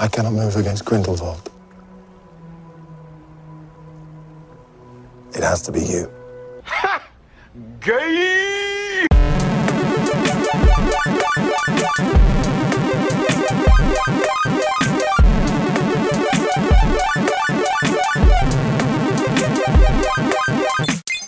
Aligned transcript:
I 0.00 0.08
cannot 0.08 0.32
move 0.32 0.56
against 0.56 0.84
Grindelwald. 0.84 1.50
It 5.34 5.42
has 5.42 5.60
to 5.62 5.72
be 5.72 5.80
you. 5.80 6.08
Gay! 7.80 9.06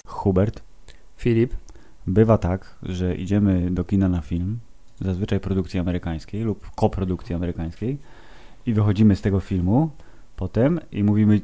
Hubert, 0.06 0.62
Filip, 1.16 1.54
bywa 2.06 2.38
tak, 2.38 2.74
że 2.82 3.14
idziemy 3.14 3.70
do 3.70 3.84
kina 3.84 4.08
na 4.08 4.20
film, 4.20 4.58
zazwyczaj 5.00 5.40
produkcji 5.40 5.80
amerykańskiej 5.80 6.42
lub 6.42 6.70
koprodukcji 6.74 7.34
amerykańskiej 7.34 7.98
i 8.66 8.74
wychodzimy 8.74 9.16
z 9.16 9.20
tego 9.20 9.40
filmu 9.40 9.90
potem 10.36 10.80
i 10.92 11.04
mówimy 11.04 11.40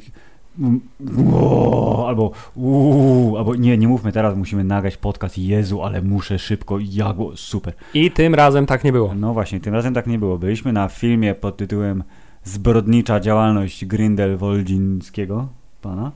albo 2.06 2.30
uuu, 2.54 3.36
albo 3.36 3.54
nie, 3.54 3.78
nie 3.78 3.88
mówmy 3.88 4.12
teraz, 4.12 4.36
musimy 4.36 4.64
nagrać 4.64 4.96
podcast, 4.96 5.38
Jezu, 5.38 5.82
ale 5.82 6.02
muszę 6.02 6.38
szybko, 6.38 6.78
ja 6.90 7.12
go, 7.12 7.36
super. 7.36 7.74
i 7.94 8.10
tym 8.10 8.34
razem 8.34 8.66
tak 8.66 8.84
nie 8.84 8.92
było. 8.92 9.14
No 9.14 9.32
właśnie, 9.34 9.60
tym 9.60 9.74
razem 9.74 9.94
tak 9.94 10.06
nie 10.06 10.18
było. 10.18 10.38
Byliśmy 10.38 10.72
na 10.72 10.88
filmie 10.88 11.34
pod 11.34 11.56
tytułem 11.56 12.04
Zbrodnicza 12.44 13.20
działalność 13.20 13.84
Grindelwoldzińskiego, 13.84 15.48
pana, 15.82 16.12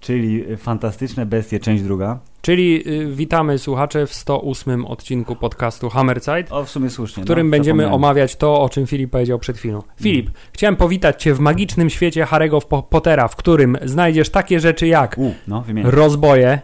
czyli 0.00 0.44
Fantastyczne 0.56 1.26
Bestie, 1.26 1.60
część 1.60 1.82
druga. 1.82 2.18
Czyli 2.42 2.88
y, 3.02 3.06
witamy 3.06 3.58
słuchacze 3.58 4.06
w 4.06 4.14
108 4.14 4.84
odcinku 4.84 5.36
podcastu 5.36 5.88
Hammerside, 5.90 6.44
O, 6.50 6.64
w 6.64 6.70
sumie 6.70 6.90
słusznie. 6.90 7.22
w 7.22 7.26
którym 7.26 7.46
no, 7.46 7.50
będziemy 7.50 7.90
omawiać 7.90 8.36
to, 8.36 8.60
o 8.60 8.68
czym 8.68 8.86
Filip 8.86 9.10
powiedział 9.10 9.38
przed 9.38 9.56
chwilą. 9.58 9.82
Filip, 10.00 10.30
chciałem 10.52 10.76
powitać 10.76 11.22
Cię 11.22 11.34
w 11.34 11.40
magicznym 11.40 11.90
świecie 11.90 12.24
Harry'ego 12.24 12.60
Po- 12.68 12.82
Pottera, 12.82 13.28
w 13.28 13.36
którym 13.36 13.78
znajdziesz 13.84 14.30
takie 14.30 14.60
rzeczy 14.60 14.86
jak 14.86 15.18
U, 15.18 15.34
no, 15.48 15.60
wymienię. 15.62 15.90
rozboje, 15.90 16.60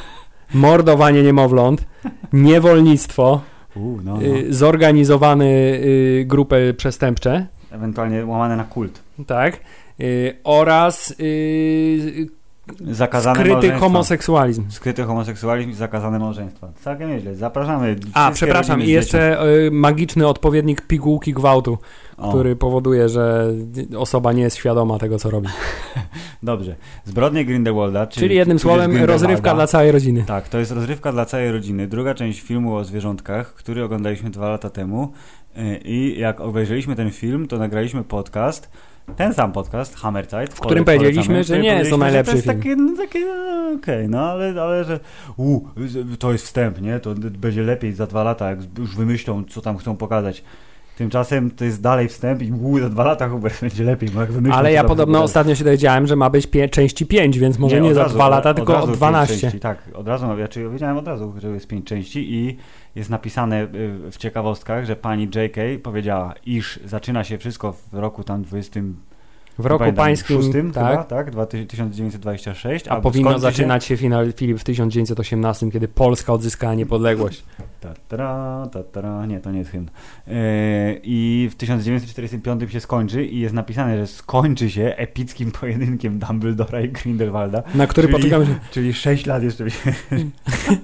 mordowanie 0.54 1.22
niemowląt, 1.22 1.84
niewolnictwo, 2.32 3.40
U, 3.76 3.96
no, 4.04 4.16
no. 4.16 4.22
y, 4.22 4.54
zorganizowany 4.54 5.44
y, 5.44 6.24
grupy 6.26 6.74
przestępcze, 6.76 7.46
Ewentualnie 7.70 8.26
łamane 8.26 8.56
na 8.56 8.64
kult. 8.64 9.02
tak, 9.26 9.60
oraz 10.44 11.14
y, 11.20 12.26
Zakazane 12.90 13.34
skryty 13.34 13.52
małżeństwa. 13.52 13.80
homoseksualizm. 13.80 14.70
Skryty 14.70 15.04
homoseksualizm 15.04 15.70
i 15.70 15.74
zakazane 15.74 16.18
małżeństwa. 16.18 16.68
Całkiem 16.80 17.10
nieźle. 17.10 17.34
Zapraszamy. 17.34 17.96
A, 18.14 18.30
przepraszam, 18.30 18.82
i 18.82 18.88
jeszcze 18.88 19.46
y, 19.46 19.70
magiczny 19.70 20.26
odpowiednik 20.26 20.80
pigułki 20.80 21.32
gwałtu. 21.32 21.78
O, 22.16 22.28
który 22.28 22.56
powoduje, 22.56 23.08
że 23.08 23.52
osoba 23.96 24.32
nie 24.32 24.42
jest 24.42 24.56
świadoma 24.56 24.98
tego, 24.98 25.18
co 25.18 25.30
robi. 25.30 25.48
Dobrze. 26.42 26.76
Zbrodnie 27.04 27.44
Grindelwalda, 27.44 28.06
czyli, 28.06 28.26
Czyli 28.26 28.36
jednym 28.36 28.58
słowem 28.58 29.04
rozrywka 29.04 29.54
dla 29.54 29.66
całej 29.66 29.92
rodziny. 29.92 30.24
Tak, 30.26 30.48
to 30.48 30.58
jest 30.58 30.70
rozrywka 30.70 31.12
dla 31.12 31.24
całej 31.24 31.52
rodziny. 31.52 31.86
Druga 31.86 32.14
część 32.14 32.40
filmu 32.40 32.76
o 32.76 32.84
zwierzątkach, 32.84 33.54
który 33.54 33.84
oglądaliśmy 33.84 34.30
dwa 34.30 34.48
lata 34.48 34.70
temu. 34.70 35.12
Yy, 35.56 35.80
I 35.84 36.18
jak 36.18 36.40
obejrzeliśmy 36.40 36.96
ten 36.96 37.10
film, 37.10 37.48
to 37.48 37.58
nagraliśmy 37.58 38.04
podcast. 38.04 38.70
Ten 39.16 39.34
sam 39.34 39.52
podcast, 39.52 39.96
Hammerzeit, 39.96 40.54
W 40.54 40.60
którym 40.60 40.84
powiedzieliśmy, 40.84 41.44
że 41.44 41.58
nie 41.58 41.68
jest 41.68 41.90
to 41.90 41.96
najlepszy 41.96 42.32
to 42.32 42.36
jest 42.36 42.48
film. 42.48 42.58
Takie, 42.58 42.76
no, 42.76 42.96
takie, 42.96 43.26
no, 43.26 43.72
okej, 43.78 44.08
no 44.08 44.30
ale, 44.30 44.62
ale 44.62 44.84
że 44.84 45.00
u, 45.36 45.60
to 46.18 46.32
jest 46.32 46.44
wstęp, 46.44 46.80
nie? 46.82 47.00
To 47.00 47.14
będzie 47.14 47.62
lepiej 47.62 47.92
za 47.92 48.06
dwa 48.06 48.22
lata, 48.22 48.50
jak 48.50 48.58
już 48.78 48.96
wymyślą, 48.96 49.44
co 49.44 49.60
tam 49.60 49.78
chcą 49.78 49.96
pokazać. 49.96 50.44
Tymczasem 50.96 51.50
to 51.50 51.64
jest 51.64 51.82
dalej 51.82 52.08
wstęp 52.08 52.42
i 52.42 52.52
u, 52.52 52.78
za 52.78 52.88
dwa 52.88 53.04
lata 53.04 53.28
Hubert 53.30 53.60
będzie 53.60 53.84
lepiej, 53.84 54.10
bo 54.10 54.20
jak 54.20 54.32
wymyślą, 54.32 54.58
Ale 54.58 54.72
ja 54.72 54.84
podobno 54.84 55.22
ostatnio 55.22 55.54
się 55.54 55.64
dowiedziałem, 55.64 56.06
że 56.06 56.16
ma 56.16 56.30
być 56.30 56.46
pie- 56.46 56.68
części 56.70 57.06
5, 57.06 57.38
więc 57.38 57.58
może 57.58 57.80
nie, 57.80 57.88
od 57.88 57.94
za 57.94 58.02
razu, 58.02 58.14
dwa 58.14 58.28
lata, 58.28 58.50
od 58.50 58.56
tylko 58.56 58.72
razu 58.72 58.84
o 58.84 58.86
pięć 58.86 58.98
12. 58.98 59.38
Części, 59.40 59.60
tak, 59.60 59.78
od 59.94 60.08
razu, 60.08 60.26
znaczy 60.36 60.62
ja 60.62 60.68
wiedziałem 60.68 60.96
od 60.96 61.06
razu, 61.06 61.34
że 61.38 61.48
jest 61.48 61.66
pięć 61.66 61.86
części 61.86 62.34
i 62.34 62.56
jest 62.96 63.10
napisane 63.10 63.62
y, 63.62 64.10
w 64.10 64.16
ciekawostkach, 64.16 64.84
że 64.84 64.96
pani 64.96 65.28
J.K. 65.34 65.60
powiedziała, 65.82 66.34
iż 66.46 66.80
zaczyna 66.84 67.24
się 67.24 67.38
wszystko 67.38 67.72
w 67.72 67.94
roku 67.94 68.24
tam 68.24 68.42
20... 68.42 68.80
W 69.58 69.66
roku 69.66 69.92
pańskim, 69.92 70.72
tak, 70.72 70.90
chyba, 70.90 71.46
tak, 71.46 71.66
1926, 71.68 72.88
a 72.88 73.00
powinno 73.00 73.30
skończy 73.30 73.46
się- 73.46 73.52
zaczynać 73.52 73.84
się 73.84 73.96
finał 73.96 74.24
Filip 74.36 74.58
w 74.58 74.64
1918, 74.64 75.70
kiedy 75.70 75.88
Polska 75.88 76.32
odzyskała 76.32 76.74
niepodległość. 76.74 77.44
Ta, 77.80 77.94
tara, 78.08 78.66
ta, 78.72 78.82
tara, 78.82 79.26
nie, 79.26 79.40
to 79.40 79.50
nie 79.50 79.58
jest 79.58 79.70
hymn. 79.70 79.86
Yy, 80.26 80.34
I 81.02 81.48
w 81.52 81.54
1945 81.54 82.72
się 82.72 82.80
skończy 82.80 83.24
i 83.24 83.40
jest 83.40 83.54
napisane, 83.54 83.96
że 83.98 84.06
skończy 84.06 84.70
się 84.70 84.94
epickim 84.96 85.52
pojedynkiem 85.52 86.18
Dumbledora 86.18 86.80
i 86.80 86.88
Grindelwalda. 86.88 87.62
Na 87.74 87.86
który 87.86 88.08
Czyli- 88.08 88.18
poczekamy 88.18 88.46
się. 88.46 88.54
Czyli 88.70 88.94
6 88.94 89.26
lat 89.26 89.42
jeszcze 89.42 89.64
będzie- 89.64 90.30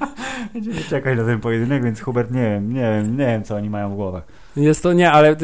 będziemy 0.54 0.80
czekać 0.80 1.18
na 1.18 1.24
ten 1.24 1.40
pojedynek, 1.40 1.84
więc 1.84 2.00
Hubert 2.00 2.30
nie 2.30 2.42
wiem, 2.42 2.72
nie 2.74 2.80
wiem, 2.80 3.16
nie 3.16 3.26
wiem 3.26 3.42
co 3.44 3.56
oni 3.56 3.70
mają 3.70 3.90
w 3.90 3.94
głowach. 3.94 4.22
Jest 4.56 4.82
to 4.82 4.92
nie, 4.92 5.12
ale 5.12 5.36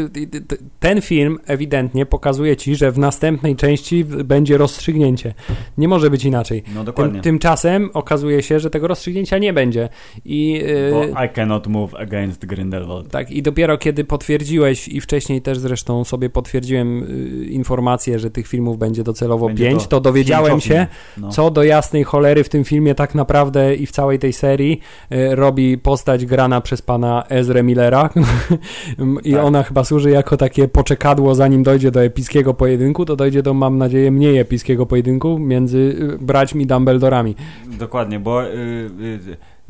ten 0.80 1.00
film 1.00 1.38
ewidentnie 1.46 2.06
pokazuje 2.06 2.56
ci, 2.56 2.76
że 2.76 2.92
w 2.92 2.98
następnej 2.98 3.56
części 3.56 4.04
będzie 4.04 4.58
rozstrzygnięcie. 4.58 5.34
Nie 5.78 5.88
może 5.88 6.10
być 6.10 6.24
inaczej. 6.24 6.62
No 6.74 6.84
dokładnie. 6.84 7.12
Tym, 7.12 7.22
tymczasem 7.22 7.90
okazuje 7.94 8.42
się, 8.42 8.60
że 8.60 8.70
tego 8.70 8.88
rozstrzygnięcia 8.88 9.38
nie 9.38 9.52
będzie. 9.52 9.88
I, 10.24 10.52
yy, 10.52 10.90
Bo 11.14 11.24
I 11.24 11.28
cannot 11.34 11.66
move 11.66 11.94
against 11.94 12.46
Grindelwald. 12.46 13.10
tak, 13.10 13.30
I 13.30 13.42
dopiero 13.42 13.78
kiedy 13.78 14.04
potwierdziłeś, 14.04 14.88
i 14.88 15.00
wcześniej 15.00 15.42
też 15.42 15.58
zresztą 15.58 16.04
sobie 16.04 16.30
potwierdziłem 16.30 16.98
yy, 17.40 17.46
informację, 17.46 18.18
że 18.18 18.30
tych 18.30 18.46
filmów 18.46 18.78
będzie 18.78 19.02
docelowo 19.02 19.46
Będzie 19.46 19.68
pięć, 19.68 19.86
to 19.86 19.98
to 19.98 20.00
dowiedziałem 20.00 20.60
się. 20.60 20.86
No. 21.16 21.28
co 21.28 21.50
do 21.50 21.62
jasnej 21.62 22.04
cholery 22.04 22.44
w 22.44 22.48
tym 22.48 22.64
filmie 22.64 22.94
tak 22.94 23.14
naprawdę 23.14 23.74
i 23.74 23.86
w 23.86 23.92
całej 23.92 24.18
tej 24.18 24.32
serii 24.32 24.80
y, 25.12 25.34
robi 25.34 25.78
postać 25.78 26.26
grana 26.26 26.60
przez 26.60 26.82
pana 26.82 27.24
Ezra 27.28 27.62
Millera 27.62 28.10
i 29.24 29.32
Tak. 29.32 29.44
ona 29.44 29.62
chyba 29.62 29.84
służy 29.84 30.10
jako 30.10 30.36
takie 30.36 30.68
poczekadło 30.68 31.34
zanim 31.34 31.62
dojdzie 31.62 31.90
do 31.90 32.02
epickiego 32.02 32.54
pojedynku, 32.54 33.04
to 33.04 33.16
dojdzie 33.16 33.42
do 33.42 33.54
mam 33.54 33.78
nadzieję 33.78 34.10
mniej 34.10 34.38
epickiego 34.38 34.86
pojedynku 34.86 35.38
między 35.38 35.78
y, 35.78 36.18
braćmi 36.20 36.66
Dumbledorami. 36.66 37.34
Dokładnie, 37.78 38.20
bo 38.20 38.44
y, 38.44 38.48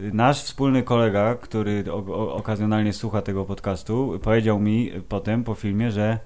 y, 0.00 0.12
nasz 0.12 0.42
wspólny 0.42 0.82
kolega, 0.82 1.34
który 1.34 1.84
okazjonalnie 2.16 2.92
słucha 2.92 3.22
tego 3.22 3.44
podcastu, 3.44 4.18
powiedział 4.22 4.60
mi 4.60 4.90
potem 5.08 5.44
po 5.44 5.54
filmie, 5.54 5.90
że 5.90 6.18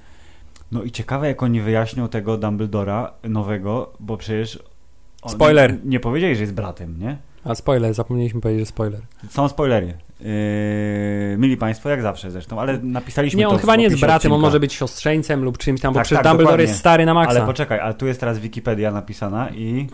no 0.72 0.82
i 0.82 0.90
ciekawe 0.90 1.28
jak 1.28 1.42
oni 1.42 1.60
wyjaśnią 1.60 2.08
tego 2.08 2.36
Dumbledora 2.36 3.12
nowego, 3.24 3.92
bo 4.00 4.16
przecież 4.16 4.58
Spoiler. 5.28 5.78
Nie 5.84 6.00
powiedzieli, 6.00 6.34
że 6.34 6.40
jest 6.40 6.54
bratem, 6.54 6.98
nie? 6.98 7.16
A 7.44 7.54
spoiler, 7.54 7.94
zapomnieliśmy 7.94 8.40
powiedzieć, 8.40 8.60
że 8.62 8.66
spoiler. 8.66 9.00
Są 9.30 9.48
spoilery. 9.48 9.86
Yy, 10.20 11.36
mili 11.38 11.56
Państwo, 11.56 11.88
jak 11.88 12.02
zawsze 12.02 12.30
zresztą, 12.30 12.60
ale 12.60 12.78
napisaliśmy 12.78 13.38
Nie, 13.38 13.48
on 13.48 13.54
to 13.54 13.60
chyba 13.60 13.76
nie 13.76 13.84
jest 13.84 14.00
bratem, 14.00 14.32
on 14.32 14.36
odcinka. 14.36 14.46
może 14.48 14.60
być 14.60 14.72
siostrzeńcem 14.72 15.44
lub 15.44 15.58
czymś 15.58 15.80
tam, 15.80 15.92
bo 15.94 15.98
Tak, 16.00 16.04
przecież 16.06 16.22
tak, 16.22 16.24
Dumbledore 16.32 16.44
dokładnie. 16.52 16.64
jest 16.70 16.78
stary 16.80 17.06
na 17.06 17.14
maksa. 17.14 17.36
Ale 17.36 17.46
poczekaj, 17.46 17.80
ale 17.80 17.94
tu 17.94 18.06
jest 18.06 18.20
teraz 18.20 18.38
Wikipedia 18.38 18.90
napisana 18.92 19.50
i 19.50 19.86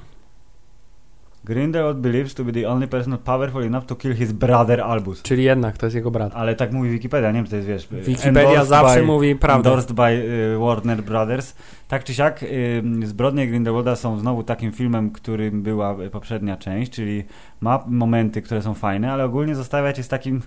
Grindelwald 1.45 1.99
believes 1.99 2.35
to 2.35 2.45
be 2.45 2.53
the 2.53 2.69
only 2.69 2.89
person 2.89 3.19
powerful 3.19 3.63
enough 3.63 3.87
to 3.87 3.97
kill 3.97 4.15
his 4.15 4.33
brother 4.33 4.81
Albus. 4.81 5.23
Czyli 5.23 5.45
jednak 5.45 5.79
to 5.79 5.87
jest 5.87 5.97
jego 5.97 6.11
brat. 6.11 6.33
Ale 6.35 6.55
tak 6.55 6.73
mówi 6.73 6.91
Wikipedia, 6.91 7.29
nie 7.29 7.35
wiem, 7.35 7.45
czy 7.45 7.51
to 7.51 7.57
jest, 7.57 7.69
wiesz... 7.69 7.89
Wikipedia 7.91 8.65
zawsze 8.65 9.01
by, 9.01 9.07
mówi 9.07 9.37
prawdę. 9.37 9.71
Endorsed 9.71 9.93
by 9.93 10.03
y, 10.03 10.59
Warner 10.59 11.03
Brothers. 11.03 11.55
Tak 11.89 12.05
czy 12.05 12.15
siak, 12.15 12.43
y, 12.43 12.83
Zbrodnie 13.05 13.47
Grindelwalda 13.47 13.97
są 13.97 14.19
znowu 14.19 14.43
takim 14.43 14.73
filmem, 14.73 15.11
którym 15.11 15.63
była 15.63 15.97
poprzednia 16.13 16.57
część, 16.57 16.93
czyli 16.93 17.25
ma 17.61 17.85
momenty, 17.87 18.43
które 18.43 18.63
są 18.63 18.75
fajne, 18.75 19.13
ale 19.13 19.25
ogólnie 19.25 19.55
zostawia 19.55 19.93
cię 19.93 20.03
z 20.03 20.09
takim... 20.09 20.43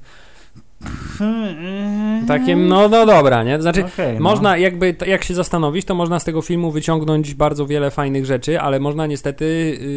Takim, 2.28 2.68
no, 2.68 2.90
no 2.90 3.06
dobra, 3.06 3.44
nie? 3.44 3.62
Znaczy, 3.62 3.86
Okej, 3.86 4.16
no. 4.16 4.22
można 4.22 4.58
jakby, 4.58 4.94
t- 4.94 5.08
jak 5.08 5.24
się 5.24 5.34
zastanowić, 5.34 5.86
to 5.86 5.96
można 5.96 6.20
z 6.20 6.24
tego 6.24 6.42
filmu 6.42 6.72
wyciągnąć 6.72 7.34
bardzo 7.34 7.68
wiele 7.68 7.92
fajnych 7.92 8.26
rzeczy, 8.26 8.62
ale 8.62 8.80
można 8.80 9.08
niestety, 9.08 9.46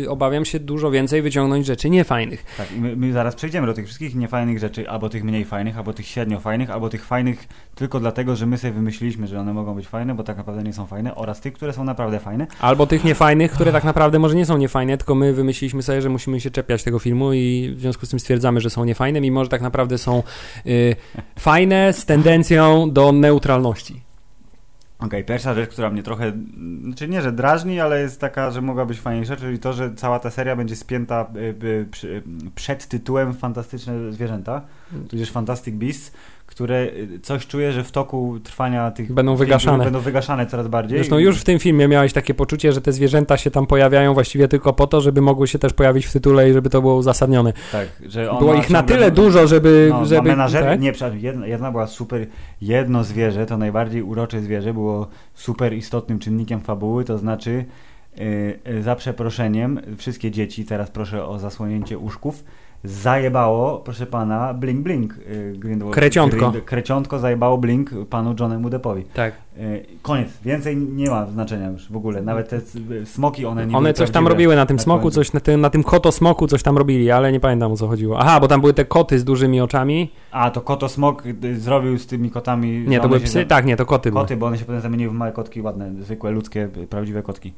y, 0.04 0.10
obawiam 0.10 0.44
się, 0.44 0.60
dużo 0.60 0.90
więcej 0.90 1.22
wyciągnąć 1.22 1.66
rzeczy 1.66 1.90
niefajnych. 1.90 2.44
Tak, 2.56 2.66
my, 2.78 2.96
my 2.96 3.12
zaraz 3.12 3.34
przejdziemy 3.34 3.66
do 3.66 3.74
tych 3.74 3.86
wszystkich 3.86 4.14
niefajnych 4.14 4.58
rzeczy, 4.58 4.90
albo 4.90 5.08
tych 5.08 5.24
mniej 5.24 5.44
fajnych, 5.44 5.78
albo 5.78 5.92
tych 5.92 6.06
średnio 6.06 6.40
fajnych, 6.40 6.70
albo 6.70 6.88
tych 6.88 7.04
fajnych 7.04 7.48
tylko 7.74 8.00
dlatego, 8.00 8.36
że 8.36 8.46
my 8.46 8.58
sobie 8.58 8.72
wymyśliliśmy, 8.72 9.26
że 9.26 9.40
one 9.40 9.54
mogą 9.54 9.74
być 9.74 9.88
fajne, 9.88 10.14
bo 10.14 10.22
tak 10.24 10.36
naprawdę 10.36 10.62
nie 10.62 10.72
są 10.72 10.86
fajne, 10.86 11.14
oraz 11.14 11.40
tych, 11.40 11.52
które 11.52 11.72
są 11.72 11.84
naprawdę 11.84 12.18
fajne. 12.18 12.46
Albo 12.60 12.86
tych 12.86 13.04
niefajnych, 13.04 13.52
które 13.52 13.72
tak 13.72 13.84
naprawdę 13.84 14.18
może 14.18 14.34
nie 14.34 14.46
są 14.46 14.56
niefajne, 14.56 14.98
tylko 14.98 15.14
my 15.14 15.32
wymyśliliśmy 15.32 15.82
sobie, 15.82 16.02
że 16.02 16.08
musimy 16.08 16.40
się 16.40 16.50
czepiać 16.50 16.82
tego 16.82 16.98
filmu 16.98 17.32
i 17.32 17.74
w 17.76 17.80
związku 17.80 18.06
z 18.06 18.08
tym 18.08 18.20
stwierdzamy, 18.20 18.60
że 18.60 18.70
są 18.70 18.84
niefajne, 18.84 19.20
mimo 19.20 19.44
że 19.44 19.50
tak 19.50 19.62
naprawdę 19.62 19.98
są 19.98 20.22
y, 20.66 20.96
fajne 21.38 21.92
z 21.92 22.06
tendencją 22.06 22.90
do 22.90 23.12
neutralności. 23.12 24.04
Okej, 24.98 25.24
pierwsza 25.24 25.54
rzecz, 25.54 25.70
która 25.70 25.90
mnie 25.90 26.02
trochę, 26.02 26.32
znaczy 26.82 27.08
nie, 27.08 27.22
że 27.22 27.32
drażni, 27.32 27.80
ale 27.80 28.00
jest 28.00 28.20
taka, 28.20 28.50
że 28.50 28.62
mogła 28.62 28.86
być 28.86 29.00
fajniejsza, 29.00 29.36
czyli 29.36 29.58
to, 29.58 29.72
że 29.72 29.94
cała 29.94 30.18
ta 30.18 30.30
seria 30.30 30.56
będzie 30.56 30.76
spięta 30.76 31.26
y, 31.36 31.38
y, 31.40 31.86
y, 32.04 32.22
przed 32.54 32.86
tytułem 32.86 33.34
Fantastyczne 33.34 34.12
Zwierzęta, 34.12 34.62
tudzież 35.08 35.30
Fantastic 35.30 35.74
Beasts, 35.74 36.12
które 36.54 36.82
y, 37.14 37.20
coś 37.22 37.46
czuję, 37.46 37.72
że 37.72 37.84
w 37.84 37.92
toku 37.92 38.40
trwania 38.44 38.90
tych 38.90 39.12
Będą 39.12 39.36
wygaszane. 39.36 39.84
Będą 39.84 40.00
wygaszane 40.00 40.46
coraz 40.46 40.68
bardziej. 40.68 40.98
Zresztą 40.98 41.18
już 41.18 41.40
w 41.40 41.44
tym 41.44 41.58
filmie 41.58 41.88
miałeś 41.88 42.12
takie 42.12 42.34
poczucie, 42.34 42.72
że 42.72 42.80
te 42.80 42.92
zwierzęta 42.92 43.36
się 43.36 43.50
tam 43.50 43.66
pojawiają 43.66 44.14
właściwie 44.14 44.48
tylko 44.48 44.72
po 44.72 44.86
to, 44.86 45.00
żeby 45.00 45.20
mogły 45.20 45.48
się 45.48 45.58
też 45.58 45.72
pojawić 45.72 46.06
w 46.06 46.12
tytule 46.12 46.50
i 46.50 46.52
żeby 46.52 46.70
to 46.70 46.80
było 46.80 46.96
uzasadnione. 46.96 47.52
Tak, 47.72 47.88
że 48.08 48.30
ona 48.30 48.40
Było 48.40 48.54
ich 48.54 48.70
na 48.70 48.82
tyle 48.82 49.10
dużo, 49.10 49.46
żeby... 49.46 49.88
No, 49.90 50.06
żeby 50.06 50.22
ma 50.22 50.28
menażerię, 50.28 50.68
tak? 50.68 50.80
nie, 50.80 50.92
przepraszam, 50.92 51.18
jedna, 51.18 51.46
jedna 51.46 51.70
była 51.70 51.86
super, 51.86 52.26
jedno 52.60 53.04
zwierzę, 53.04 53.46
to 53.46 53.56
najbardziej 53.56 54.02
urocze 54.02 54.40
zwierzę, 54.40 54.74
było 54.74 55.08
super 55.34 55.72
istotnym 55.72 56.18
czynnikiem 56.18 56.60
fabuły, 56.60 57.04
to 57.04 57.18
znaczy 57.18 57.64
y, 58.18 58.58
y, 58.68 58.82
za 58.82 58.96
przeproszeniem, 58.96 59.80
wszystkie 59.96 60.30
dzieci, 60.30 60.64
teraz 60.64 60.90
proszę 60.90 61.26
o 61.26 61.38
zasłonięcie 61.38 61.98
uszków, 61.98 62.44
zajebało, 62.84 63.78
proszę 63.78 64.06
pana, 64.06 64.54
Blink 64.54 64.80
Blink. 64.80 65.14
y, 65.18 65.52
Grindelwald. 65.58 65.94
Kreciątko. 65.94 66.50
Grind- 66.50 66.60
Kreciątko 66.64 67.18
zajebało 67.18 67.58
Blink 67.58 67.90
panu 68.10 68.34
Johnemu 68.40 68.70
Deppowi. 68.70 69.04
Tak. 69.04 69.34
Y, 69.58 69.86
Koniec, 70.02 70.28
więcej 70.44 70.76
nie 70.76 71.10
ma 71.10 71.26
znaczenia 71.26 71.70
już 71.70 71.92
w 71.92 71.96
ogóle, 71.96 72.22
nawet 72.22 72.48
te 72.48 72.60
smoki 73.04 73.46
one 73.46 73.66
nie 73.66 73.76
One 73.76 73.82
były 73.82 73.92
coś 73.94 74.10
tam 74.10 74.28
robiły 74.28 74.56
na 74.56 74.66
tym 74.66 74.76
na 74.76 74.82
smoku, 74.82 75.02
końcu. 75.02 75.14
coś 75.14 75.32
na 75.32 75.40
tym, 75.40 75.60
na 75.60 75.70
tym 75.70 75.82
kotosmoku 75.82 76.46
coś 76.46 76.62
tam 76.62 76.78
robili, 76.78 77.10
ale 77.10 77.32
nie 77.32 77.40
pamiętam 77.40 77.72
o 77.72 77.76
co 77.76 77.88
chodziło. 77.88 78.18
Aha, 78.18 78.40
bo 78.40 78.48
tam 78.48 78.60
były 78.60 78.74
te 78.74 78.84
koty 78.84 79.18
z 79.18 79.24
dużymi 79.24 79.60
oczami. 79.60 80.10
A, 80.30 80.50
to 80.50 80.60
koto 80.60 80.88
smok 80.88 81.22
y, 81.44 81.60
zrobił 81.60 81.98
z 81.98 82.06
tymi 82.06 82.30
kotami... 82.30 82.84
Nie, 82.88 83.00
to 83.00 83.08
były 83.08 83.20
psy? 83.20 83.46
Tak, 83.46 83.66
nie, 83.66 83.76
to 83.76 83.86
koty, 83.86 84.10
Koty, 84.10 84.36
bo 84.36 84.46
one 84.46 84.58
się 84.58 84.64
potem 84.64 84.80
zamieniły 84.80 85.10
w 85.12 85.14
małe 85.14 85.32
kotki 85.32 85.60
ładne, 85.62 85.92
zwykłe, 86.00 86.30
ludzkie, 86.30 86.68
prawdziwe 86.90 87.22
kotki 87.22 87.52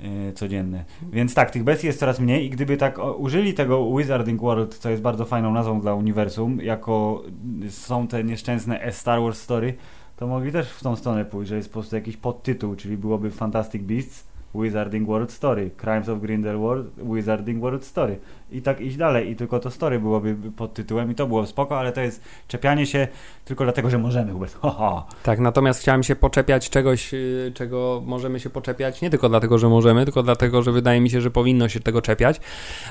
yy, 0.00 0.32
codzienne. 0.32 0.84
Więc 1.12 1.34
tak, 1.34 1.50
tych 1.50 1.64
bestii 1.64 1.86
jest 1.86 1.98
coraz 1.98 2.20
mniej 2.20 2.46
i 2.46 2.50
gdyby 2.50 2.76
tak 2.76 2.98
użyli 3.18 3.54
tego 3.54 3.96
Wizarding 3.96 4.40
World, 4.40 4.78
co 4.78 4.90
jest 4.90 5.02
bardzo 5.02 5.24
fajną 5.24 5.52
nazwą 5.52 5.80
dla 5.80 5.94
uniwersum, 5.94 6.60
jako 6.60 7.22
y, 7.64 7.70
są 7.70 8.08
te 8.08 8.24
nieszczęsne 8.24 8.92
Star 8.92 9.22
Wars 9.22 9.40
Story, 9.40 9.74
to 10.16 10.26
mogli 10.26 10.52
też 10.52 10.70
w 10.70 10.82
tą 10.82 10.96
stronę 10.96 11.24
pójść, 11.24 11.48
że 11.48 11.56
jest 11.56 11.68
po 11.68 11.72
prostu 11.72 11.96
jakiś 11.96 12.16
podtytuł, 12.16 12.76
czyli 12.76 12.96
byłoby 12.96 13.30
Fantastic 13.30 13.82
Beasts, 13.82 14.27
Wizarding 14.54 15.08
World 15.08 15.32
Story, 15.32 15.70
Crimes 15.76 16.08
of 16.08 16.20
Grindelwald, 16.20 16.86
Wizarding 17.14 17.60
World 17.60 17.84
Story 17.84 18.18
i 18.52 18.62
tak 18.62 18.80
iść 18.80 18.96
dalej 18.96 19.30
i 19.30 19.36
tylko 19.36 19.60
to 19.60 19.70
story 19.70 20.00
byłoby 20.00 20.36
pod 20.56 20.74
tytułem 20.74 21.10
i 21.10 21.14
to 21.14 21.26
było 21.26 21.46
spoko, 21.46 21.78
ale 21.78 21.92
to 21.92 22.00
jest 22.00 22.22
czepianie 22.48 22.86
się 22.86 23.08
tylko 23.44 23.64
dlatego, 23.64 23.90
że 23.90 23.98
możemy, 23.98 24.32
Hubert. 24.32 24.58
Tak, 25.22 25.38
natomiast 25.38 25.80
chciałem 25.80 26.02
się 26.02 26.16
poczepiać 26.16 26.70
czegoś, 26.70 27.12
yy, 27.12 27.52
czego 27.54 28.02
możemy 28.06 28.40
się 28.40 28.50
poczepiać, 28.50 29.02
nie 29.02 29.10
tylko 29.10 29.28
dlatego, 29.28 29.58
że 29.58 29.68
możemy, 29.68 30.04
tylko 30.04 30.22
dlatego, 30.22 30.62
że 30.62 30.72
wydaje 30.72 31.00
mi 31.00 31.10
się, 31.10 31.20
że 31.20 31.30
powinno 31.30 31.68
się 31.68 31.80
tego 31.80 32.02
czepiać, 32.02 32.40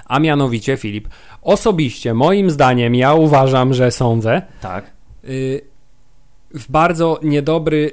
a 0.05 0.19
mianowicie, 0.19 0.77
Filip, 0.77 1.07
osobiście, 1.41 2.13
moim 2.13 2.49
zdaniem, 2.49 2.95
ja 2.95 3.13
uważam, 3.13 3.73
że 3.73 3.91
sądzę, 3.91 4.41
Tak. 4.61 4.91
yy, 5.23 5.61
w 6.53 6.71
bardzo 6.71 7.19
niedobrym 7.23 7.89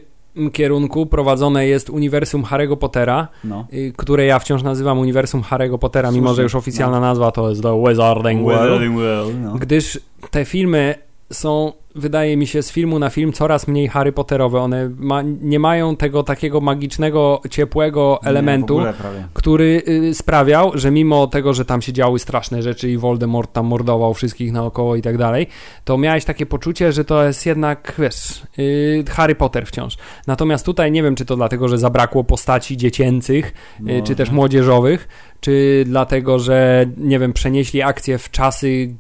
kierunku 0.53 1.07
prowadzone 1.07 1.67
jest 1.67 1.91
uniwersum 1.91 2.43
Harry'ego 2.43 2.77
Pottera, 2.77 3.29
No. 3.45 3.67
yy, 3.73 3.93
które 3.97 4.25
ja 4.27 4.39
wciąż 4.39 4.63
nazywam 4.63 4.99
uniwersum 4.99 5.43
Harry'ego 5.43 5.79
Pottera, 5.79 6.11
mimo 6.11 6.27
Słusznie, 6.27 6.37
że 6.37 6.43
już 6.43 6.55
oficjalna 6.55 7.01
nazwa 7.01 7.31
to 7.33 7.49
jest 7.51 7.63
The 7.63 7.83
Wizarding 7.89 8.43
World. 8.43 8.63
Wizarding 8.63 8.97
World, 8.97 9.35
no. 9.43 9.55
Gdyż 9.55 10.01
te 10.31 10.45
filmy 10.45 10.95
są, 11.35 11.73
wydaje 11.95 12.37
mi 12.37 12.47
się, 12.47 12.63
z 12.63 12.73
filmu 12.73 12.99
na 12.99 13.11
film 13.11 13.33
coraz 13.33 13.69
mniej 13.69 13.89
Harry 13.89 14.13
Potterowe. 14.13 14.61
One 14.61 14.91
ma, 14.97 15.23
nie 15.23 15.59
mają 15.59 15.97
tego 15.97 16.23
takiego 16.23 16.61
magicznego, 16.61 17.41
ciepłego 17.51 18.21
Nie, 18.23 18.29
elementu, 18.29 18.77
prawie. 18.99 19.27
który 19.35 19.83
y, 19.89 20.15
sprawiał, 20.15 20.73
że 20.75 20.91
mimo 20.91 21.27
tego, 21.27 21.55
że 21.55 21.65
tam 21.65 21.83
się 21.83 21.93
działy 21.93 22.19
straszne 22.19 22.63
rzeczy 22.63 22.91
i 22.91 22.97
Voldemort 22.99 23.53
tam 23.53 23.67
mordował 23.67 24.15
wszystkich 24.15 24.53
naokoło 24.53 24.97
i 24.97 25.03
tak 25.03 25.19
dalej, 25.19 25.47
to 25.85 25.99
miałeś 25.99 26.25
takie 26.25 26.47
poczucie, 26.47 26.93
że 26.93 27.05
to 27.05 27.25
jest 27.25 27.47
jednak, 27.47 27.95
wiesz, 27.99 28.43
y, 28.59 29.05
Harry 29.11 29.35
Potter 29.35 29.67
wciąż. 29.67 29.97
Natomiast 30.27 30.67
tutaj 30.67 30.93
nie 30.93 31.03
wiem, 31.03 31.15
czy 31.15 31.25
to 31.25 31.37
dlatego, 31.37 31.69
że 31.69 31.79
zabrakło 31.79 32.25
postaci 32.25 32.77
dziecięcych, 32.77 33.55
y, 33.89 34.03
czy 34.03 34.17
też 34.17 34.31
młodzieżowych, 34.31 35.09
czy 35.41 35.85
dlatego, 35.87 36.39
że 36.39 36.87
nie 36.97 37.19
wiem, 37.19 37.33
przenieśli 37.33 37.83
akcję 37.83 38.19
w 38.19 38.31
czasy, 38.31 38.95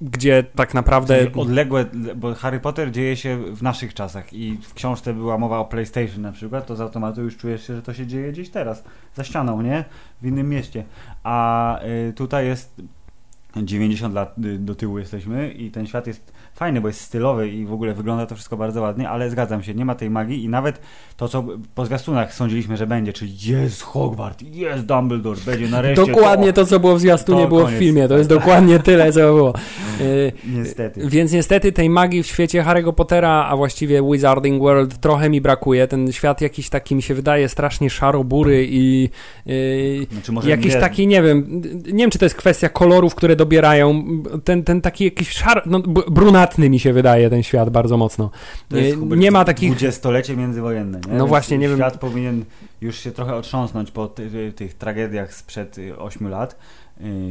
gdzie 0.00 0.44
tak 0.54 0.74
naprawdę. 0.74 1.26
Odległe, 1.36 1.84
bo 2.16 2.34
Harry 2.34 2.60
Potter 2.60 2.90
dzieje 2.90 3.16
się 3.16 3.36
w 3.36 3.62
naszych 3.62 3.94
czasach 3.94 4.32
i 4.32 4.58
w 4.62 4.74
książce 4.74 5.14
była 5.14 5.38
mowa 5.38 5.58
o 5.58 5.64
PlayStation 5.64 6.22
na 6.22 6.32
przykład, 6.32 6.66
to 6.66 6.76
z 6.76 6.80
automatu 6.80 7.22
już 7.22 7.36
czujesz 7.36 7.66
się, 7.66 7.76
że 7.76 7.82
to 7.82 7.94
się 7.94 8.06
dzieje 8.06 8.32
gdzieś 8.32 8.50
teraz, 8.50 8.84
za 9.14 9.24
ścianą, 9.24 9.62
nie? 9.62 9.84
W 10.22 10.26
innym 10.26 10.48
mieście. 10.48 10.84
A 11.22 11.78
y, 11.84 12.12
tutaj 12.12 12.46
jest 12.46 12.82
90 13.56 14.14
lat 14.14 14.34
y, 14.44 14.58
do 14.58 14.74
tyłu 14.74 14.98
jesteśmy 14.98 15.52
i 15.52 15.70
ten 15.70 15.86
świat 15.86 16.06
jest 16.06 16.32
fajny, 16.54 16.80
bo 16.80 16.88
jest 16.88 17.00
stylowy 17.00 17.48
i 17.48 17.66
w 17.66 17.72
ogóle 17.72 17.94
wygląda 17.94 18.26
to 18.26 18.34
wszystko 18.34 18.56
bardzo 18.56 18.80
ładnie, 18.82 19.08
ale 19.08 19.30
zgadzam 19.30 19.62
się, 19.62 19.74
nie 19.74 19.84
ma 19.84 19.94
tej 19.94 20.10
magii 20.10 20.44
i 20.44 20.48
nawet 20.48 20.80
to, 21.16 21.28
co 21.28 21.44
po 21.74 21.86
zwiastunach 21.86 22.34
sądziliśmy, 22.34 22.76
że 22.76 22.86
będzie, 22.86 23.12
czyli 23.12 23.32
jest 23.46 23.82
Hogwart, 23.82 24.42
jest 24.42 24.84
Dumbledore, 24.86 25.40
będzie 25.46 25.68
nareszcie 25.68 26.06
Dokładnie 26.06 26.52
to, 26.52 26.66
co 26.66 26.80
było 26.80 26.96
w 26.96 27.00
zwiastunie, 27.00 27.42
to 27.42 27.48
było 27.48 27.60
w 27.60 27.64
koniec. 27.64 27.80
filmie. 27.80 28.08
To 28.08 28.18
jest 28.18 28.30
dokładnie 28.30 28.78
tyle, 28.78 29.12
co 29.12 29.20
było. 29.20 29.54
Y, 30.00 30.32
Niestety. 30.52 31.08
Więc 31.08 31.32
niestety 31.32 31.72
tej 31.72 31.90
magii 31.90 32.22
w 32.22 32.26
świecie 32.26 32.62
Harry'ego 32.62 32.92
Pottera, 32.92 33.46
a 33.50 33.56
właściwie 33.56 34.02
Wizarding 34.12 34.62
World 34.62 34.98
trochę 35.00 35.30
mi 35.30 35.40
brakuje. 35.40 35.86
Ten 35.86 36.12
świat 36.12 36.40
jakiś 36.40 36.68
taki 36.68 36.94
mi 36.94 37.02
się 37.02 37.14
wydaje 37.14 37.48
strasznie 37.48 37.90
szarobury 37.90 38.66
i 38.70 39.08
yy, 39.46 40.06
Znaczy, 40.12 40.48
jakiś 40.48 40.74
nie- 40.74 40.80
taki, 40.80 41.06
nie 41.06 41.22
wiem, 41.22 41.62
nie 41.86 41.98
wiem 42.04 42.10
czy 42.10 42.18
to 42.18 42.24
jest 42.24 42.34
kwestia 42.34 42.68
kolorów, 42.68 43.14
które 43.14 43.36
dobierają. 43.42 44.04
Ten, 44.44 44.64
ten 44.64 44.80
taki 44.80 45.04
jakiś 45.04 45.30
szar, 45.30 45.62
no, 45.66 45.78
brunatny 46.10 46.70
mi 46.70 46.78
się 46.78 46.92
wydaje 46.92 47.30
ten 47.30 47.42
świat 47.42 47.70
bardzo 47.70 47.96
mocno. 47.96 48.30
To 48.68 48.76
jest, 48.76 48.98
Hubert, 48.98 49.20
nie 49.20 49.30
ma 49.30 49.44
takich... 49.44 49.70
Dwudziestolecie 49.70 50.36
międzywojenne. 50.36 50.98
Nie? 50.98 51.12
No 51.12 51.18
Więc 51.18 51.28
właśnie, 51.28 51.58
nie 51.58 51.68
wiem- 51.68 51.76
Świat 51.76 51.98
powinien 51.98 52.44
już 52.80 52.98
się 52.98 53.10
trochę 53.10 53.34
otrząsnąć 53.36 53.90
po 53.90 54.08
ty, 54.08 54.52
tych 54.56 54.74
tragediach 54.74 55.34
sprzed 55.34 55.76
8 55.98 56.28
lat, 56.28 56.56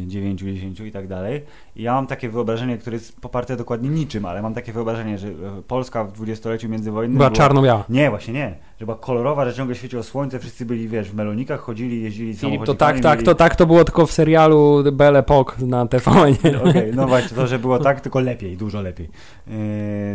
9, 0.08 0.42
10 0.42 0.80
i 0.80 0.92
tak 0.92 1.08
dalej. 1.08 1.42
I 1.76 1.84
ja 1.84 1.94
mam 1.94 2.08
takie 2.08 2.30
wyobrażenie, 2.30 2.78
które 2.78 2.96
jest 2.96 3.22
poparte 3.22 3.58
dokładnie 3.58 3.90
niczym, 3.90 4.26
ale 4.26 4.42
mam 4.42 4.54
takie 4.54 4.74
wyobrażenie, 4.74 5.18
że 5.18 5.28
Polska 5.68 6.04
w 6.04 6.12
dwudziestoleciu 6.12 6.70
międzywojennym 6.70 7.18
Była 7.18 7.32
czarno-biała. 7.32 7.84
Nie, 7.90 8.10
właśnie 8.10 8.34
nie. 8.34 8.56
Że 8.82 8.86
była 8.86 8.98
kolorowa, 8.98 9.46
że 9.46 9.54
ciągle 9.54 9.76
świeciło 9.76 10.04
słońce, 10.04 10.40
wszyscy 10.40 10.66
byli, 10.66 10.88
wiesz, 10.88 11.10
w 11.10 11.16
melonikach, 11.16 11.60
chodzili, 11.60 12.02
jeździli 12.02 12.36
Filip, 12.36 12.64
to 12.64 12.76
tak, 12.76 13.00
tak, 13.00 13.20
mieli- 13.20 13.26
to 13.26 13.36
tak 13.36 13.56
to 13.56 13.66
było 13.66 13.84
tylko 13.84 14.06
w 14.06 14.12
serialu 14.12 14.84
Belle 14.92 15.20
Epoque 15.20 15.56
na 15.66 15.86
TVN. 15.86 16.36
Okej, 16.70 16.92
no 16.96 17.08
właśnie, 17.08 17.38
to, 17.38 17.48
że 17.48 17.60
było 17.60 17.80
tak, 17.80 18.02
tylko 18.02 18.20
lepiej, 18.20 18.58
dużo 18.58 18.82
lepiej. 18.82 19.10
Yy, 19.48 19.54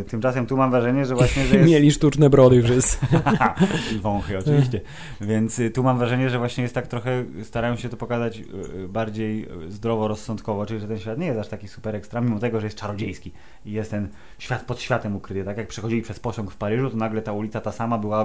tymczasem 0.09 0.47
tu 0.47 0.57
mam 0.57 0.71
wrażenie, 0.71 1.07
że 1.07 1.15
właśnie, 1.15 1.47
że 1.47 1.57
jest... 1.57 1.71
Mieli 1.71 1.93
sztuczne 1.93 2.31
brody 2.31 2.63
wszyscy. 2.63 3.07
I 3.97 3.99
wąchy 3.99 4.39
oczywiście. 4.39 4.81
Więc 5.21 5.59
y, 5.59 5.71
tu 5.71 5.83
mam 5.83 5.99
wrażenie, 5.99 6.31
że 6.31 6.39
właśnie 6.39 6.63
jest 6.63 6.75
tak 6.75 6.87
trochę, 6.87 7.25
starają 7.43 7.77
się 7.77 7.89
to 7.89 7.97
pokazać 7.97 8.39
y, 8.39 8.43
y, 8.77 8.89
bardziej 8.89 9.49
zdroworozsądkowo, 9.69 10.67
czyli 10.67 10.81
że 10.81 10.89
ten 10.89 10.99
świat 10.99 11.19
nie 11.19 11.27
jest 11.27 11.41
aż 11.41 11.49
taki 11.49 11.69
super 11.69 11.97
ekstra, 11.97 12.21
mimo 12.21 12.39
tego, 12.39 12.61
że 12.61 12.67
jest 12.67 12.79
czarodziejski 12.79 13.33
i 13.67 13.73
jest 13.73 13.91
ten 13.91 14.09
świat 14.39 14.63
pod 14.63 14.81
światem 14.81 15.17
ukryty. 15.17 15.45
Tak 15.45 15.57
jak 15.57 15.69
przechodzili 15.69 16.03
przez 16.03 16.21
pociąg 16.21 16.51
w 16.51 16.57
Paryżu, 16.57 16.91
to 16.91 16.97
nagle 16.97 17.23
ta 17.23 17.33
ulica 17.33 17.61
ta 17.61 17.73
sama 17.73 17.99
była 17.99 18.25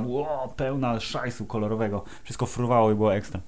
pełna 0.56 1.00
szajsu 1.00 1.46
kolorowego. 1.46 2.04
Wszystko 2.24 2.46
fruwało 2.46 2.92
i 2.92 2.96
było 2.96 3.16
ekstra. 3.16 3.40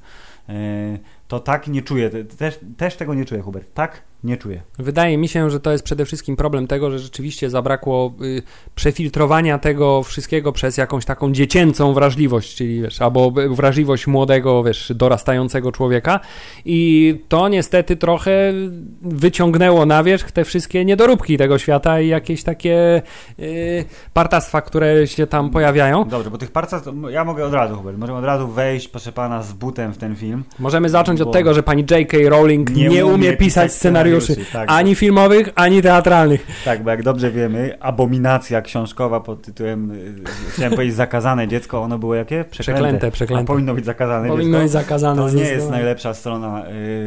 Y, 1.26 1.28
To 1.28 1.40
tak 1.40 1.68
nie 1.68 1.82
czuję. 1.82 2.10
Te- 2.10 2.24
Też, 2.26 2.60
też 2.78 2.96
tego 2.96 3.14
nie 3.14 3.26
czuję, 3.26 3.42
Hubert. 3.42 3.74
Tak 3.74 4.02
nie 4.24 4.38
czuję. 4.38 4.62
Wydaje 4.80 5.18
mi 5.18 5.28
się, 5.28 5.50
że 5.50 5.60
to 5.60 5.72
jest 5.72 5.84
przede 5.84 6.06
wszystkim 6.06 6.36
problem 6.36 6.68
tego, 6.68 6.92
że 6.92 7.00
rzeczywiście 7.00 7.50
zabrakło 7.50 8.14
y, 8.22 8.42
przefiltrowania 8.76 9.60
tego 9.60 10.04
wszystkiego 10.04 10.52
przez 10.52 10.78
jakąś 10.78 11.06
taką 11.06 11.32
dziecięcą 11.32 11.94
wrażliwość, 11.94 12.56
czyli 12.56 12.82
wiesz, 12.82 13.02
albo 13.02 13.32
wrażliwość 13.32 14.08
młodego, 14.08 14.64
wiesz, 14.64 14.92
dorastającego 14.96 15.72
człowieka 15.72 16.20
i 16.66 17.20
to 17.30 17.48
niestety 17.50 17.96
trochę 17.96 18.54
wyciągnęło 19.02 19.86
na 19.86 20.04
wierzch 20.04 20.32
te 20.32 20.44
wszystkie 20.46 20.86
niedoróbki 20.86 21.38
tego 21.38 21.58
świata 21.58 22.02
i 22.02 22.08
jakieś 22.08 22.44
takie 22.44 23.02
y, 23.40 23.86
partactwa, 24.14 24.62
które 24.62 25.08
się 25.08 25.28
tam 25.28 25.50
pojawiają. 25.50 26.04
Dobrze, 26.08 26.30
bo 26.30 26.38
tych 26.38 26.52
parca, 26.52 26.82
to 26.82 27.10
ja 27.10 27.26
mogę 27.26 27.46
od 27.46 27.54
razu, 27.54 27.76
Hubert. 27.76 27.98
Możemy 27.98 28.18
od 28.20 28.26
razu 28.26 28.48
wejść, 28.48 28.88
proszę 28.88 29.12
pana, 29.12 29.44
z 29.44 29.54
butem 29.54 29.94
w 29.94 29.98
ten 29.98 30.16
film. 30.16 30.44
Możemy 30.60 30.90
zacząć 30.90 31.13
od 31.22 31.28
Bo- 31.28 31.34
tego, 31.34 31.54
że 31.54 31.64
pani 31.64 31.86
J.K. 31.92 32.18
Rowling 32.30 32.70
nie, 32.76 33.06
umie, 33.06 33.34
pisać 33.38 33.74
scenariuszy, 33.74 34.36
tak, 34.54 34.72
ani 34.72 34.96
filmowych, 34.96 35.50
ani 35.56 35.82
teatralnych. 35.82 36.48
Tak, 36.66 36.84
bo 36.84 36.90
jak 36.90 37.04
dobrze 37.04 37.32
wiemy, 37.32 37.78
abominacja 37.80 38.62
książkowa 38.62 39.20
pod 39.20 39.42
tytułem, 39.42 39.92
y, 39.92 40.14
chciałem 40.50 40.74
powiedzieć 40.74 40.96
zakazane 40.96 41.48
dziecko, 41.48 41.82
ono 41.82 42.00
było 42.00 42.16
jakie? 42.16 42.46
Przeklęte, 42.52 43.08
A 43.08 43.12
przeklęte. 43.12 43.46
powinno 43.46 43.74
być 43.74 43.86
zakazane 43.86 44.28
Powinno 44.28 44.58
być 44.58 44.68
dziecko. 44.68 44.80
zakazane. 44.84 45.22
To 45.22 45.30
nie 45.36 45.44
jest 45.44 45.70
najlepsza 45.70 46.14
strona 46.14 46.64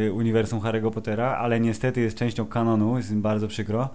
y, 0.07 0.11
uniwersum 0.13 0.59
Harry'ego 0.59 0.91
Pottera, 0.91 1.37
ale 1.37 1.59
niestety 1.59 2.01
jest 2.01 2.17
częścią 2.17 2.45
kanonu, 2.45 2.97
jest 2.97 3.15
bardzo 3.15 3.47
przykro. 3.47 3.89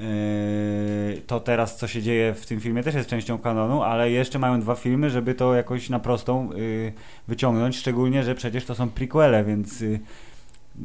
Y, 0.00 1.22
to 1.26 1.40
teraz, 1.40 1.76
co 1.76 1.88
się 1.88 2.02
dzieje 2.02 2.34
w 2.34 2.46
tym 2.46 2.60
filmie, 2.60 2.82
też 2.82 2.94
jest 2.94 3.08
częścią 3.08 3.38
kanonu, 3.38 3.82
ale 3.82 4.10
jeszcze 4.10 4.38
mają 4.38 4.60
dwa 4.60 4.74
filmy, 4.74 5.10
żeby 5.10 5.34
to 5.34 5.54
jakoś 5.54 5.90
na 5.90 6.00
prostą 6.00 6.52
y, 6.52 6.92
wyciągnąć, 7.28 7.76
szczególnie, 7.76 8.22
że 8.22 8.34
przecież 8.34 8.64
to 8.64 8.74
są 8.74 8.90
prequele, 8.90 9.44
więc 9.44 9.82
y, 9.82 10.00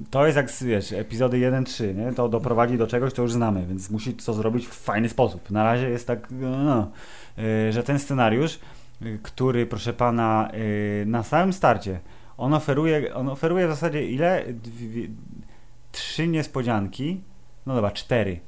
to 0.10 0.26
jest 0.26 0.36
jak, 0.38 0.52
wiesz, 0.62 0.92
epizody 0.92 1.38
1-3, 1.38 1.96
nie? 1.96 2.14
To 2.14 2.30
doprowadzi 2.30 2.78
do 2.78 2.88
czegoś, 2.88 3.14
to 3.14 3.22
już 3.22 3.32
znamy, 3.32 3.66
więc 3.68 3.90
musi 3.90 4.14
to 4.14 4.34
zrobić 4.34 4.68
w 4.68 4.74
fajny 4.74 5.10
sposób. 5.10 5.52
Na 5.52 5.64
razie 5.64 5.90
jest 5.90 6.08
tak, 6.08 6.28
no, 6.32 6.92
y, 7.40 7.72
że 7.72 7.84
ten 7.84 8.00
scenariusz, 8.00 8.60
który, 9.24 9.66
proszę 9.66 9.94
pana, 9.94 10.52
na 11.06 11.24
samym 11.24 11.54
starcie, 11.54 12.00
on 12.38 12.54
oferuje, 12.54 13.16
on 13.16 13.30
oferuje 13.30 13.68
w 13.68 13.70
zasadzie 13.70 14.08
ile? 14.08 14.46
Dwie, 14.54 15.08
trzy 15.92 16.28
niespodzianki, 16.28 17.22
no 17.66 17.76
dobra, 17.76 17.92
cztery. 17.92 18.40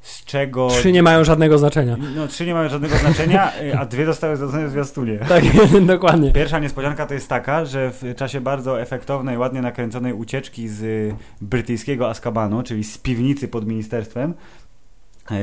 Z 0.00 0.24
czego... 0.24 0.68
Trzy 0.68 0.92
nie 0.92 1.02
mają 1.02 1.24
żadnego 1.24 1.58
znaczenia. 1.58 1.96
No, 2.16 2.28
trzy 2.28 2.46
nie 2.46 2.54
mają 2.54 2.68
żadnego 2.68 2.96
znaczenia, 2.96 3.52
y, 3.62 3.78
a 3.78 3.86
dwie 3.86 4.06
zostały 4.06 4.36
zdradzone 4.36 4.66
w 4.66 4.70
zwiastunie. 4.70 5.18
Tak, 5.28 5.44
dokładnie. 5.86 6.32
Pierwsza 6.32 6.58
niespodzianka 6.58 7.06
to 7.06 7.14
jest 7.14 7.28
taka, 7.28 7.64
że 7.64 7.90
w 7.90 8.14
czasie 8.16 8.40
bardzo 8.40 8.80
efektownej, 8.80 9.38
ładnie 9.38 9.62
nakręconej 9.62 10.12
ucieczki 10.12 10.68
z 10.68 10.82
y, 10.82 11.14
brytyjskiego 11.40 12.08
Azkabanu, 12.08 12.62
czyli 12.62 12.84
z 12.84 12.98
piwnicy 12.98 13.48
pod 13.48 13.66
ministerstwem, 13.66 14.34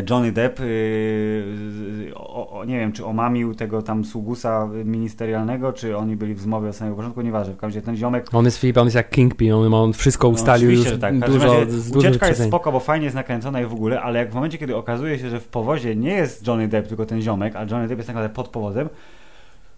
Johnny 0.10 0.32
Depp, 0.32 0.60
yy, 0.60 2.15
o, 2.15 2.60
o, 2.60 2.65
nie 2.65 2.79
wiem, 2.79 2.91
czy 2.91 3.06
omamił 3.06 3.56
tego 3.56 3.82
tam 3.82 4.06
sługusa 4.06 4.70
ministerialnego, 4.86 5.74
czy 5.74 5.98
oni 5.98 6.15
byli 6.15 6.34
w 6.34 6.39
zmowie 6.39 6.70
od 6.70 6.75
samego 6.75 6.96
początku, 6.96 7.22
nieważne. 7.22 7.53
W 7.53 7.58
każdym 7.58 7.79
razie 7.79 7.86
ten 7.86 7.96
ziomek 7.96 8.27
On 8.34 8.46
jest 8.46 8.58
Filip, 8.58 8.77
on 8.77 8.86
jest 8.86 8.96
jak 8.96 9.10
Kingpin, 9.10 9.53
on, 9.53 9.74
on 9.74 9.94
wszystko 9.94 10.29
ustalił 10.29 10.70
no, 10.72 10.77
już 10.77 10.88
że 10.88 10.98
tak. 10.98 11.20
Dużo, 11.20 11.53
razie 11.53 11.65
dużo 11.65 12.00
Ucieczka 12.00 12.27
jest 12.27 12.44
spoko, 12.44 12.72
bo 12.72 12.79
fajnie 12.79 13.03
jest 13.03 13.15
nakręcona 13.15 13.62
i 13.62 13.65
w 13.65 13.74
ogóle, 13.74 14.01
ale 14.01 14.20
jak 14.20 14.32
w 14.32 14.36
momencie, 14.36 14.58
kiedy 14.58 14.75
okazuje 14.75 15.20
się, 15.20 15.29
że 15.29 15.39
w 15.39 15.48
powozie 15.48 15.96
nie 15.96 16.12
jest 16.12 16.48
Johnny 16.48 16.67
Depp, 16.67 16.88
tylko 16.88 17.06
ten 17.06 17.22
ziomek, 17.22 17.56
a 17.56 17.60
Johnny 17.60 17.88
Depp 17.88 17.98
jest 17.98 18.08
tak 18.08 18.15
naprawdę 18.15 18.36
pod 18.36 18.48
powozem, 18.48 18.89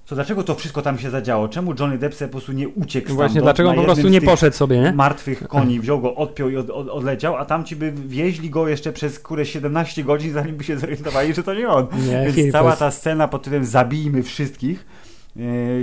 to 0.09 0.15
dlaczego 0.15 0.43
to 0.43 0.55
wszystko 0.55 0.81
tam 0.81 0.99
się 0.99 1.09
zadziało? 1.09 1.47
Czemu 1.47 1.73
Johnny 1.79 1.97
Depp 1.97 2.27
po 2.27 2.31
prostu 2.31 2.51
nie 2.51 2.69
uciekł 2.69 3.07
Właśnie, 3.07 3.15
stamtąd 3.15 3.43
dlaczego 3.43 3.69
on 3.69 3.75
po 3.75 3.83
prostu 3.83 4.07
nie 4.07 4.21
poszedł 4.21 4.55
sobie, 4.55 4.79
nie? 4.79 4.91
martwych 4.91 5.47
koni, 5.47 5.79
wziął 5.79 6.01
go, 6.01 6.15
odpiął 6.15 6.49
i 6.49 6.57
od, 6.57 6.69
od, 6.69 6.89
odleciał, 6.89 7.35
a 7.35 7.45
tam 7.45 7.65
ci 7.65 7.75
by 7.75 7.91
wieźli 7.91 8.49
go 8.49 8.67
jeszcze 8.67 8.93
przez 8.93 9.19
kurę 9.19 9.45
17 9.45 10.03
godzin, 10.03 10.33
zanim 10.33 10.55
by 10.55 10.63
się 10.63 10.77
zorientowali, 10.79 11.33
że 11.33 11.43
to 11.43 11.53
nie 11.53 11.69
on. 11.69 11.87
Nie, 12.07 12.31
Więc 12.31 12.51
cała 12.51 12.75
ta 12.75 12.91
scena 12.91 13.27
pod 13.27 13.43
tytułem 13.43 13.65
zabijmy 13.65 14.23
wszystkich 14.23 14.85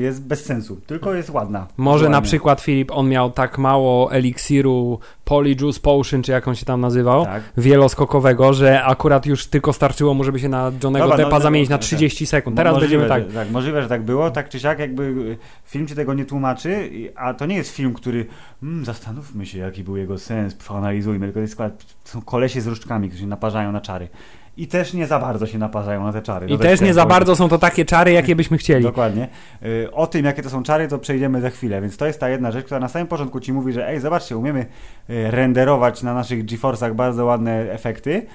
jest 0.00 0.26
bez 0.26 0.44
sensu, 0.44 0.80
tylko 0.86 1.14
jest 1.14 1.30
ładna. 1.30 1.66
Może 1.76 2.04
na 2.04 2.08
Wizualnie. 2.08 2.26
przykład 2.26 2.60
Filip, 2.60 2.90
on 2.90 3.08
miał 3.08 3.30
tak 3.30 3.58
mało 3.58 4.12
eliksiru 4.12 4.98
Polyjuice 5.24 5.80
Potion, 5.80 6.22
czy 6.22 6.32
jak 6.32 6.48
on 6.48 6.54
się 6.54 6.66
tam 6.66 6.80
nazywał, 6.80 7.24
Tak. 7.24 7.42
wieloskokowego, 7.56 8.52
że 8.52 8.84
akurat 8.84 9.26
już 9.26 9.46
tylko 9.46 9.72
starczyło 9.72 10.14
mu, 10.14 10.24
żeby 10.24 10.38
się 10.38 10.48
na 10.48 10.72
Johnego 10.82 11.04
Dobra, 11.04 11.16
no, 11.16 11.24
Deppa 11.24 11.36
no, 11.36 11.42
zamienić 11.42 11.68
no, 11.68 11.74
na 11.74 11.78
tak. 11.78 11.86
30 11.86 12.26
sekund. 12.26 12.56
Teraz 12.56 12.74
możliwe, 12.74 13.02
będziemy 13.02 13.22
tak. 13.24 13.32
Że, 13.32 13.38
tak, 13.38 13.50
możliwe, 13.50 13.82
że 13.82 13.88
tak 13.88 14.02
było, 14.02 14.30
tak 14.30 14.48
czy 14.48 14.60
siak, 14.60 14.78
jakby 14.78 15.02
y, 15.02 15.36
film 15.64 15.86
ci 15.86 15.94
tego 15.94 16.14
nie 16.14 16.24
tłumaczy, 16.24 16.90
a 17.16 17.34
to 17.34 17.46
nie 17.46 17.56
jest 17.56 17.70
film, 17.70 17.94
który 17.94 18.26
mm, 18.62 18.84
zastanówmy 18.84 19.46
się, 19.46 19.58
jaki 19.58 19.84
był 19.84 19.96
jego 19.96 20.18
sens, 20.18 20.54
przeanalizujmy, 20.54 21.26
tylko 21.26 21.38
to 21.38 21.40
jest 21.40 22.24
kolesie 22.24 22.60
z 22.60 22.66
różdżkami, 22.66 23.08
którzy 23.08 23.22
się 23.22 23.28
naparzają 23.28 23.72
na 23.72 23.80
czary. 23.80 24.08
I 24.56 24.66
też 24.66 24.92
nie 24.94 25.06
za 25.06 25.18
bardzo 25.18 25.46
się 25.46 25.58
naparzają 25.58 26.04
na 26.04 26.12
te 26.12 26.22
czary. 26.22 26.46
I 26.46 26.50
To 26.50 26.58
też 26.58 26.80
nie 26.80 26.94
za 26.94 27.06
bardzo 27.06 27.36
są 27.36 27.48
to 27.48 27.58
takie 27.58 27.84
czary, 27.84 28.12
jakie 28.12 28.36
byśmy 28.36 28.58
chcieli. 28.58 28.82
Dokładnie. 28.82 29.28
Y, 29.62 29.88
O 29.92 30.06
tym, 30.06 30.24
jakie 30.24 30.42
to 30.42 30.50
są 30.50 30.62
czary, 30.62 30.88
to 30.88 30.98
przejdziemy 30.98 31.40
za 31.40 31.50
chwilę. 31.50 31.80
Więc 31.80 31.96
to 31.96 32.06
jest 32.06 32.20
ta 32.20 32.28
jedna 32.28 32.52
rzecz, 32.52 32.64
która 32.64 32.80
na 32.80 32.88
samym 32.88 33.08
początku 33.08 33.40
ci 33.40 33.52
mówi, 33.52 33.72
że 33.72 33.88
ej, 33.88 34.00
zobaczcie, 34.00 34.36
umiemy 34.36 34.66
y, 35.10 35.30
renderować 35.30 36.02
na 36.02 36.14
naszych 36.14 36.44
GeForce'ach 36.44 36.94
bardzo 36.94 37.24
ładne 37.24 37.72
efekty. 37.72 38.26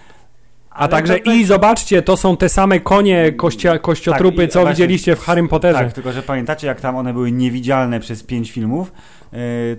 A 0.70 0.88
także 0.88 1.18
i 1.18 1.46
zobaczcie, 1.46 2.02
to 2.02 2.18
są 2.18 2.38
te 2.38 2.50
same 2.50 2.80
konie 2.80 3.32
kościa, 3.32 3.80
kościotrupy, 3.80 4.42
Tak, 4.42 4.52
co 4.52 4.60
właśnie- 4.62 4.74
widzieliście 4.76 5.16
w 5.16 5.20
Harrym 5.20 5.48
Potterze. 5.48 5.80
Tak, 5.80 5.94
tylko 5.94 6.12
że 6.12 6.24
pamiętacie, 6.24 6.68
jak 6.68 6.82
tam 6.82 6.96
one 6.96 7.14
były 7.14 7.32
niewidzialne 7.32 8.00
przez 8.00 8.24
pięć 8.24 8.52
filmów, 8.52 8.92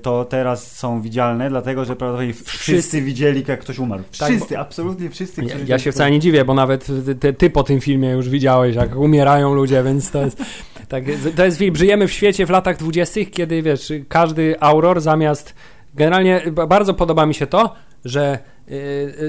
to 0.03 0.25
teraz 0.25 0.77
są 0.77 1.01
widzialne, 1.03 1.49
dlatego 1.51 1.85
że 1.85 1.97
prawdopodobnie 1.97 2.35
wszyscy, 2.35 2.59
Wszyscy- 2.59 3.03
widzieli, 3.03 3.45
jak 3.49 3.61
ktoś 3.61 3.79
umarł. 3.79 4.03
Tak, 4.19 4.29
Wszyscy, 4.31 4.59
absolutnie 4.59 5.11
wszyscy. 5.11 5.45
Ja, 5.45 5.55
ja 5.67 5.79
się 5.79 5.93
wcale 5.93 6.11
nie 6.11 6.21
dziwię, 6.21 6.45
bo 6.45 6.55
nawet 6.55 6.87
ty, 7.05 7.15
ty, 7.15 7.33
ty 7.33 7.51
po 7.51 7.63
tym 7.63 7.81
filmie 7.81 8.11
już 8.11 8.29
widziałeś, 8.29 8.77
jak 8.77 8.97
umierają 8.97 9.55
ludzie, 9.55 9.83
więc 9.83 10.11
to 10.11 10.25
jest. 10.25 10.43
Tak, 10.89 11.05
to 11.37 11.45
jest 11.45 11.59
film. 11.59 11.77
Żyjemy 11.77 12.09
w 12.09 12.13
świecie 12.13 12.47
w 12.47 12.51
latach 12.51 12.77
dwudziestych, 12.77 13.31
kiedy 13.31 13.63
wiesz, 13.63 13.93
każdy 14.09 14.61
auror 14.61 15.01
zamiast. 15.01 15.55
Generalnie 15.95 16.43
ba- 16.53 16.67
bardzo 16.67 16.95
podoba 16.95 17.27
mi 17.27 17.35
się 17.35 17.47
to, 17.47 17.75
że 18.05 18.39
y, 18.39 18.39
y, 18.39 18.52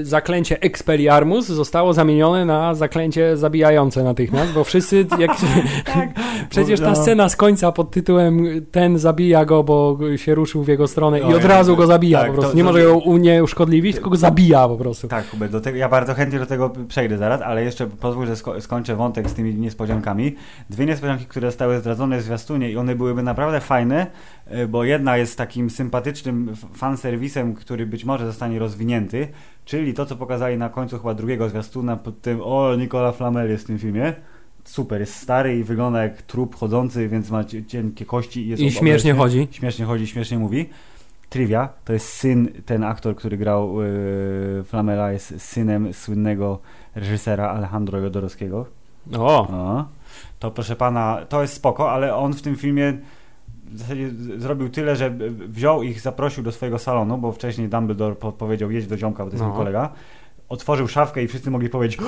zaklęcie 0.02 0.60
Expelliarmus 0.60 1.46
zostało 1.46 1.92
zamienione 1.92 2.44
na 2.44 2.74
zaklęcie 2.74 3.36
zabijające 3.36 4.04
natychmiast, 4.04 4.52
bo 4.52 4.64
wszyscy 4.64 5.06
jak 5.18 5.38
się, 5.38 5.46
Tak. 5.94 6.08
Przecież 6.50 6.80
ta 6.80 6.88
No. 6.90 6.96
scena 6.96 7.28
z 7.28 7.36
końca 7.36 7.72
pod 7.72 7.90
tytułem 7.90 8.46
ten 8.70 8.98
zabija 8.98 9.44
go, 9.44 9.62
bo 9.64 9.98
się 10.16 10.34
ruszył 10.34 10.62
w 10.64 10.68
jego 10.68 10.88
stronę 10.88 11.20
i 11.20 11.22
Oj, 11.22 11.34
od 11.34 11.44
razu 11.44 11.76
go 11.76 11.86
zabija 11.86 12.18
tak, 12.18 12.28
po 12.28 12.34
prostu. 12.34 12.50
to- 12.50 12.56
Nie 12.56 12.64
może 12.64 12.82
go 12.82 12.98
unieszkodliwić, 12.98 13.94
tylko 13.94 14.10
go 14.10 14.16
zabija 14.16 14.68
po 14.68 14.76
prostu. 14.76 15.08
Tak, 15.08 15.28
Hubert, 15.30 15.52
do 15.52 15.60
tego, 15.60 15.78
ja 15.78 15.88
bardzo 15.88 16.14
chętnie 16.14 16.38
do 16.38 16.46
tego 16.46 16.70
przejdę 16.88 17.18
zaraz, 17.18 17.42
ale 17.42 17.64
jeszcze 17.64 17.86
pozwól, 17.86 18.26
że 18.26 18.32
sko- 18.36 18.60
skończę 18.60 18.96
wątek 18.96 19.30
z 19.30 19.34
tymi 19.34 19.54
niespodziankami. 19.54 20.34
Dwie 20.70 20.86
niespodzianki, 20.86 21.24
które 21.26 21.48
zostały 21.48 21.78
zdradzone 21.78 22.18
w 22.18 22.22
zwiastunie 22.22 22.70
i 22.70 22.76
one 22.76 22.94
byłyby 22.94 23.22
naprawdę 23.22 23.60
fajne, 23.60 24.06
y, 24.54 24.68
bo 24.68 24.84
jedna 24.84 25.16
jest 25.16 25.38
takim 25.38 25.70
sympatycznym 25.70 26.52
fanserwisem, 26.74 27.54
który 27.54 27.86
być 27.86 28.04
może 28.04 28.26
zostanie 28.26 28.58
rozwinięty, 28.58 29.28
czyli 29.64 29.94
to, 29.94 30.06
co 30.06 30.16
pokazali 30.16 30.56
na 30.58 30.68
końcu 30.68 30.98
chyba 30.98 31.14
drugiego 31.14 31.48
zwiastuna 31.48 31.96
pod 31.96 32.20
tym, 32.20 32.40
o, 32.42 32.76
Nicola 32.76 33.12
Flamel 33.12 33.50
jest 33.50 33.64
w 33.64 33.66
tym 33.66 33.78
filmie. 33.78 34.12
Super, 34.64 35.00
jest 35.00 35.14
stary 35.16 35.58
i 35.58 35.64
wygląda 35.64 36.02
jak 36.02 36.22
trup 36.22 36.56
chodzący, 36.56 37.08
więc 37.08 37.30
ma 37.30 37.44
cie- 37.44 37.64
cienkie 37.64 38.04
kości 38.04 38.40
i 38.46 38.48
jest 38.48 38.62
I 38.62 38.70
śmiesznie 38.70 39.14
chodzi. 39.14 39.48
Śmiesznie 39.50 39.84
chodzi, 39.84 40.06
śmiesznie 40.06 40.38
mówi. 40.38 40.68
Trivia, 41.30 41.68
to 41.84 41.92
jest 41.92 42.08
syn, 42.08 42.48
ten 42.66 42.84
aktor, 42.84 43.16
który 43.16 43.36
grał 43.36 43.82
yy, 43.82 44.64
Flamela, 44.64 45.12
jest 45.12 45.40
synem 45.40 45.92
słynnego 45.94 46.58
reżysera 46.94 47.48
Alejandro 47.50 47.98
Jodorowskiego. 47.98 48.66
O, 49.18 49.48
O. 49.48 49.84
To 50.38 50.50
proszę 50.50 50.76
pana, 50.76 51.20
to 51.28 51.42
jest 51.42 51.54
spoko, 51.54 51.92
ale 51.92 52.16
on 52.16 52.32
w 52.32 52.42
tym 52.42 52.56
filmie 52.56 52.98
w 53.74 53.78
zasadzie 53.78 54.10
zrobił 54.36 54.68
tyle, 54.68 54.96
że 54.96 55.10
wziął 55.48 55.82
ich, 55.82 56.00
zaprosił 56.00 56.42
do 56.42 56.52
swojego 56.52 56.78
salonu, 56.78 57.18
bo 57.18 57.32
wcześniej 57.32 57.68
Dumbledore 57.68 58.16
po 58.16 58.32
powiedział, 58.32 58.70
jedź 58.70 58.86
do 58.86 58.96
ziomka, 58.96 59.24
bo 59.24 59.30
to 59.30 59.34
jest 59.34 59.42
No. 59.42 59.48
mój 59.48 59.56
kolega. 59.58 59.90
Otworzył 60.48 60.88
szafkę 60.88 61.22
i 61.22 61.28
wszyscy 61.28 61.50
mogli 61.50 61.68
powiedzieć 61.68 61.98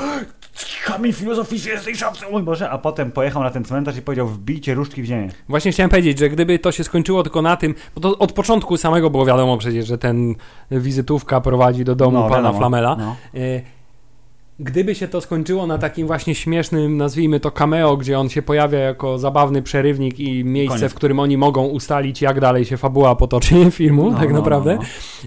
kamień 0.85 1.13
filozoficzny 1.13 1.71
jest 1.71 1.83
w 1.83 1.87
tej 1.87 1.97
szafce, 1.97 2.27
mój 2.31 2.43
Boże, 2.43 2.71
a 2.71 2.79
potem 2.79 3.13
pojechał 3.13 3.43
na 3.43 3.51
ten 3.51 3.65
cmentarz 3.65 3.97
i 3.97 4.03
powiedział 4.03 4.27
wbijcie 4.27 4.75
różdżki 4.75 5.03
w 5.03 5.05
ziemię. 5.05 5.29
właśnie 5.49 5.73
chciałem 5.73 5.91
powiedzieć, 5.91 6.19
że 6.19 6.31
gdyby 6.31 6.59
to 6.59 6.73
się 6.73 6.85
skończyło 6.85 7.23
tylko 7.23 7.43
na 7.43 7.57
tym, 7.57 7.75
bo 7.95 8.01
to 8.01 8.19
od 8.19 8.33
początku 8.33 8.77
samego 8.77 9.11
było 9.11 9.27
wiadomo 9.27 9.59
przecież, 9.59 9.87
że 9.87 9.99
ten 9.99 10.35
wizytówka 10.71 11.41
prowadzi 11.41 11.85
do 11.85 11.95
domu 11.95 12.23
pana 12.23 12.37
wiadomo. 12.37 12.59
Flamela. 12.59 12.97
No. 12.97 13.17
E, 13.35 13.39
Gdyby 14.61 14.95
się 14.95 15.09
to 15.09 15.21
skończyło 15.21 15.67
na 15.67 15.79
takim 15.79 16.07
właśnie 16.07 16.35
śmiesznym, 16.35 16.97
nazwijmy 16.97 17.41
to 17.41 17.51
cameo, 17.51 17.97
gdzie 17.97 18.19
on 18.19 18.29
się 18.29 18.43
pojawia 18.43 18.79
jako 18.79 19.19
zabawny 19.19 19.63
przerywnik 19.63 20.21
i 20.21 20.45
miejsce, 20.45 20.77
Koniec. 20.79 20.93
w 20.93 20.95
którym 20.95 21.19
oni 21.21 21.37
mogą 21.37 21.67
ustalić, 21.67 22.23
jak 22.23 22.41
dalej 22.41 22.65
się 22.65 22.77
fabuła 22.77 23.17
potoczy 23.17 23.71
filmu, 23.71 24.11
No, 24.11 24.19
tak 24.19 24.29
no, 24.31 24.35
naprawdę. 24.39 24.77
no, 24.77 24.83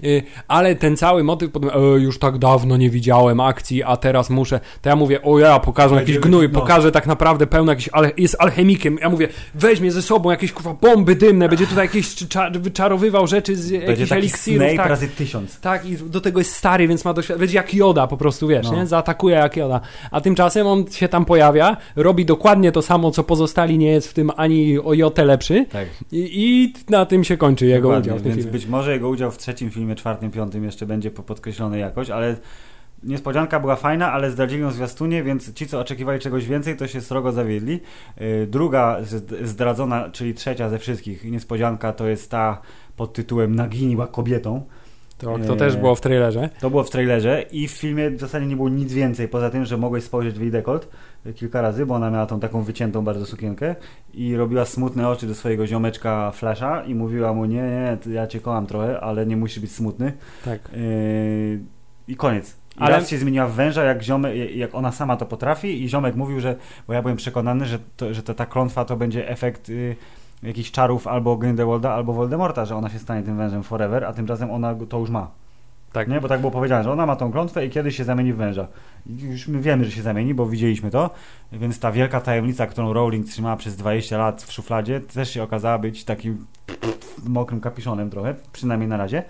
Y, 0.08 0.22
Ale 0.48 0.74
ten 0.74 0.96
cały 0.96 1.24
motyw, 1.24 1.50
potem, 1.50 1.70
e, 1.70 2.00
już 2.00 2.18
tak 2.18 2.38
dawno 2.38 2.76
nie 2.76 2.90
widziałem 2.90 3.40
akcji, 3.40 3.82
a 3.82 3.96
teraz 3.96 4.30
muszę, 4.30 4.60
to 4.82 4.88
ja 4.88 4.96
mówię, 4.96 5.22
o 5.22 5.38
ja, 5.38 5.58
pokażę 5.58 5.94
jakiś 5.94 6.18
gnój, 6.18 6.48
no. 6.52 6.60
pokażę 6.60 6.92
tak 6.92 7.06
naprawdę 7.06 7.46
pełno 7.46 7.72
jakiś, 7.72 7.88
ale 7.92 8.10
jest 8.16 8.36
alchemikiem. 8.38 8.98
Ja 9.00 9.10
mówię, 9.10 9.28
weźmie 9.54 9.92
ze 9.92 10.02
sobą 10.02 10.30
jakieś 10.30 10.52
kurwa 10.52 10.74
bomby 10.74 11.14
dymne, 11.14 11.48
będzie 11.48 11.66
tutaj 11.66 11.84
jakieś 11.86 12.06
cza- 12.06 12.58
wyczarowywał 12.60 13.26
rzeczy 13.26 13.56
z 13.56 13.70
Będzie 13.70 13.86
jakichś 13.90 14.12
eliksirów. 14.12 14.62
Snape 14.62 14.76
Tak. 14.76 14.88
razy 14.88 15.08
tysiąc. 15.08 15.60
Tak, 15.60 15.86
i 15.86 15.96
do 15.96 16.20
tego 16.20 16.40
jest 16.40 16.54
stary, 16.54 16.88
więc 16.88 17.04
ma 17.04 17.14
doświadczenie. 17.14 17.38
Będzie 17.40 17.56
jak 17.56 17.74
Joda 17.74 18.06
po 18.06 18.16
prostu, 18.16 18.48
wiesz, 18.48 18.66
No. 18.70 18.76
nie? 18.76 18.86
Zaatakuje 19.20 19.34
jak 19.36 19.56
Joda. 19.56 19.80
A 20.10 20.20
tymczasem 20.20 20.66
on 20.66 20.84
się 20.90 21.08
tam 21.08 21.24
pojawia, 21.24 21.76
robi 21.96 22.24
dokładnie 22.24 22.72
to 22.72 22.82
samo, 22.82 23.10
co 23.10 23.24
pozostali, 23.24 23.78
nie 23.78 23.90
jest 23.92 24.08
w 24.08 24.14
tym 24.14 24.30
ani 24.36 24.78
o 24.78 24.94
jotę 24.94 25.24
lepszy 25.24 25.66
Tak. 25.72 25.88
i, 26.12 26.30
i 26.32 26.74
na 26.90 27.06
tym 27.06 27.24
się 27.24 27.36
kończy 27.36 27.66
jego 27.66 27.88
Dokładnie, 27.88 28.12
udział 28.12 28.18
w 28.18 28.22
tym 28.22 28.30
więc 28.32 28.36
filmie. 28.44 28.52
być 28.52 28.66
może 28.66 28.92
jego 28.92 29.08
udział 29.08 29.30
w 29.30 29.38
trzecim 29.38 29.70
filmie, 29.70 29.94
czwartym, 29.94 30.30
piątym 30.30 30.64
jeszcze 30.64 30.86
będzie 30.86 31.10
po- 31.10 31.22
podkreślony 31.22 31.78
jakoś, 31.78 32.10
ale 32.10 32.36
niespodzianka 33.02 33.60
była 33.60 33.76
fajna, 33.76 34.12
ale 34.12 34.30
zdradzili 34.30 34.62
ją 34.62 34.70
zwiastunie, 34.70 35.22
więc 35.22 35.52
ci, 35.54 35.66
co 35.66 35.80
oczekiwali 35.80 36.20
czegoś 36.20 36.46
więcej, 36.46 36.76
to 36.76 36.86
się 36.86 37.00
srogo 37.00 37.32
zawiedli. 37.32 37.80
Yy, 38.20 38.46
Druga 38.46 38.96
zd- 39.02 39.46
zdradzona, 39.46 40.10
czyli 40.12 40.34
trzecia 40.34 40.68
ze 40.68 40.78
wszystkich 40.78 41.24
niespodzianka, 41.24 41.92
to 41.92 42.08
jest 42.08 42.30
ta 42.30 42.60
pod 42.96 43.12
tytułem 43.12 43.54
Nagini 43.54 43.94
była 43.94 44.06
kobietą. 44.06 44.62
To, 45.20 45.38
to 45.38 45.56
też 45.56 45.76
było 45.76 45.94
w 45.94 46.00
trailerze. 46.00 46.48
To 46.60 46.70
było 46.70 46.84
w 46.84 46.90
trailerze 46.90 47.42
i 47.52 47.68
w 47.68 47.70
filmie 47.70 48.10
w 48.10 48.20
zasadzie 48.20 48.46
nie 48.46 48.56
było 48.56 48.68
nic 48.68 48.92
więcej, 48.92 49.28
poza 49.28 49.50
tym, 49.50 49.64
że 49.64 49.76
mogłeś 49.76 50.04
spojrzeć 50.04 50.38
w 50.38 50.40
jej 50.40 50.50
dekolt 50.50 50.88
y, 51.26 51.32
kilka 51.32 51.60
razy, 51.60 51.86
bo 51.86 51.94
ona 51.94 52.10
miała 52.10 52.26
tą 52.26 52.40
taką 52.40 52.62
wyciętą 52.62 53.04
bardzo 53.04 53.26
sukienkę 53.26 53.74
i 54.14 54.36
robiła 54.36 54.64
smutne 54.64 55.08
oczy 55.08 55.26
do 55.26 55.34
swojego 55.34 55.66
ziomeczka 55.66 56.30
Flasha 56.30 56.84
i 56.84 56.94
mówiła 56.94 57.32
mu, 57.32 57.44
nie, 57.44 57.62
nie, 57.62 57.98
ja 58.12 58.26
cię 58.26 58.40
kocham 58.40 58.66
trochę, 58.66 59.00
ale 59.00 59.26
nie 59.26 59.36
musisz 59.36 59.60
być 59.60 59.72
smutny. 59.72 60.12
Tak. 60.44 60.60
Yy, 60.72 61.60
I 62.08 62.16
koniec. 62.16 62.56
I 62.76 62.80
Ale- 62.80 62.96
raz 62.96 63.08
się 63.08 63.18
zmieniła 63.18 63.46
w 63.46 63.52
węża, 63.52 63.84
jak, 63.84 64.02
ziomek, 64.02 64.56
jak 64.56 64.74
ona 64.74 64.92
sama 64.92 65.16
to 65.16 65.26
potrafi 65.26 65.84
i 65.84 65.88
ziomek 65.88 66.16
mówił, 66.16 66.40
że, 66.40 66.56
bo 66.86 66.92
ja 66.92 67.02
byłem 67.02 67.16
przekonany, 67.16 67.66
że, 67.66 67.78
to, 67.96 68.14
że 68.14 68.22
to, 68.22 68.34
ta 68.34 68.46
klątwa 68.46 68.84
to 68.84 68.96
będzie 68.96 69.28
efekt 69.28 69.68
y, 69.68 69.96
jakichś 70.42 70.70
czarów 70.70 71.06
albo 71.06 71.36
Grindelwalda, 71.36 71.92
albo 71.92 72.12
Voldemorta, 72.12 72.64
że 72.64 72.76
ona 72.76 72.88
się 72.88 72.98
stanie 72.98 73.22
tym 73.22 73.36
wężem 73.36 73.62
forever, 73.62 74.04
a 74.04 74.12
tymczasem 74.12 74.50
ona 74.50 74.74
to 74.88 74.98
już 74.98 75.10
ma. 75.10 75.30
Tak. 75.92 76.08
Nie, 76.08 76.20
bo 76.20 76.28
tak 76.28 76.40
było 76.40 76.52
powiedziane, 76.52 76.84
że 76.84 76.92
ona 76.92 77.06
ma 77.06 77.16
tą 77.16 77.32
klątwę 77.32 77.66
i 77.66 77.70
kiedyś 77.70 77.96
się 77.96 78.04
zamieni 78.04 78.32
w 78.32 78.36
węża. 78.36 78.66
I 79.06 79.22
już 79.22 79.48
my 79.48 79.60
wiemy, 79.60 79.84
że 79.84 79.90
się 79.90 80.02
zamieni, 80.02 80.34
bo 80.34 80.46
widzieliśmy 80.46 80.90
to, 80.90 81.10
więc 81.52 81.80
ta 81.80 81.92
wielka 81.92 82.20
tajemnica, 82.20 82.66
którą 82.66 82.92
Rowling 82.92 83.26
trzymała 83.26 83.56
przez 83.56 83.76
20 83.76 84.18
lat 84.18 84.42
w 84.42 84.52
szufladzie, 84.52 85.00
też 85.00 85.30
się 85.30 85.42
okazała 85.42 85.78
być 85.78 86.04
takim 86.04 86.46
mokrym 87.28 87.60
kapiszonem 87.60 88.10
trochę, 88.10 88.34
przynajmniej 88.52 88.88
na 88.88 88.96
razie. 88.96 89.22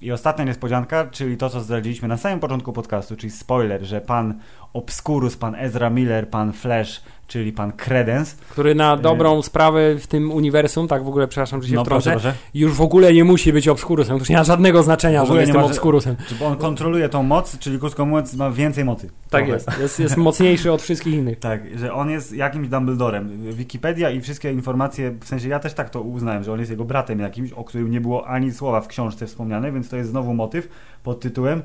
I 0.00 0.12
ostatnia 0.12 0.44
niespodzianka, 0.44 1.06
czyli 1.10 1.36
to, 1.36 1.50
co 1.50 1.60
zdradziliśmy 1.60 2.08
na 2.08 2.16
samym 2.16 2.40
początku 2.40 2.72
podcastu, 2.72 3.16
czyli 3.16 3.30
spoiler, 3.30 3.82
że 3.82 4.00
pan 4.00 4.34
Obscurus, 4.72 5.36
pan 5.36 5.54
Ezra 5.54 5.90
Miller, 5.90 6.30
pan 6.30 6.52
Flash, 6.52 7.02
czyli 7.28 7.52
pan 7.52 7.72
Credence, 7.72 8.36
Który 8.50 8.74
na 8.74 8.96
dobrą 8.96 9.42
sprawę 9.42 9.96
w 9.98 10.06
tym 10.06 10.32
uniwersum, 10.32 10.88
tak 10.88 11.04
w 11.04 11.08
ogóle, 11.08 11.28
przepraszam, 11.28 11.62
że 11.62 11.68
się 11.68 11.74
no 11.74 11.84
wtrącę, 11.84 12.10
proszę, 12.10 12.28
proszę, 12.30 12.38
już 12.54 12.72
w 12.72 12.80
ogóle 12.80 13.12
nie 13.12 13.24
musi 13.24 13.52
być 13.52 13.68
obskurusem. 13.68 14.16
To 14.16 14.18
już 14.18 14.28
nie 14.28 14.36
ma 14.36 14.44
żadnego 14.44 14.82
znaczenia, 14.82 15.18
że 15.18 15.24
ogóle 15.24 15.40
jest 15.40 15.48
nie 15.48 15.52
tym 15.52 15.62
ma, 15.62 15.66
obskurusem. 15.66 16.16
Czy 16.28 16.44
on 16.44 16.56
kontroluje 16.56 17.08
tą 17.08 17.22
moc, 17.22 17.58
czyli 17.58 17.78
krótko 17.78 18.06
mówiąc 18.06 18.34
ma 18.34 18.50
więcej 18.50 18.84
mocy. 18.84 19.10
Tak 19.30 19.48
jest. 19.48 19.68
jest. 19.80 20.00
Jest 20.00 20.16
mocniejszy 20.16 20.72
od 20.72 20.82
wszystkich 20.82 21.14
innych. 21.14 21.38
Tak, 21.48 21.78
że 21.78 21.92
on 21.92 22.10
jest 22.10 22.32
jakimś 22.32 22.68
Dumbledorem. 22.68 23.52
Wikipedia 23.52 24.10
i 24.10 24.20
wszystkie 24.20 24.52
informacje, 24.52 25.14
w 25.20 25.24
sensie 25.24 25.48
ja 25.48 25.58
też 25.58 25.74
tak 25.74 25.90
to 25.90 26.02
uznałem, 26.02 26.44
że 26.44 26.52
on 26.52 26.58
jest 26.58 26.70
jego 26.70 26.84
bratem 26.84 27.18
jakimś, 27.18 27.52
o 27.52 27.64
którym 27.64 27.90
nie 27.90 28.00
było 28.00 28.26
ani 28.26 28.52
słowa 28.52 28.80
w 28.80 28.88
książce 28.88 29.26
wspomniane, 29.26 29.72
więc 29.72 29.88
to 29.88 29.96
jest 29.96 30.10
znowu 30.10 30.34
motyw 30.34 30.68
pod 31.02 31.20
tytułem 31.20 31.62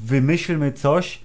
Wymyślmy 0.00 0.72
coś, 0.72 1.20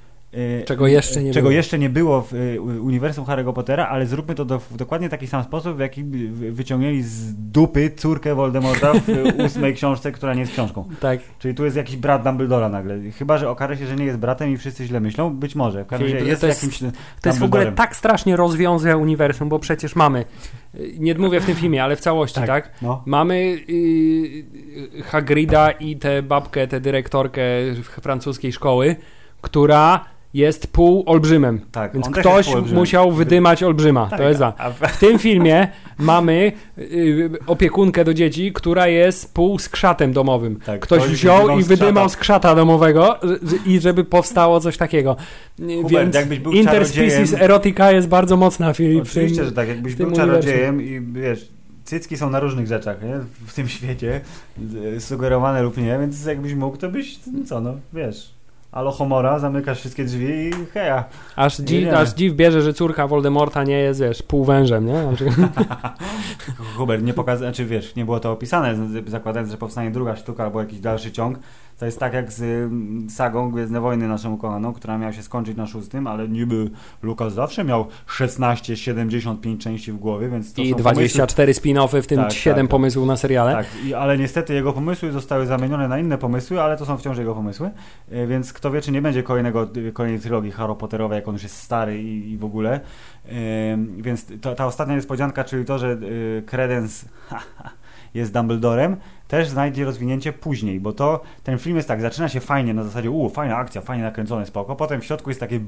Czego 0.66 0.88
jeszcze 0.88 1.24
nie 1.24 1.34
czego 1.34 1.44
było. 1.44 1.52
jeszcze 1.58 1.80
nie 1.80 1.90
było 1.90 2.22
w 2.22 2.34
e, 2.34 2.62
uniwersum 2.62 3.26
Harry'ego 3.26 3.54
Pottera, 3.54 3.88
ale 3.88 4.06
zróbmy 4.06 4.36
to 4.36 4.46
do, 4.46 4.60
w 4.60 4.76
dokładnie 4.78 5.10
taki 5.10 5.28
sam 5.28 5.44
sposób, 5.44 5.76
w 5.78 5.80
jaki 5.80 6.04
wy- 6.04 6.52
wyciągnęli 6.52 7.02
z 7.02 7.34
dupy 7.52 7.92
córkę 7.96 8.36
Voldemorta 8.36 8.94
w 8.94 9.10
ósmej 9.46 9.74
książce, 9.74 10.12
która 10.12 10.34
nie 10.34 10.40
jest 10.40 10.52
książką. 10.52 10.86
Tak. 11.00 11.20
Czyli 11.40 11.56
tu 11.56 11.66
jest 11.66 11.78
jakiś 11.78 11.96
brat 11.96 12.24
Dumbledora 12.24 12.70
nagle. 12.70 13.00
Chyba, 13.18 13.38
że 13.38 13.50
okaże 13.50 13.78
się, 13.78 13.88
że 13.88 13.96
nie 13.96 14.06
jest 14.06 14.18
bratem 14.18 14.50
i 14.54 14.58
wszyscy 14.58 14.86
źle 14.86 15.00
myślą. 15.00 15.30
Być 15.36 15.56
może. 15.56 15.84
W 15.84 15.88
każdym 15.88 16.14
razie 16.14 16.26
jest, 16.26 16.42
to 16.42 16.48
jest- 16.48 16.64
jakimś 16.64 16.80
To 17.22 17.30
jest 17.30 17.40
w 17.40 17.44
ogóle 17.44 17.72
tak 17.72 17.96
strasznie 17.96 18.36
rozwiązuje 18.36 18.98
uniwersum, 18.98 19.50
bo 19.50 19.60
przecież 19.60 19.96
mamy, 19.96 20.26
y, 20.76 20.94
nie 21.00 21.16
mówię 21.16 21.40
w 21.40 21.46
tym 21.46 21.56
filmie, 21.56 21.84
ale 21.84 21.96
w 21.96 22.00
całości, 22.00 22.36
tak? 22.36 22.48
Tak. 22.48 22.72
No. 22.82 23.04
Mamy 23.06 23.36
y, 23.70 25.04
Hagrida 25.04 25.72
i 25.72 25.98
tę 25.98 26.24
babkę, 26.24 26.68
tę 26.68 26.80
dyrektorkę 26.82 27.42
francuskiej 28.02 28.54
szkoły, 28.54 28.96
która 29.42 30.06
jest 30.34 30.68
pół 30.68 31.04
olbrzymem. 31.06 31.60
Tak, 31.72 31.94
Więc 31.94 32.10
ktoś 32.10 32.48
musiał 32.74 33.12
wydymać 33.12 33.64
olbrzyma. 33.64 34.08
Tak, 34.08 34.20
to 34.20 34.28
jest 34.28 34.40
za. 34.40 34.52
w- 34.82 34.88
W 34.88 34.98
tym 35.00 35.20
filmie 35.20 35.68
mamy 35.98 36.52
y, 36.78 37.30
opiekunkę 37.48 38.06
do 38.06 38.14
dzieci, 38.14 38.52
która 38.54 38.88
jest 38.88 39.34
pół 39.34 39.60
skrzatem 39.60 40.14
domowym. 40.14 40.60
Tak, 40.66 40.80
Ktoś 40.82 41.04
wziął 41.04 41.60
i 41.60 41.64
wydymał 41.64 42.10
skrzata. 42.10 42.56
domowego 42.56 43.20
i 43.66 43.80
żeby 43.80 44.04
powstało 44.04 44.60
coś 44.60 44.78
takiego. 44.78 45.16
Hubert, 45.60 45.90
Więc 45.90 46.16
jakbyś 46.16 46.40
był 46.40 46.52
interspecies 46.52 47.34
erotika 47.34 47.92
jest 47.92 48.08
bardzo 48.08 48.38
mocna 48.38 48.68
w 48.68 48.72
Oczywiście, 49.02 49.36
tym- 49.36 49.46
że 49.46 49.52
tak. 49.52 49.68
Jakbyś 49.68 49.96
był 49.96 50.12
czarodziejem 50.12 50.82
i 50.82 51.02
wiesz, 51.14 51.48
cycki 51.84 52.18
są 52.18 52.30
na 52.30 52.40
różnych 52.40 52.68
rzeczach, 52.68 52.98
nie? 53.04 53.20
W 53.48 53.54
tym 53.54 53.68
świecie, 53.68 54.22
sugerowane 55.00 55.64
lub 55.64 55.78
nie, 55.78 55.98
więc 56.00 56.26
jakbyś 56.26 56.54
mógł, 56.54 56.78
to 56.78 56.90
byś, 56.90 57.20
no 57.34 57.46
co 57.46 57.62
no, 57.62 57.74
wiesz, 57.94 58.33
alohomora, 58.74 59.40
zamykasz 59.40 59.80
wszystkie 59.80 60.06
drzwi 60.06 60.26
i 60.26 60.52
heja. 60.74 61.04
Aż, 61.36 61.58
dziw, 61.58 61.94
aż 61.94 62.14
dziw 62.14 62.34
bierze, 62.34 62.62
że 62.62 62.74
córka 62.74 63.08
Voldemorta 63.08 63.64
nie 63.64 63.78
jest, 63.78 64.00
wiesz, 64.00 64.24
półwężem, 64.24 64.86
nie? 64.86 65.04
Na 65.04 65.14
przykład. 65.16 65.38
Hubert, 66.78 67.04
nie 67.04 67.14
pokazał, 67.14 67.48
znaczy 67.48 67.66
wiesz, 67.66 67.96
nie 67.96 68.06
było 68.06 68.20
to 68.20 68.32
opisane, 68.32 68.76
zakładając, 69.08 69.52
że 69.52 69.58
powstanie 69.58 69.92
druga 69.92 70.16
sztuka 70.16 70.44
albo 70.44 70.60
jakiś 70.60 70.80
dalszy 70.80 71.12
ciąg. 71.12 71.40
To 71.84 71.88
jest 71.88 72.00
tak 72.00 72.14
jak 72.14 72.32
z 72.32 72.42
ym, 72.42 73.08
sagą 73.10 73.52
Gwiezdne 73.52 73.82
Wojny 73.82 74.08
naszą 74.08 74.34
ukochaną, 74.34 74.74
która 74.74 74.98
miała 74.98 75.14
się 75.14 75.24
skończyć 75.24 75.58
na 75.58 75.68
szóstym, 75.68 76.08
ale 76.08 76.28
niby 76.28 76.72
Lukas 77.02 77.34
zawsze 77.34 77.64
miał 77.64 77.88
16, 78.08 78.78
75 78.78 79.64
części 79.64 79.92
w 79.92 79.98
głowie, 79.98 80.30
więc 80.30 80.54
to 80.54 80.62
I 80.62 80.70
są 80.70 80.76
24 80.76 81.54
spin-offy, 81.54 82.02
w 82.02 82.08
tym 82.08 82.20
Tak, 82.20 82.32
7 82.32 82.56
tak, 82.56 82.64
tak. 82.64 82.72
pomysłów 82.72 83.08
na 83.08 83.18
seriale. 83.18 83.54
Tak, 83.54 83.66
i, 83.86 83.94
ale 83.94 84.18
niestety 84.18 84.54
jego 84.54 84.74
pomysły 84.74 85.12
zostały 85.12 85.46
zamienione 85.46 85.88
na 85.88 86.00
inne 86.00 86.18
pomysły, 86.18 86.62
ale 86.62 86.78
to 86.78 86.86
są 86.86 86.98
wciąż 86.98 87.18
jego 87.18 87.36
pomysły, 87.36 87.72
e, 88.12 88.28
więc 88.28 88.54
kto 88.54 88.72
wie, 88.72 88.82
czy 88.82 88.92
nie 88.92 89.02
będzie 89.02 89.24
kolejnego, 89.24 89.68
kolejnej 89.94 90.22
trylogii 90.22 90.52
Harry 90.52 90.76
Potterowej, 90.76 91.16
jak 91.16 91.28
on 91.28 91.34
już 91.34 91.44
jest 91.44 91.58
stary 91.58 92.02
i, 92.02 92.32
i 92.32 92.38
w 92.38 92.46
ogóle. 92.46 92.80
E, 93.26 93.32
więc 93.98 94.26
to, 94.42 94.56
ta 94.56 94.66
ostatnia 94.66 94.96
niespodzianka, 94.96 95.44
czyli 95.44 95.66
to, 95.66 95.80
że 95.80 95.92
e, 96.38 96.42
Credence 96.42 97.06
jest 98.14 98.34
Dumbledorem, 98.34 98.98
też 99.28 99.48
znajdzie 99.48 99.86
rozwinięcie 99.86 100.34
później, 100.34 100.80
bo 100.80 100.94
to 100.94 101.22
ten 101.44 101.58
film 101.58 101.76
jest 101.76 101.88
tak, 101.88 102.02
zaczyna 102.02 102.30
się 102.30 102.40
fajnie, 102.40 102.74
na 102.74 102.84
zasadzie 102.84 103.12
u, 103.12 103.30
fajna 103.30 103.58
akcja, 103.58 103.82
fajnie 103.82 104.04
nakręcone, 104.04 104.46
spoko, 104.46 104.76
potem 104.76 105.02
w 105.02 105.06
środku 105.06 105.30
jest 105.30 105.40
takie 105.40 105.60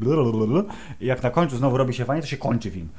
i 1.02 1.06
jak 1.06 1.24
na 1.24 1.30
końcu 1.30 1.58
znowu 1.58 1.78
robi 1.78 1.94
się 1.94 2.06
fajnie, 2.06 2.22
to 2.22 2.28
się 2.28 2.38
kończy 2.38 2.72
film. 2.72 2.90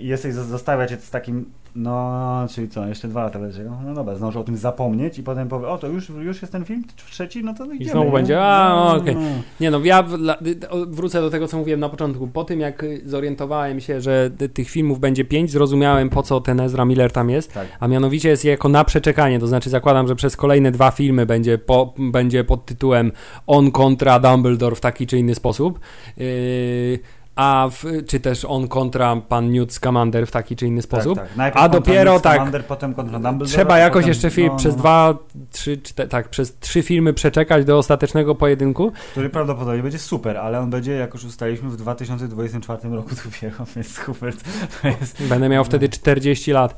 I 0.00 0.06
jesteś 0.06 0.34
zostawiać 0.34 1.02
z 1.04 1.10
takim, 1.10 1.44
no, 1.76 2.46
czyli 2.54 2.68
co, 2.68 2.86
jeszcze 2.86 3.08
dwa 3.08 3.22
lata 3.22 3.38
będzie. 3.38 3.64
No 3.86 3.94
dobra, 3.94 4.14
zdążę 4.14 4.40
o 4.40 4.44
tym 4.44 4.56
zapomnieć 4.56 5.18
i 5.18 5.22
potem 5.22 5.48
powie, 5.48 5.66
o 5.68 5.78
to 5.78 5.86
już, 5.88 6.08
już 6.08 6.42
jest 6.42 6.52
ten 6.52 6.64
film 6.64 6.84
trzeci, 7.10 7.44
no 7.44 7.54
to 7.54 7.64
idziemy. 7.64 7.90
znowu 7.90 8.06
nie? 8.06 8.12
będzie, 8.12 8.42
a, 8.42 8.68
No, 8.68 8.96
okej. 8.96 9.14
no. 9.14 9.20
Nie 9.60 9.70
no, 9.70 9.80
ja 9.84 10.04
wrócę 10.86 11.20
do 11.20 11.30
tego, 11.30 11.48
co 11.48 11.58
mówiłem 11.58 11.80
na 11.80 11.88
początku. 11.88 12.28
Po 12.28 12.44
tym, 12.44 12.60
jak 12.60 12.84
zorientowałem 13.04 13.80
się, 13.80 14.00
że 14.00 14.30
ty- 14.38 14.48
tych 14.48 14.70
filmów 14.70 15.00
będzie 15.00 15.24
5, 15.24 15.50
zrozumiałem, 15.50 16.10
po 16.10 16.22
co 16.22 16.40
ten 16.40 16.60
Ezra 16.60 16.84
Miller 16.84 17.12
tam 17.12 17.30
jest. 17.30 17.52
Tak. 17.54 17.66
A 17.80 17.88
mianowicie 17.88 18.28
jest 18.28 18.44
jako 18.44 18.68
na 18.68 18.84
przeczekanie, 18.84 19.38
to 19.40 19.46
znaczy 19.46 19.70
zakładam, 19.70 20.08
że 20.08 20.16
przez 20.16 20.36
kolejne 20.36 20.70
dwa 20.70 20.90
filmy 20.90 21.26
będzie, 21.26 21.58
po, 21.58 21.94
będzie 21.98 22.44
pod 22.44 22.66
tytułem 22.66 23.12
On 23.46 23.70
kontra 23.70 24.20
Dumbledore 24.20 24.76
w 24.76 24.80
taki 24.80 25.06
czy 25.06 25.18
inny 25.18 25.34
sposób. 25.34 25.80
Yy, 26.16 26.24
a 27.36 27.68
w, 27.70 27.84
czy 28.06 28.20
też 28.20 28.44
on 28.44 28.68
kontra 28.68 29.16
pan 29.16 29.52
Newt 29.52 29.72
Scamander 29.72 30.26
w 30.26 30.30
taki 30.30 30.56
czy 30.56 30.66
inny 30.66 30.82
sposób. 30.82 31.18
Tak, 31.18 31.28
tak. 31.28 31.36
Najpierw 31.36 31.64
A 31.64 31.68
dopiero 31.68 32.12
Newt 32.12 32.22
tak, 32.22 32.34
Scamander, 32.34 32.64
potem 32.64 32.94
kontra 32.94 33.18
Dumbledore, 33.18 33.50
Trzeba 33.50 33.78
jakoś 33.78 34.02
potem- 34.02 34.08
jeszcze 34.08 34.30
Filip 34.30 34.52
no, 34.52 34.58
przez 34.58 34.74
no, 34.74 34.80
dwa, 34.80 35.14
trzy, 35.52 35.78
czte, 35.78 36.08
tak, 36.08 36.28
przez 36.28 36.58
trzy 36.58 36.82
filmy 36.82 37.12
przeczekać 37.12 37.64
do 37.64 37.78
ostatecznego 37.78 38.34
pojedynku. 38.34 38.92
Który 39.10 39.30
prawdopodobnie 39.30 39.82
będzie 39.82 39.98
super, 39.98 40.36
ale 40.36 40.60
on 40.60 40.70
będzie, 40.70 40.92
jak 40.92 41.14
już 41.14 41.24
ustaliliśmy, 41.24 41.70
w 41.70 41.76
2024 41.76 42.88
roku 42.88 43.10
dopiero, 43.24 43.64
więc 43.76 43.98
Hubert 43.98 44.44
to 44.82 44.88
jest... 44.88 45.22
Będę 45.22 45.48
miał 45.48 45.64
wtedy 45.64 45.88
40 45.88 46.52
lat. 46.52 46.76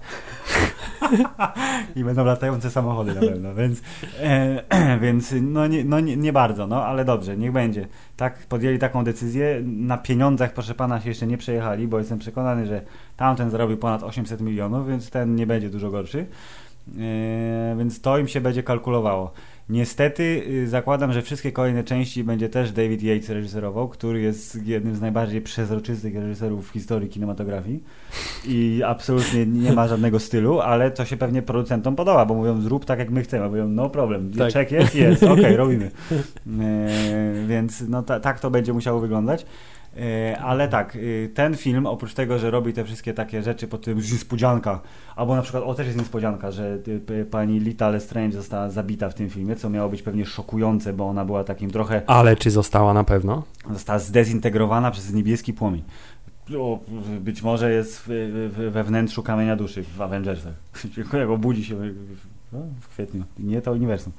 I 1.97 2.05
będą 2.05 2.25
latające 2.25 2.71
samochody 2.71 3.15
na 3.15 3.21
pewno, 3.21 3.55
więc, 3.55 3.83
e, 4.21 4.99
więc 5.03 5.35
no, 5.43 5.67
nie, 5.67 5.85
no 5.85 6.01
nie, 6.01 6.17
nie 6.17 6.33
bardzo, 6.33 6.67
no 6.67 6.85
ale 6.85 7.05
dobrze, 7.05 7.37
niech 7.37 7.53
będzie. 7.53 7.87
Tak, 8.17 8.39
podjęli 8.39 8.79
taką 8.79 9.05
decyzję. 9.05 9.63
Na 9.65 9.99
pieniądzach, 9.99 10.53
proszę 10.53 10.75
pana, 10.75 11.01
się 11.01 11.09
jeszcze 11.09 11.27
nie 11.27 11.39
przejechali, 11.39 11.89
bo 11.89 11.99
jestem 11.99 12.19
przekonany, 12.19 12.67
że 12.67 12.83
tamten 13.17 13.51
zarobił 13.51 13.77
ponad 13.77 14.03
800 14.03 14.41
milionów, 14.41 14.89
więc 14.89 15.11
ten 15.11 15.35
nie 15.35 15.47
będzie 15.47 15.71
dużo 15.71 15.91
gorszy. 15.91 16.27
E, 16.99 17.75
więc 17.79 18.01
to 18.01 18.19
im 18.19 18.29
się 18.29 18.41
będzie 18.41 18.63
kalkulowało. 18.63 19.33
Niestety 19.69 20.43
y, 20.49 20.69
zakładam, 20.69 21.13
że 21.13 21.23
wszystkie 21.23 21.53
kolejne 21.53 21.85
części 21.85 22.25
będzie 22.25 22.49
też 22.49 22.73
David 22.73 23.03
Yates 23.03 23.29
reżyserował, 23.29 23.89
który 23.89 24.21
jest 24.21 24.67
jednym 24.67 24.97
z 24.97 25.01
najbardziej 25.01 25.41
przezroczystych 25.41 26.15
reżyserów 26.15 26.69
w 26.69 26.73
historii 26.73 27.09
kinematografii 27.09 27.83
i 28.45 28.83
absolutnie 28.87 29.47
nie 29.47 29.73
ma 29.73 29.89
żadnego 29.89 30.21
stylu, 30.21 30.61
ale 30.61 30.91
to 30.91 31.05
się 31.05 31.17
pewnie 31.17 31.43
producentom 31.43 31.97
podoba, 31.97 32.25
bo 32.27 32.35
mówią 32.35 32.61
zrób 32.61 32.85
tak 32.85 32.99
jak 32.99 33.11
my 33.11 33.23
chcemy, 33.23 33.49
mówią 33.49 33.69
no 33.69 33.91
problem, 33.91 34.33
Tak. 34.39 34.53
czek 34.53 34.73
jest, 34.73 34.95
jest, 34.95 35.23
okej, 35.23 35.57
robimy. 35.63 35.91
E, 36.61 36.89
więc 37.47 37.85
no 37.89 38.03
ta, 38.03 38.21
tak 38.21 38.41
to 38.41 38.51
będzie 38.51 38.73
musiało 38.73 39.01
wyglądać. 39.01 39.47
E, 39.97 40.39
Ale 40.39 40.69
tak, 40.69 40.97
y, 40.97 41.31
ten 41.35 41.57
film, 41.57 41.87
oprócz 41.87 42.15
tego, 42.15 42.39
że 42.39 42.51
robi 42.51 42.73
te 42.73 42.85
wszystkie 42.85 43.15
takie 43.15 43.43
rzeczy 43.43 43.69
pod 43.69 43.85
tym 43.85 43.99
niespodzianka, 43.99 44.81
albo 45.17 45.37
na 45.37 45.43
przykład, 45.43 45.65
o 45.65 45.75
też 45.75 45.87
jest 45.87 45.99
niespodzianka, 45.99 46.51
że 46.51 46.79
y, 47.11 47.25
pani 47.31 47.61
Lita 47.61 47.89
Lestrange 47.89 48.37
została 48.37 48.69
zabita 48.71 49.11
w 49.11 49.15
tym 49.15 49.31
filmie, 49.31 49.57
co 49.57 49.71
miało 49.71 49.89
być 49.89 50.03
pewnie 50.03 50.27
szokujące, 50.27 50.93
bo 50.93 51.09
ona 51.09 51.25
była 51.25 51.45
takim 51.45 51.71
trochę, 51.71 52.03
Ale 52.07 52.37
czy 52.37 52.51
została 52.51 52.95
na 52.95 53.05
pewno? 53.05 53.43
została 53.71 53.99
zdezintegrowana 53.99 54.91
przez 54.91 55.13
niebieski 55.13 55.53
płomień. 55.53 55.83
O, 56.59 56.79
być 57.21 57.43
może 57.43 57.73
jest 57.73 58.11
we 58.71 58.85
wnętrzu 58.85 59.23
kamienia 59.23 59.57
duszy 59.57 59.83
w 59.83 60.03
Avengersach. 60.03 60.55
Jak 61.13 61.31
obudzi 61.31 61.65
się 61.65 61.77
w 62.81 62.89
kwietniu, 62.89 63.25
nie 63.39 63.63
to 63.63 63.73
uniwersum. 63.73 64.13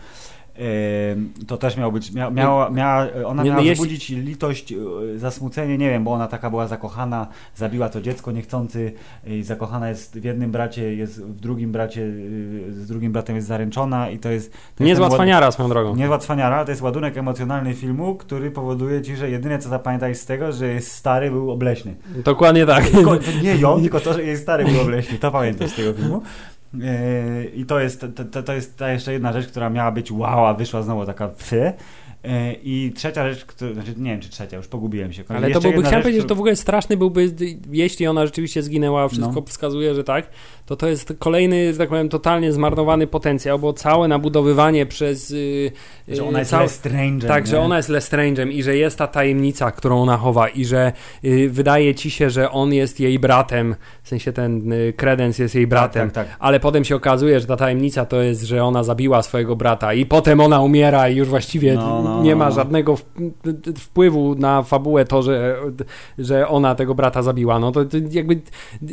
To 1.47 1.57
też 1.57 1.77
miało 1.77 1.91
być, 1.91 2.11
mia, 2.11 2.29
miała, 2.29 2.69
miała, 2.69 3.07
ona 3.25 3.43
Nie, 3.43 3.49
miała 3.49 3.61
no 3.61 3.67
jeśli- 3.67 3.73
wzbudzić 3.85 4.09
litość, 4.09 4.71
e, 4.73 4.75
zasmucenie, 5.19 5.77
nie 5.77 5.89
wiem, 5.89 6.03
bo 6.03 6.11
ona 6.13 6.27
taka 6.27 6.49
była 6.49 6.67
zakochana, 6.67 7.27
zabiła 7.55 7.89
to 7.89 8.01
dziecko 8.01 8.31
niechcący 8.31 8.93
i 9.27 9.43
zakochana 9.43 9.89
jest 9.89 10.19
w 10.19 10.23
jednym 10.23 10.51
bracie, 10.51 10.95
jest 10.95 11.23
w 11.23 11.39
drugim 11.39 11.71
bracie, 11.71 12.01
y, 12.01 12.63
z 12.69 12.87
drugim 12.87 13.11
bratem 13.11 13.35
jest 13.35 13.47
zaręczona 13.47 14.09
i 14.09 14.19
to 14.19 14.29
jest... 14.29 14.51
To 14.51 14.57
jest 14.57 14.79
Niezła 14.79 15.07
ład- 15.07 15.13
cwaniara 15.13 15.51
swoją 15.51 15.69
drogą. 15.69 15.95
Niezła 15.95 16.17
cwaniara, 16.17 16.65
to 16.65 16.71
jest 16.71 16.81
ładunek 16.81 17.17
emocjonalny 17.17 17.73
filmu, 17.73 18.15
który 18.15 18.51
powoduje 18.51 19.01
ci, 19.01 19.15
że 19.15 19.29
jedyne 19.29 19.59
co 19.59 19.69
zapamiętaj 19.69 20.15
z 20.15 20.25
tego, 20.25 20.51
że 20.51 20.67
jest 20.67 20.91
stary, 20.91 21.31
był 21.31 21.51
obleśny. 21.51 21.95
Dokładnie 22.25 22.65
tak. 22.65 22.89
Tylko, 22.89 23.17
nie 23.43 23.55
ją, 23.55 23.81
tylko 23.81 23.99
to, 23.99 24.13
że 24.13 24.23
jej 24.23 24.37
stary 24.37 24.65
był 24.65 24.81
obleśny. 24.81 25.17
To 25.17 25.31
pamiętam 25.31 25.67
z 25.67 25.75
tego 25.75 25.93
filmu. 25.93 26.21
Yy, 26.73 27.45
I 27.55 27.65
to 27.65 27.79
jest, 27.79 28.05
to, 28.31 28.43
to, 28.43 28.53
jest 28.53 28.77
ta 28.77 28.91
jeszcze 28.91 29.13
jedna 29.13 29.33
rzecz, 29.33 29.47
która 29.47 29.69
miała 29.69 29.91
być 29.91 30.11
wow, 30.11 30.45
a 30.45 30.53
wyszła 30.53 30.81
znowu 30.81 31.05
taka 31.05 31.27
pfy. 31.27 31.73
Yy, 32.23 32.31
I 32.63 32.91
trzecia 32.95 33.33
rzecz, 33.33 33.45
która, 33.45 33.73
znaczy 33.73 33.93
nie 33.97 34.11
wiem 34.11 34.19
czy 34.19 34.29
trzecia, 34.29 34.57
już 34.57 34.67
pogubiłem 34.67 35.13
się. 35.13 35.23
Ale 35.29 35.51
to 35.51 35.61
byłby, 35.61 35.79
chciałem 35.79 35.93
rzecz, 35.93 36.03
powiedzieć, 36.03 36.21
że 36.21 36.27
to 36.27 36.35
w 36.35 36.39
ogóle 36.39 36.55
straszny 36.55 36.97
byłby, 36.97 37.33
jeśli 37.71 38.07
ona 38.07 38.25
rzeczywiście 38.25 38.63
zginęła, 38.63 39.07
wszystko 39.07 39.33
No. 39.35 39.45
wskazuje, 39.47 39.95
że 39.95 40.03
tak, 40.03 40.29
to 40.65 40.75
to 40.75 40.87
jest 40.87 41.13
kolejny, 41.19 41.71
że 41.73 41.77
tak 41.79 41.89
powiem, 41.89 42.09
totalnie 42.09 42.51
zmarnowany 42.51 43.07
potencjał, 43.07 43.59
bo 43.59 43.73
całe 43.73 44.07
nabudowywanie 44.07 44.85
przez... 44.85 45.29
Yy, 45.29 45.71
że 46.07 46.23
ona 46.23 46.39
jest 46.39 46.51
całe- 46.51 46.65
Lestrange'em. 46.65 47.27
Tak, 47.27 47.45
nie? 47.45 47.51
że 47.51 47.59
ona 47.59 47.77
jest 47.77 47.89
Lestrange'em 47.89 48.51
i 48.51 48.63
że 48.63 48.75
jest 48.77 48.97
ta 48.97 49.07
tajemnica, 49.07 49.71
którą 49.71 50.01
ona 50.01 50.17
chowa 50.17 50.47
i 50.49 50.65
że 50.65 50.91
y, 51.25 51.49
wydaje 51.49 51.95
ci 51.95 52.11
się, 52.11 52.29
że 52.29 52.51
on 52.51 52.73
jest 52.73 52.99
jej 52.99 53.19
bratem, 53.19 53.75
w 54.03 54.07
sensie 54.09 54.33
ten 54.33 54.71
y, 54.73 54.93
kredens 54.97 55.39
jest 55.39 55.55
jej 55.55 55.67
bratem, 55.67 56.07
Tak, 56.07 56.15
tak, 56.15 56.27
tak. 56.27 56.37
ale 56.39 56.59
potem 56.59 56.83
się 56.83 56.95
okazuje, 56.95 57.39
że 57.39 57.47
ta 57.47 57.55
tajemnica 57.57 58.05
to 58.05 58.21
jest, 58.21 58.41
że 58.43 58.63
ona 58.63 58.83
zabiła 58.83 59.21
swojego 59.21 59.55
brata 59.55 59.93
i 59.93 60.05
potem 60.05 60.39
ona 60.39 60.61
umiera 60.61 61.09
i 61.09 61.15
już 61.15 61.27
właściwie 61.29 61.73
No, 61.75 62.01
no, 62.03 62.23
nie 62.23 62.35
ma 62.35 62.45
no, 62.45 62.49
no. 62.49 62.55
żadnego 62.55 62.95
wpływu 63.79 64.35
na 64.35 64.63
fabułę 64.63 65.05
to, 65.05 65.21
że, 65.23 65.55
że 66.17 66.47
ona 66.47 66.75
tego 66.75 66.95
brata 66.95 67.21
zabiła. 67.21 67.59
No 67.59 67.71
to, 67.71 67.85
to 67.85 67.97
jakby 68.11 68.41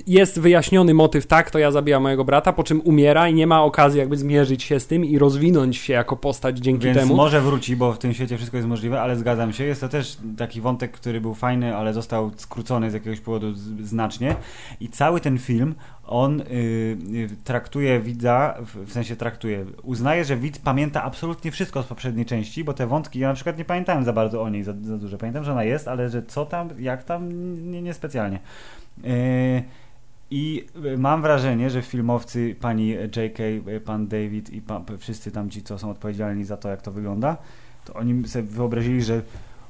jest 0.06 0.40
wyjaśniony 0.40 0.94
motyw, 0.94 1.26
tak, 1.26 1.50
to 1.50 1.58
ja 1.60 1.70
zabiłam 1.70 2.02
mojego 2.02 2.24
brata, 2.24 2.52
po 2.52 2.64
czym 2.64 2.80
umiera 2.84 3.28
i 3.28 3.34
nie 3.34 3.46
ma 3.46 3.62
okazji 3.62 3.98
jakby 3.98 4.16
zmierzyć 4.16 4.62
się 4.62 4.80
z 4.80 4.86
tym 4.86 5.04
i 5.04 5.18
rozwinąć 5.18 5.76
się 5.76 5.92
jako 5.92 6.16
postać 6.16 6.58
dzięki 6.58 6.84
Więc 6.84 6.98
temu. 6.98 7.16
może 7.16 7.40
wróci, 7.40 7.76
bo 7.76 7.92
w 7.92 7.98
tym 7.98 8.14
świecie 8.14 8.36
wszystko 8.36 8.56
jest 8.56 8.68
możliwe, 8.68 9.00
ale 9.00 9.16
zgadzam 9.16 9.52
się. 9.52 9.64
Jest 9.64 9.80
to 9.80 9.88
też 9.88 10.18
taki 10.36 10.60
wątek, 10.60 10.92
który 10.92 11.20
był 11.20 11.34
fajny, 11.34 11.76
ale 11.76 11.92
został 11.92 12.30
skrócony 12.36 12.90
z 12.90 12.94
jakiegoś 12.94 13.20
powodu 13.20 13.46
znacznie. 13.82 14.36
I 14.80 14.88
cały 14.88 15.20
ten 15.20 15.38
film, 15.38 15.74
on 16.06 16.40
y, 16.40 16.44
y, 16.44 17.28
traktuje 17.44 18.00
widza, 18.00 18.54
w, 18.86 18.92
sensie 18.92 19.16
traktuje, 19.16 19.66
uznaje, 19.82 20.24
że 20.24 20.36
widz 20.36 20.58
pamięta 20.58 21.02
absolutnie 21.02 21.50
wszystko 21.50 21.82
z 21.82 21.86
poprzedniej 21.86 22.26
części, 22.26 22.64
bo 22.64 22.72
te 22.72 22.86
wątki, 22.86 23.18
ja 23.18 23.28
na 23.28 23.34
przykład 23.34 23.58
nie 23.58 23.64
pamiętałem 23.64 24.04
za 24.04 24.12
bardzo 24.12 24.42
o 24.42 24.48
niej, 24.48 24.62
za, 24.62 24.72
za 24.82 24.98
dużo. 24.98 25.18
Pamiętam, 25.18 25.44
że 25.44 25.52
ona 25.52 25.64
jest, 25.64 25.88
ale 25.88 26.08
że 26.08 26.22
co 26.22 26.46
tam, 26.46 26.68
jak 26.78 27.04
tam, 27.04 27.28
nie, 27.70 27.82
nie 27.82 27.94
specjalnie. 27.94 28.38
I 30.30 30.66
y, 30.84 30.98
mam 30.98 31.22
wrażenie, 31.22 31.70
że 31.70 31.82
filmowcy, 31.82 32.56
pani 32.60 32.88
J.K., 32.88 33.42
y, 33.42 33.80
pan 33.84 34.08
David 34.08 34.50
i 34.50 34.62
pan, 34.62 34.84
wszyscy 34.98 35.30
tam 35.30 35.50
ci, 35.50 35.62
co 35.62 35.78
są 35.78 35.90
odpowiedzialni 35.90 36.44
za 36.44 36.56
to, 36.56 36.68
jak 36.68 36.82
to 36.82 36.92
wygląda, 36.92 37.36
to 37.84 37.94
oni 37.94 38.28
sobie 38.28 38.48
wyobrazili, 38.48 39.02
że 39.02 39.22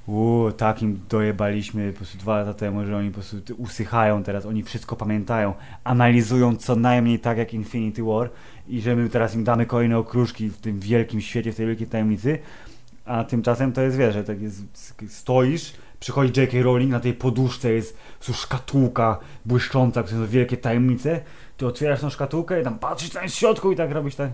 uuu, 0.07 0.53
takim 0.53 1.01
dojebaliśmy 1.09 1.92
po 1.92 1.96
prostu 1.96 2.18
dwa 2.18 2.38
lata 2.38 2.55
temu, 2.55 2.85
że 2.85 2.96
oni 2.96 3.11
po 3.11 3.14
prostu 3.14 3.37
usychają 3.59 4.23
teraz, 4.23 4.46
oni 4.46 4.62
wszystko 4.62 4.96
pamiętają, 4.96 5.55
analizują 5.85 6.57
co 6.57 6.77
najmniej 6.77 7.18
tak 7.18 7.38
jak 7.38 7.55
Infinity 7.55 8.03
War 8.03 8.31
i 8.68 8.81
że 8.81 8.96
my 8.96 9.09
teraz 9.09 9.35
im 9.35 9.44
damy 9.44 9.66
kolejne 9.66 9.99
okruszki 9.99 10.49
w 10.49 10.57
tym 10.57 10.81
wielkim 10.81 11.20
świecie, 11.20 11.53
w 11.53 11.57
tej 11.57 11.66
wielkiej 11.66 11.87
tajemnicy, 11.87 12.38
a 13.05 13.25
tymczasem 13.25 13.73
to 13.73 13.83
jest, 13.83 13.96
wiesz, 13.96 14.14
że 14.14 14.25
tak 14.25 14.42
jest, 14.42 14.62
stoisz, 15.09 15.73
przychodzi 16.01 16.41
J.K. 16.41 16.63
Rowling, 16.63 16.91
na 16.91 17.01
tej 17.01 17.15
poduszce 17.15 17.73
jest 17.73 17.97
prostu 18.19 18.35
szkatułka 18.35 19.19
błyszcząca, 19.45 20.03
które 20.03 20.21
są 20.21 20.27
wielkie 20.27 20.57
tajemnice, 20.57 21.21
ty 21.57 21.67
otwierasz 21.67 22.01
tą 22.01 22.11
szkatułkę 22.11 22.61
i 22.61 22.65
tam 22.65 22.79
patrzysz 22.79 23.11
tam 23.11 23.29
w 23.29 23.35
środku 23.35 23.73
i 23.73 23.77
tak 23.77 23.91
robisz 23.91 24.15
tak. 24.15 24.31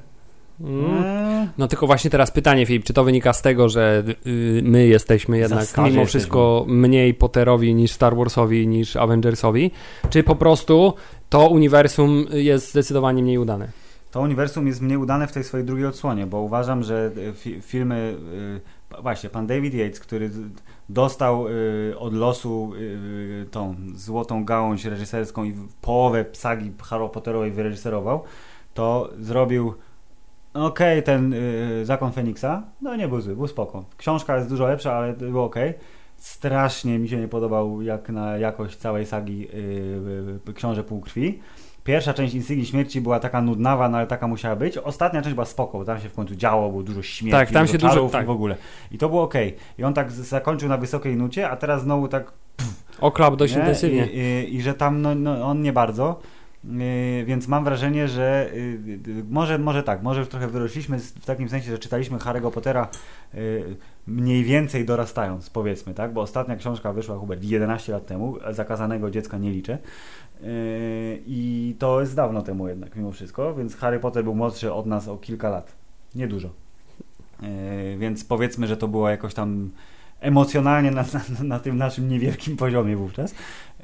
Mm. 0.60 1.48
No 1.58 1.68
tylko 1.68 1.86
właśnie 1.86 2.10
teraz 2.10 2.30
pytanie, 2.30 2.66
Filip, 2.66 2.84
czy 2.84 2.92
to 2.92 3.04
wynika 3.04 3.32
z 3.32 3.42
tego, 3.42 3.68
że 3.68 4.04
y, 4.26 4.60
my 4.64 4.86
jesteśmy 4.86 5.38
jednak 5.38 5.68
mimo 5.76 5.86
jesteśmy. 5.86 6.06
wszystko 6.06 6.64
mniej 6.68 7.14
Potterowi 7.14 7.74
niż 7.74 7.92
Star 7.92 8.16
Warsowi, 8.16 8.68
niż 8.68 8.96
Avengersowi, 8.96 9.70
czy 10.10 10.22
po 10.22 10.36
prostu 10.36 10.94
to 11.28 11.48
uniwersum 11.48 12.26
jest 12.32 12.70
zdecydowanie 12.70 13.22
mniej 13.22 13.38
udane? 13.38 13.68
To 14.10 14.20
uniwersum 14.20 14.66
jest 14.66 14.80
mniej 14.80 14.98
udane 14.98 15.26
w 15.26 15.32
tej 15.32 15.44
swojej 15.44 15.66
drugiej 15.66 15.86
odsłonie, 15.86 16.26
bo 16.26 16.40
uważam, 16.40 16.82
że 16.82 17.10
y, 17.16 17.32
fi 17.34 17.60
filmy, 17.60 18.16
y, 18.98 19.02
właśnie, 19.02 19.30
pan 19.30 19.46
David 19.46 19.74
Yates, 19.74 20.00
który 20.00 20.30
dostał 20.88 21.48
y, 21.48 21.98
od 21.98 22.14
losu 22.14 22.72
y, 22.74 23.46
tą 23.50 23.74
złotą 23.94 24.44
gałąź 24.44 24.84
reżyserską 24.84 25.44
i 25.44 25.54
połowę 25.80 26.24
sagi 26.32 26.72
Harry 26.82 27.08
Potterowej 27.08 27.50
wyreżyserował, 27.50 28.22
to 28.74 29.10
zrobił 29.18 29.74
okej, 30.54 31.02
ten 31.02 31.32
y, 31.32 31.84
Zakon 31.84 32.12
Feniksa, 32.12 32.62
no 32.80 32.96
nie 32.96 33.08
był 33.08 33.20
zły, 33.20 33.36
był 33.36 33.46
spoko. 33.46 33.84
Książka 33.96 34.36
jest 34.36 34.48
dużo 34.48 34.66
lepsza, 34.66 34.92
ale 34.92 35.12
było 35.12 35.44
okej. 35.44 35.74
Strasznie 36.16 36.98
mi 36.98 37.08
się 37.08 37.16
nie 37.16 37.28
podobał 37.28 37.82
jak 37.82 38.08
na 38.08 38.38
jakość 38.38 38.76
całej 38.76 39.06
sagi 39.06 39.48
y, 39.54 40.48
y, 40.48 40.54
Książę 40.54 40.84
Półkrwi. 40.84 41.40
Pierwsza 41.86 42.14
część 42.14 42.34
Insygni 42.34 42.66
Śmierci 42.66 43.00
była 43.00 43.20
taka 43.20 43.42
nudnawa, 43.42 43.88
no 43.88 43.98
ale 43.98 44.06
taka 44.06 44.26
musiała 44.26 44.56
być. 44.56 44.78
Ostatnia 44.78 45.22
część 45.22 45.34
była 45.34 45.46
spoko, 45.46 45.78
bo 45.78 45.84
tam 45.84 46.00
się 46.00 46.08
w 46.08 46.12
końcu 46.12 46.34
działo, 46.34 46.70
było 46.70 46.82
dużo 46.82 47.02
śmierci, 47.02 47.38
Tak, 47.38 47.50
tam 47.50 47.66
się 47.66 47.78
dużo- 47.78 48.08
tak. 48.08 48.22
i 48.22 48.26
w 48.26 48.30
ogóle. 48.30 48.56
I 48.90 48.98
to 48.98 49.08
było 49.08 49.22
okej. 49.22 49.56
I 49.78 49.84
on 49.84 49.94
tak 49.94 50.12
zakończył 50.12 50.68
na 50.68 50.76
wysokiej 50.76 51.16
nucie, 51.16 51.50
a 51.50 51.56
teraz 51.56 51.82
znowu 51.82 52.08
tak 52.08 52.32
Oklap 53.00 53.36
dość 53.36 53.54
nie? 53.54 53.60
intensywnie. 53.60 54.06
I, 54.06 54.18
i, 54.18 54.56
I 54.56 54.62
że 54.62 54.74
tam 54.74 55.02
no, 55.02 55.14
no, 55.14 55.44
on 55.46 55.62
nie 55.62 55.72
bardzo. 55.72 56.20
Yy, 56.64 57.24
więc 57.24 57.48
mam 57.48 57.64
wrażenie, 57.64 58.08
że 58.08 58.50
yy, 58.54 59.24
może, 59.30 59.58
może 59.58 59.82
tak, 59.82 60.02
może 60.02 60.20
już 60.20 60.28
trochę 60.28 60.48
wyrośliśmy 60.48 60.98
w 60.98 61.26
takim 61.26 61.48
sensie, 61.48 61.70
że 61.70 61.78
czytaliśmy 61.78 62.18
Harry'ego 62.18 62.50
Pottera 62.50 62.88
yy, 63.34 63.76
mniej 64.06 64.44
więcej 64.44 64.84
dorastając, 64.84 65.50
powiedzmy, 65.50 65.94
tak? 65.94 66.12
Bo 66.12 66.20
ostatnia 66.20 66.56
książka 66.56 66.92
wyszła 66.92 67.18
Hubert 67.18 67.44
11 67.44 67.92
lat 67.92 68.06
temu, 68.06 68.36
zakazanego 68.50 69.10
dziecka 69.10 69.38
nie 69.38 69.50
liczę. 69.50 69.78
Yy, 70.40 70.48
I 71.26 71.74
to 71.78 72.00
jest 72.00 72.16
dawno 72.16 72.42
temu 72.42 72.68
jednak, 72.68 72.96
mimo 72.96 73.12
wszystko, 73.12 73.54
więc 73.54 73.76
Harry 73.76 74.00
Potter 74.00 74.24
był 74.24 74.34
młodszy 74.34 74.72
od 74.72 74.86
nas 74.86 75.08
o 75.08 75.16
kilka 75.16 75.50
lat. 75.50 75.72
Niedużo. 76.14 76.50
Yy, 77.42 77.48
więc 77.98 78.24
powiedzmy, 78.24 78.66
że 78.66 78.76
to 78.76 78.88
było 78.88 79.08
jakoś 79.08 79.34
tam 79.34 79.70
emocjonalnie 80.20 80.90
na, 80.90 81.02
na, 81.02 81.44
na 81.44 81.58
tym 81.60 81.78
naszym 81.78 82.08
niewielkim 82.08 82.56
poziomie 82.56 82.96
wówczas. 82.96 83.34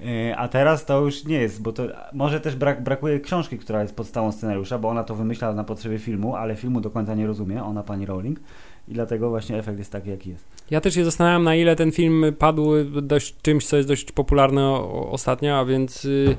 Yy, 0.00 0.36
A 0.36 0.48
teraz 0.48 0.84
to 0.84 1.00
już 1.00 1.24
nie 1.24 1.40
jest, 1.40 1.62
bo 1.62 1.72
to 1.72 1.82
może 2.12 2.40
też 2.40 2.56
brak, 2.56 2.82
brakuje 2.82 3.20
książki, 3.20 3.58
która 3.58 3.82
jest 3.82 3.96
podstawą 3.96 4.32
scenariusza, 4.32 4.78
bo 4.78 4.88
ona 4.88 5.04
to 5.04 5.14
wymyśla 5.14 5.52
na 5.52 5.64
potrzeby 5.64 5.98
filmu, 5.98 6.36
ale 6.36 6.56
filmu 6.56 6.80
do 6.80 6.90
końca 6.90 7.14
nie 7.14 7.26
rozumie, 7.26 7.64
ona 7.64 7.82
pani 7.82 8.06
Rowling 8.06 8.40
i 8.92 8.94
dlatego 8.94 9.30
właśnie 9.30 9.58
efekt 9.58 9.78
jest 9.78 9.92
taki, 9.92 10.10
jaki 10.10 10.30
jest. 10.30 10.44
Ja 10.70 10.80
też 10.80 10.94
się 10.94 11.04
zastanawiam, 11.04 11.44
na 11.44 11.54
ile 11.54 11.76
ten 11.76 11.92
film 11.92 12.24
padł 12.38 12.70
dość 13.02 13.36
czymś, 13.42 13.66
co 13.66 13.76
jest 13.76 13.88
dość 13.88 14.12
popularne 14.12 14.70
ostatnio, 15.10 15.58
a 15.58 15.64
więc 15.64 16.04
y, 16.04 16.36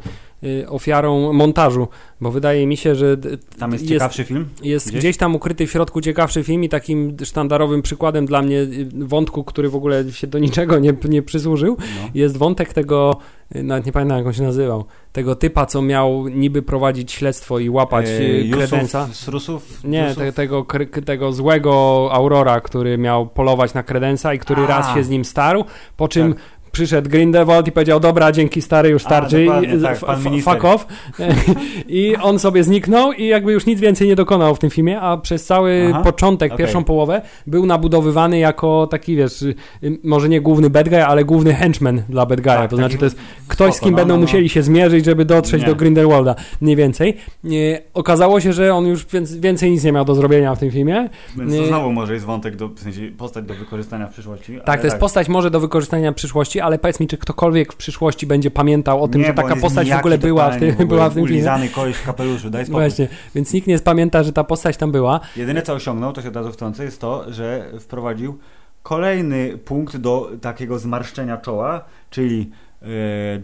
ofiarą 0.67 1.33
montażu, 1.33 1.87
bo 2.21 2.31
wydaje 2.31 2.67
mi 2.67 2.77
się, 2.77 2.95
że 2.95 3.17
Tam 3.59 3.71
jest, 3.71 3.83
Jest- 3.83 3.93
ciekawszy 3.93 4.23
film? 4.23 4.49
jest 4.63 4.87
Gdzieś? 4.89 4.99
gdzieś? 4.99 5.17
tam 5.17 5.35
ukryty 5.35 5.67
w 5.67 5.71
środku 5.71 6.01
ciekawszy 6.01 6.43
film 6.43 6.63
i 6.63 6.69
takim 6.69 7.17
sztandarowym 7.23 7.81
przykładem 7.81 8.25
dla 8.25 8.41
mnie 8.41 8.57
y, 8.59 8.87
wątku, 8.93 9.43
który 9.43 9.69
w 9.69 9.75
ogóle 9.75 10.11
się 10.11 10.27
do 10.27 10.39
niczego 10.39 10.79
nie, 10.79 10.93
nie 11.09 11.21
przysłużył, 11.21 11.77
No. 11.79 12.09
jest 12.13 12.37
wątek 12.37 12.73
tego, 12.73 13.17
y, 13.55 13.63
nawet 13.63 13.85
nie 13.85 13.91
pamiętam 13.91 14.17
jak 14.17 14.27
on 14.27 14.33
się 14.33 14.43
nazywał, 14.43 14.85
tego 15.11 15.35
typa, 15.35 15.65
co 15.65 15.81
miał 15.81 16.27
niby 16.27 16.61
prowadzić 16.61 17.11
śledztwo 17.11 17.59
i 17.59 17.69
łapać 17.69 18.05
E, 18.07 18.19
y, 18.21 18.43
Jusuf 18.43 18.57
kredensa. 18.69 19.07
Rusów? 19.27 19.83
Nie, 19.83 20.15
te, 20.15 20.31
tego, 20.33 20.65
tego 21.05 21.33
złego 21.33 22.09
Aurora, 22.11 22.61
który 22.61 22.97
miał 22.97 23.27
polować 23.27 23.73
na 23.73 23.83
kredensa 23.83 24.33
i 24.33 24.39
który 24.39 24.61
A. 24.63 24.67
raz 24.67 24.93
się 24.93 25.03
z 25.03 25.09
nim 25.09 25.25
starł, 25.25 25.65
po 25.97 26.07
czym 26.07 26.33
Tak. 26.33 26.41
Przyszedł 26.73 27.09
Grindelwald 27.09 27.67
i 27.67 27.71
powiedział, 27.71 27.99
dobra, 27.99 28.31
dzięki 28.31 28.61
stary, 28.61 28.89
już 28.89 29.03
starczy, 29.03 29.47
tak, 29.83 29.99
fuck 30.43 30.65
off. 30.65 30.87
I 31.87 32.15
on 32.21 32.39
sobie 32.39 32.63
zniknął 32.63 33.11
i 33.11 33.27
jakby 33.27 33.53
już 33.53 33.65
nic 33.65 33.79
więcej 33.79 34.07
nie 34.07 34.15
dokonał 34.15 34.55
w 34.55 34.59
tym 34.59 34.69
filmie, 34.69 35.01
a 35.01 35.17
przez 35.17 35.45
cały 35.45 35.89
Aha, 35.89 36.01
początek, 36.03 36.53
okej. 36.53 36.65
pierwszą 36.65 36.83
połowę 36.83 37.21
był 37.47 37.65
nabudowywany 37.65 38.39
jako 38.39 38.87
taki, 38.87 39.15
wiesz, 39.15 39.41
y, 39.41 39.55
y, 39.83 39.99
może 40.03 40.29
nie 40.29 40.41
główny 40.41 40.69
bad 40.69 40.89
guy, 40.89 41.05
ale 41.05 41.25
główny 41.25 41.53
henchman 41.53 42.03
dla 42.09 42.25
bad 42.25 42.39
guy'a, 42.39 42.57
Tak, 42.57 42.69
to 42.69 42.75
znaczy 42.75 42.97
taki 42.97 42.99
to 42.99 43.05
jest 43.05 43.17
ktoś, 43.47 43.73
z 43.73 43.79
kim 43.79 43.91
no, 43.91 43.97
będą 43.97 44.13
no, 44.13 44.17
no. 44.19 44.21
musieli 44.21 44.49
się 44.49 44.63
zmierzyć, 44.63 45.05
żeby 45.05 45.25
dotrzeć 45.25 45.61
Nie. 45.61 45.67
do 45.67 45.75
Grindelwalda, 45.75 46.35
mniej 46.61 46.75
więcej. 46.75 47.17
Nie, 47.43 47.81
okazało 47.93 48.39
się, 48.39 48.53
że 48.53 48.73
on 48.73 48.87
już 48.87 49.05
więcej, 49.39 49.71
nic 49.71 49.83
nie 49.83 49.91
miał 49.91 50.05
do 50.05 50.15
zrobienia 50.15 50.55
w 50.55 50.59
tym 50.59 50.71
filmie. 50.71 51.09
Więc 51.37 51.53
to 51.53 51.61
Nie. 51.61 51.67
znowu 51.67 51.91
może 51.91 52.13
jest 52.13 52.25
wątek, 52.25 52.55
do, 52.55 52.67
w 52.67 52.79
sensie 52.79 53.01
postać 53.17 53.45
do 53.45 53.53
wykorzystania 53.53 54.07
w 54.07 54.11
przyszłości. 54.11 54.59
Tak, 54.65 54.81
to 54.81 54.87
jest 54.87 54.97
postać 54.97 55.29
może 55.29 55.51
do 55.51 55.59
wykorzystania 55.59 56.11
w 56.11 56.15
przyszłości, 56.15 56.62
ale 56.63 56.79
powiedz 56.79 56.99
mi, 56.99 57.07
czy 57.07 57.17
ktokolwiek 57.17 57.73
w 57.73 57.75
przyszłości 57.75 58.27
będzie 58.27 58.51
pamiętał 58.51 59.03
o 59.03 59.07
tym, 59.07 59.21
Nie, 59.21 59.27
że 59.27 59.33
taka 59.33 59.55
postać 59.55 59.89
w 59.89 59.97
ogóle 59.97 60.17
była 60.17 60.51
w 60.51 60.59
tym, 60.59 60.69
ogóle 60.71 60.87
była 60.87 61.09
w 61.09 61.13
tym 61.13 61.23
filmie. 61.23 61.37
Ulizany 61.37 61.69
koleś 61.69 61.95
w 61.95 62.05
kapeluszu, 62.05 62.49
daj 62.49 62.65
spokój. 62.65 62.81
Właśnie, 62.81 63.07
więc 63.35 63.53
nikt 63.53 63.67
nie 63.67 63.79
pamięta, 63.79 64.23
że 64.23 64.33
ta 64.33 64.43
postać 64.43 64.77
tam 64.77 64.91
była. 64.91 65.19
Jedyne 65.35 65.61
co 65.61 65.73
osiągnął, 65.73 66.13
to 66.13 66.21
się 66.21 66.27
od 66.27 66.35
razu 66.35 66.51
wtrącę, 66.51 66.83
jest 66.83 67.01
to, 67.01 67.33
że 67.33 67.71
wprowadził 67.79 68.39
kolejny 68.83 69.57
punkt 69.57 69.97
do 69.97 70.31
takiego 70.41 70.79
zmarszczenia 70.79 71.37
czoła, 71.37 71.85
czyli 72.09 72.49
e, 72.81 72.85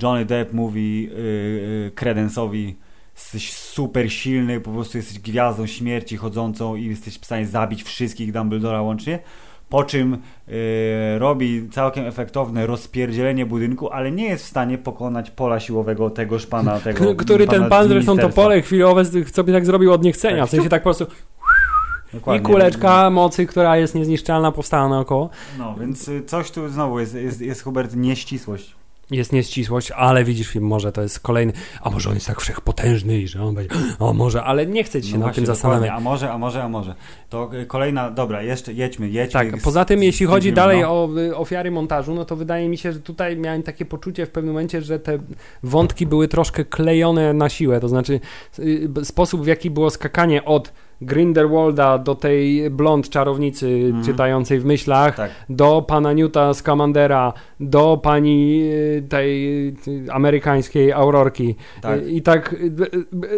Johnny 0.04 0.26
Depp 0.26 0.54
mówi 0.54 1.10
e, 1.88 1.92
Credence'owi 1.92 2.74
jesteś 3.16 3.54
super 3.54 4.12
silny, 4.12 4.62
po 4.62 4.72
prostu 4.72 4.98
jesteś 4.98 5.20
gwiazdą 5.20 5.68
śmierci 5.68 6.18
chodzącą 6.18 6.76
i 6.76 6.86
jesteś 6.86 7.20
w 7.20 7.26
stanie 7.26 7.48
zabić 7.48 7.84
wszystkich 7.84 8.32
Dumbledora 8.32 8.82
łącznie. 8.82 9.20
Po 9.70 9.84
czym 9.84 10.18
e, 10.48 11.20
robi 11.20 11.70
całkiem 11.72 12.06
efektowne 12.06 12.68
rozpierdzielenie 12.68 13.46
budynku, 13.46 13.90
ale 13.90 14.12
nie 14.12 14.26
jest 14.26 14.46
w 14.46 14.48
stanie 14.48 14.78
pokonać 14.78 15.32
pola 15.32 15.60
siłowego 15.60 16.10
tegoż 16.10 16.46
pana, 16.46 16.80
tego 16.80 17.16
który 17.16 17.46
pana 17.46 17.60
ten 17.60 17.70
pan 17.70 17.88
zresztą 17.88 18.18
to 18.18 18.30
pole 18.30 18.62
chwilowe 18.62 19.06
sobie 19.06 19.54
tak 19.54 19.66
zrobił 19.66 19.94
od 19.94 20.04
niechcenia. 20.04 20.38
Tak, 20.42 20.48
W 20.48 20.52
sensie 20.52 20.70
tak 20.70 20.82
po 20.82 20.84
prostu 20.84 21.06
i 22.14 22.16
Dokładnie. 22.16 22.46
kuleczka 22.46 23.10
mocy, 23.10 23.46
która 23.46 23.78
jest 23.78 23.96
niezniszczalna, 23.96 24.52
powstała 24.52 24.90
naokoło. 24.90 25.30
No, 25.58 25.76
więc 25.80 26.08
y, 26.08 26.24
coś 26.24 26.52
tu 26.52 26.70
znowu 26.70 27.00
jest, 27.00 27.16
jest, 27.16 27.42
jest 27.42 27.64
Hubert 27.64 27.96
nieścisłość. 27.96 28.76
Jest 29.12 29.34
nieścisłość, 29.34 29.92
ale 29.92 30.24
widzisz 30.24 30.48
film, 30.48 30.66
może 30.66 30.92
to 30.92 31.02
jest 31.02 31.20
kolejny, 31.20 31.54
a 31.82 31.90
może 31.90 32.10
on 32.10 32.16
jest 32.16 32.28
tak 32.28 32.42
wszechpotężny 32.42 33.20
i 33.20 33.28
że 33.28 33.44
on 33.44 33.56
będzie, 33.56 33.76
o 34.00 34.14
może, 34.14 34.44
ale 34.44 34.66
nie 34.66 34.84
chcę 34.84 35.02
ci 35.02 35.12
się 35.12 35.18
No 35.18 35.20
właśnie, 35.20 35.36
tym 35.36 35.46
zastanawiać. 35.46 35.92
A 35.94 36.00
może, 36.00 36.32
a 36.32 36.38
może, 36.38 36.64
a 36.64 36.70
może. 36.70 36.96
To 37.30 37.50
y, 37.54 37.66
kolejna, 37.66 38.12
dobra, 38.12 38.42
jeszcze 38.44 38.74
jedźmy, 38.74 39.10
jedźmy. 39.10 39.52
Tak, 39.52 39.62
poza 39.62 39.86
tym 39.86 40.04
jeśli 40.04 40.26
chodzi 40.26 40.54
dalej 40.54 40.78
filmem, 40.78 40.92
o 40.92 41.10
y, 41.20 41.36
ofiary 41.36 41.72
montażu, 41.72 42.16
no 42.16 42.26
to 42.26 42.36
wydaje 42.36 42.70
mi 42.70 42.78
się, 42.78 42.92
że 42.94 43.00
tutaj 43.00 43.38
miałem 43.38 43.64
takie 43.64 43.86
poczucie 43.86 44.26
w 44.26 44.30
pewnym 44.30 44.54
momencie, 44.54 44.82
że 44.82 45.00
te 45.00 45.20
wątki 45.64 46.06
były 46.06 46.28
troszkę 46.28 46.66
klejone 46.66 47.34
na 47.34 47.50
siłę, 47.50 47.80
to 47.80 47.88
znaczy 47.88 48.20
y, 48.60 48.90
sposób 49.04 49.44
w 49.44 49.48
jaki 49.48 49.70
było 49.70 49.90
skakanie 49.90 50.46
od 50.46 50.74
Grindelwalda 51.02 51.98
do 51.98 52.16
tej 52.16 52.70
blond 52.70 53.10
czarownicy 53.10 53.68
Mhm. 53.86 54.04
czytającej 54.06 54.60
w 54.60 54.66
myślach, 54.66 55.16
Tak, 55.16 55.32
do 55.50 55.82
pana 55.82 56.14
Newta 56.14 56.54
Scamandera, 56.54 57.34
do 57.60 58.00
pani 58.04 58.62
y, 58.64 59.04
tej 59.10 59.68
y, 59.68 59.74
amerykańskiej 60.12 60.92
Aurorki. 60.94 61.56
tak. 61.82 62.00
Y, 62.00 62.10
I 62.12 62.22
tak 62.22 62.56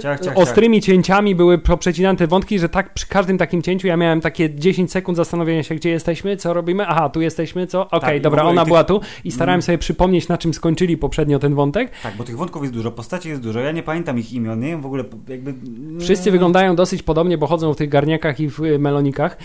Ciach, 0.02 0.19
ciach, 0.19 0.38
ostrymi 0.38 0.82
cięciami 0.82 1.36
były 1.36 1.58
poprzecinane 1.58 2.17
te 2.17 2.28
wątki, 2.28 2.60
że 2.60 2.69
tak 2.69 2.93
przy 2.93 3.08
każdym 3.08 3.38
takim 3.38 3.62
cięciu 3.62 3.88
ja 3.88 3.97
miałem 3.97 4.21
takie 4.21 4.56
10 4.56 4.91
sekund 4.91 5.17
zastanowienia 5.17 5.63
się, 5.63 5.76
gdzie 5.76 5.89
jesteśmy, 5.89 6.38
co 6.38 6.54
robimy. 6.54 6.88
Aha, 6.88 7.10
tu 7.10 7.21
jesteśmy, 7.21 7.67
co? 7.67 7.82
Okej, 7.88 8.00
Tak, 8.02 8.15
i 8.15 8.19
w 8.19 8.21
dobra, 8.24 8.43
ona 8.43 8.62
tych- 8.62 8.67
była 8.67 8.84
tu 8.84 9.02
i 9.24 9.32
starałem 9.32 9.56
Mm. 9.58 9.62
sobie 9.62 9.78
przypomnieć, 9.78 10.28
na 10.28 10.38
czym 10.38 10.54
skończyli 10.54 10.97
poprzednio 10.97 11.39
ten 11.39 11.56
wątek. 11.56 11.91
Tak, 12.04 12.15
bo 12.17 12.24
tych 12.24 12.38
wątków 12.38 12.62
jest 12.62 12.74
dużo, 12.74 12.91
postaci 12.91 13.30
jest 13.30 13.41
dużo. 13.41 13.60
Ja 13.60 13.71
nie 13.71 13.84
pamiętam 13.84 14.19
ich 14.19 14.34
imion, 14.34 14.60
nie 14.60 14.67
wiem 14.67 14.82
w 14.82 14.86
ogóle 14.86 15.04
jakby. 15.28 15.54
Wszyscy 16.00 16.32
wyglądają 16.32 16.76
dosyć 16.76 17.04
podobnie, 17.04 17.38
bo 17.38 17.47
chodzą 17.51 17.73
w 17.73 17.77
tych 17.77 17.89
garniakach 17.89 18.39
i 18.39 18.49
w 18.49 18.59
y, 18.59 18.79
melonikach, 18.79 19.37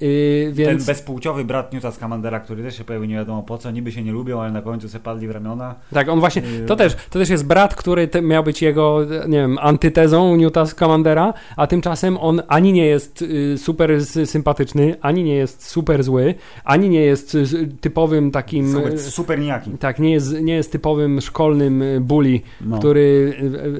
yy, 0.00 0.52
Ten 0.56 0.66
więc... 0.66 0.86
bezpłciowy 0.86 1.44
brat 1.44 1.72
Newta 1.72 1.92
Scamandera, 1.92 2.40
który 2.40 2.62
też 2.62 2.78
się 2.78 2.84
pojawił 2.84 3.08
nie 3.08 3.14
wiadomo 3.14 3.42
po 3.42 3.58
co, 3.58 3.70
niby 3.70 3.92
się 3.92 4.02
nie 4.02 4.12
lubią, 4.12 4.40
ale 4.40 4.52
na 4.52 4.62
końcu 4.62 4.88
se 4.88 5.00
padli 5.00 5.28
w 5.28 5.30
ramiona. 5.30 5.74
Tak, 5.94 6.08
on 6.08 6.20
właśnie, 6.20 6.42
to 6.66 6.76
też, 6.76 6.94
to 7.10 7.18
też 7.18 7.28
jest 7.28 7.46
brat, 7.46 7.74
który 7.74 8.08
te, 8.08 8.22
miał 8.22 8.44
być 8.44 8.62
jego, 8.62 9.00
nie 9.28 9.38
wiem, 9.38 9.58
antytezą 9.60 10.36
Newta 10.36 10.66
Scamandera, 10.66 11.34
a 11.56 11.66
tymczasem 11.66 12.18
on 12.18 12.42
ani 12.48 12.72
nie 12.72 12.86
jest 12.86 13.22
y, 13.22 13.58
super 13.58 14.06
sympatyczny, 14.06 14.96
ani 15.00 15.24
nie 15.24 15.34
jest 15.34 15.66
super 15.68 16.02
zły, 16.04 16.34
ani 16.64 16.88
nie 16.88 17.00
jest 17.00 17.36
typowym 17.80 18.30
takim... 18.30 18.72
Super, 18.72 18.98
super 18.98 19.38
nijaki. 19.38 19.70
Tak, 19.70 19.98
nie 19.98 20.12
jest, 20.12 20.40
nie 20.40 20.54
jest 20.54 20.72
typowym 20.72 21.20
szkolnym 21.20 21.82
y, 21.82 22.00
bully, 22.00 22.40
No. 22.60 22.78
który 22.78 23.36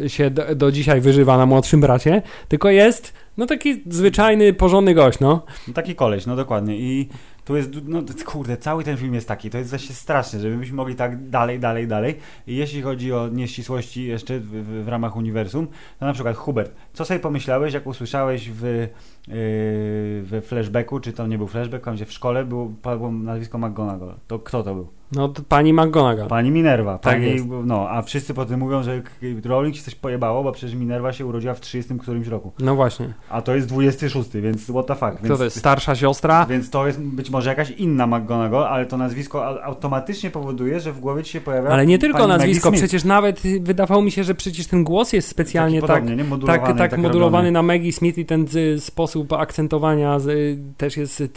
się 0.06 0.30
do, 0.30 0.54
do 0.54 0.72
dzisiaj 0.72 1.00
wyżywa 1.00 1.38
na 1.38 1.46
młodszym 1.46 1.80
bracie, 1.80 2.22
tylko 2.48 2.70
jest, 2.70 3.12
no 3.36 3.46
taki 3.46 3.82
zwyczajny, 3.86 4.52
porządny 4.52 4.94
gość, 4.94 5.20
no. 5.20 5.44
No 5.68 5.74
taki 5.74 5.94
koleś, 5.94 6.26
no 6.26 6.36
dokładnie. 6.36 6.76
I 6.76 7.08
tu 7.44 7.56
jest, 7.56 7.70
no 7.84 8.02
kurde, 8.26 8.56
cały 8.56 8.84
ten 8.84 8.96
film 8.96 9.14
jest 9.14 9.28
taki, 9.28 9.50
to 9.50 9.58
jest 9.58 9.70
właśnie 9.70 9.94
straszne, 9.94 10.40
żebyśmy 10.40 10.76
mogli 10.76 10.94
tak 10.94 11.28
dalej, 11.28 11.60
dalej, 11.60 11.86
dalej. 11.86 12.18
I 12.46 12.56
jeśli 12.56 12.82
chodzi 12.82 13.12
o 13.12 13.28
nieścisłości 13.28 14.04
jeszcze 14.04 14.40
w, 14.40 14.46
w, 14.46 14.84
w 14.84 14.88
ramach 14.88 15.16
uniwersum, 15.16 15.66
to 15.98 16.06
na 16.06 16.12
przykład 16.12 16.36
Hubert, 16.36 16.74
co 16.92 17.04
sobie 17.04 17.20
pomyślałeś, 17.20 17.74
jak 17.74 17.86
usłyszałeś 17.86 18.50
w, 18.50 18.88
w 19.28 20.42
flashbacku, 20.46 21.00
czy 21.00 21.12
to 21.12 21.26
nie 21.26 21.38
był 21.38 21.46
flashback, 21.46 21.84
tam 21.84 21.94
gdzie 21.94 22.04
w 22.04 22.12
szkole 22.12 22.44
było, 22.44 22.70
padło 22.82 23.12
nazwisko 23.12 23.58
McGonagall. 23.58 24.14
To 24.26 24.38
kto 24.38 24.62
to 24.62 24.74
był? 24.74 24.86
No 25.16 25.28
to 25.28 25.42
pani 25.48 25.72
McGonagall. 25.72 26.28
Pani 26.28 26.50
Minerva. 26.50 26.98
Tak 26.98 27.14
Pani, 27.14 27.26
jest. 27.30 27.44
No, 27.64 27.90
a 27.90 28.02
wszyscy 28.02 28.34
potem 28.34 28.60
mówią, 28.60 28.82
że 28.82 29.02
Rowling 29.44 29.76
się 29.76 29.82
coś 29.82 29.94
pojebało, 29.94 30.42
bo 30.42 30.52
przecież 30.52 30.74
Minerva 30.76 31.12
się 31.12 31.26
urodziła 31.26 31.54
w 31.54 31.60
30 31.60 31.94
którymś 31.98 32.26
roku. 32.26 32.52
No 32.58 32.74
właśnie. 32.74 33.12
A 33.30 33.42
to 33.42 33.54
jest 33.54 33.68
26, 33.68 34.30
więc 34.34 34.64
what 34.64 34.86
the 34.86 34.94
fuck. 34.94 35.12
Kto 35.12 35.22
Więc 35.28 35.38
to 35.38 35.44
jest? 35.44 35.58
Starsza 35.58 35.94
siostra? 35.94 36.46
więc 36.46 36.70
to 36.70 36.86
jest 36.86 37.00
być 37.00 37.30
może 37.30 37.50
jakaś 37.50 37.70
inna 37.70 38.06
McGonagall, 38.06 38.64
ale 38.64 38.86
to 38.86 38.96
nazwisko 38.96 39.38
au- 39.46 39.58
automatycznie 39.62 40.30
powoduje, 40.30 40.80
że 40.80 40.92
w 40.92 41.00
głowie 41.00 41.22
ci 41.22 41.32
się 41.32 41.40
pojawia. 41.40 41.70
Ale 41.70 41.86
nie 41.86 41.98
tylko 41.98 42.26
nazwisko, 42.26 42.72
przecież 42.72 43.04
nawet 43.04 43.40
wydawało 43.60 44.02
mi 44.02 44.10
się, 44.10 44.24
że 44.24 44.34
przecież 44.34 44.66
ten 44.66 44.84
głos 44.84 45.12
jest 45.12 45.28
specjalnie 45.28 45.80
Taki 45.80 45.88
tak, 45.92 46.02
podobnie? 46.02 46.24
Modulowany, 46.24 46.66
tak, 46.68 46.78
tak, 46.78 46.90
tak 46.90 47.00
modulowany 47.00 47.36
robiony. 47.48 47.52
na 47.52 47.62
Maggie 47.62 47.92
Smith 47.92 48.18
i 48.18 48.24
ten 48.26 48.46
y, 48.54 48.80
sposób 49.12 49.32
akcentowania 49.32 50.18
y, 50.28 50.58
też 50.76 50.96
jest 50.96 51.20
y, 51.20 51.28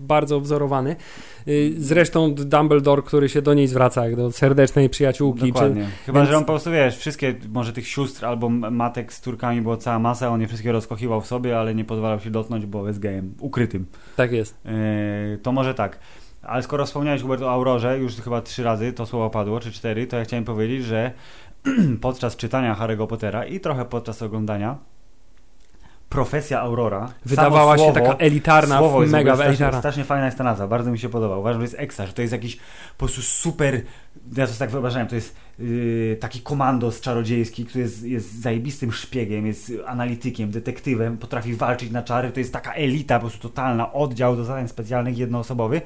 bardzo 0.00 0.40
wzorowany. 0.40 0.96
Y, 1.48 1.74
zresztą 1.78 2.34
Dumbledore, 2.34 3.02
który 3.02 3.28
się 3.28 3.42
do 3.42 3.54
niej 3.54 3.66
zwraca 3.66 4.04
jak 4.04 4.16
do 4.16 4.32
serdecznej 4.32 4.90
przyjaciółki. 4.90 5.40
Czy, 5.40 5.46
Dokładnie. 5.46 5.86
Chyba, 6.06 6.18
więc- 6.18 6.30
że 6.30 6.36
on 6.36 6.44
po 6.44 6.52
prostu, 6.52 6.70
wiesz, 6.70 6.96
wszystkie, 6.96 7.34
może 7.52 7.72
tych 7.72 7.88
sióstr 7.88 8.26
albo 8.26 8.48
matek 8.48 9.12
z 9.12 9.20
córkami 9.20 9.62
było 9.62 9.76
cała 9.76 9.98
masa, 9.98 10.28
on 10.28 10.40
je 10.40 10.46
wszystkie 10.46 10.72
rozkochiwał 10.72 11.20
w 11.20 11.26
sobie, 11.26 11.58
ale 11.58 11.74
nie 11.74 11.84
pozwalał 11.84 12.20
się 12.20 12.30
dotknąć, 12.30 12.66
bo 12.66 12.86
jest 12.86 12.98
gejem, 12.98 13.34
ukrytym. 13.40 13.86
tak 14.16 14.32
jest. 14.32 14.54
Yy, 14.64 15.38
to 15.38 15.52
może 15.52 15.74
tak. 15.74 15.98
Ale 16.42 16.62
skoro 16.62 16.86
wspomniałeś 16.86 17.22
Hubert 17.22 17.42
o 17.42 17.50
Aurorze, 17.50 17.98
już 17.98 18.16
chyba 18.16 18.42
trzy 18.42 18.62
razy 18.62 18.92
to 18.92 19.06
słowo 19.06 19.30
padło, 19.30 19.60
czy 19.60 19.72
cztery, 19.72 20.06
to 20.06 20.16
ja 20.16 20.24
chciałem 20.24 20.44
powiedzieć, 20.44 20.84
że 20.84 21.12
podczas 22.00 22.36
czytania 22.36 22.74
Harry'ego 22.74 23.06
Pottera 23.06 23.44
i 23.44 23.60
trochę 23.60 23.84
podczas 23.84 24.22
oglądania 24.22 24.78
profesja 26.10 26.60
Aurora 26.60 27.12
Wydawała 27.24 27.76
samo 27.76 27.86
się 27.86 27.92
słowo, 27.92 28.08
taka 28.08 28.24
elitarna, 28.24 28.78
słowo 28.78 29.00
jest 29.00 29.12
mega 29.12 29.34
strasznie, 29.34 29.48
elitarna. 29.48 29.78
strasznie 29.78 30.04
fajna 30.04 30.26
jest 30.26 30.38
ta 30.38 30.44
nazwa, 30.44 30.66
bardzo 30.66 30.90
mi 30.90 30.98
się 30.98 31.08
podoba. 31.08 31.36
Uważam, 31.36 31.60
że 31.60 31.64
jest 31.64 31.76
ekstra, 31.78 32.06
że 32.06 32.12
to 32.12 32.22
jest 32.22 32.32
jakiś 32.32 32.56
po 32.56 33.06
prostu 33.06 33.22
super, 33.22 33.80
ja 34.36 34.46
to 34.46 34.52
tak 34.58 34.70
wyobrażałem, 34.70 35.08
to 35.08 35.14
jest 35.14 35.36
yy, 35.58 36.16
taki 36.20 36.40
komandos 36.40 37.00
czarodziejski, 37.00 37.64
który 37.64 37.84
jest, 37.84 38.04
jest 38.04 38.40
zajebistym 38.40 38.92
szpiegiem, 38.92 39.46
jest 39.46 39.72
analitykiem, 39.86 40.50
detektywem, 40.50 41.18
potrafi 41.18 41.54
walczyć 41.54 41.90
na 41.90 42.02
czary, 42.02 42.30
to 42.30 42.40
jest 42.40 42.52
taka 42.52 42.72
elita, 42.72 43.14
po 43.14 43.20
prostu 43.20 43.48
totalna, 43.48 43.92
oddział 43.92 44.36
do 44.36 44.44
zadań 44.44 44.68
specjalnych 44.68 45.18
jednoosobowy. 45.18 45.80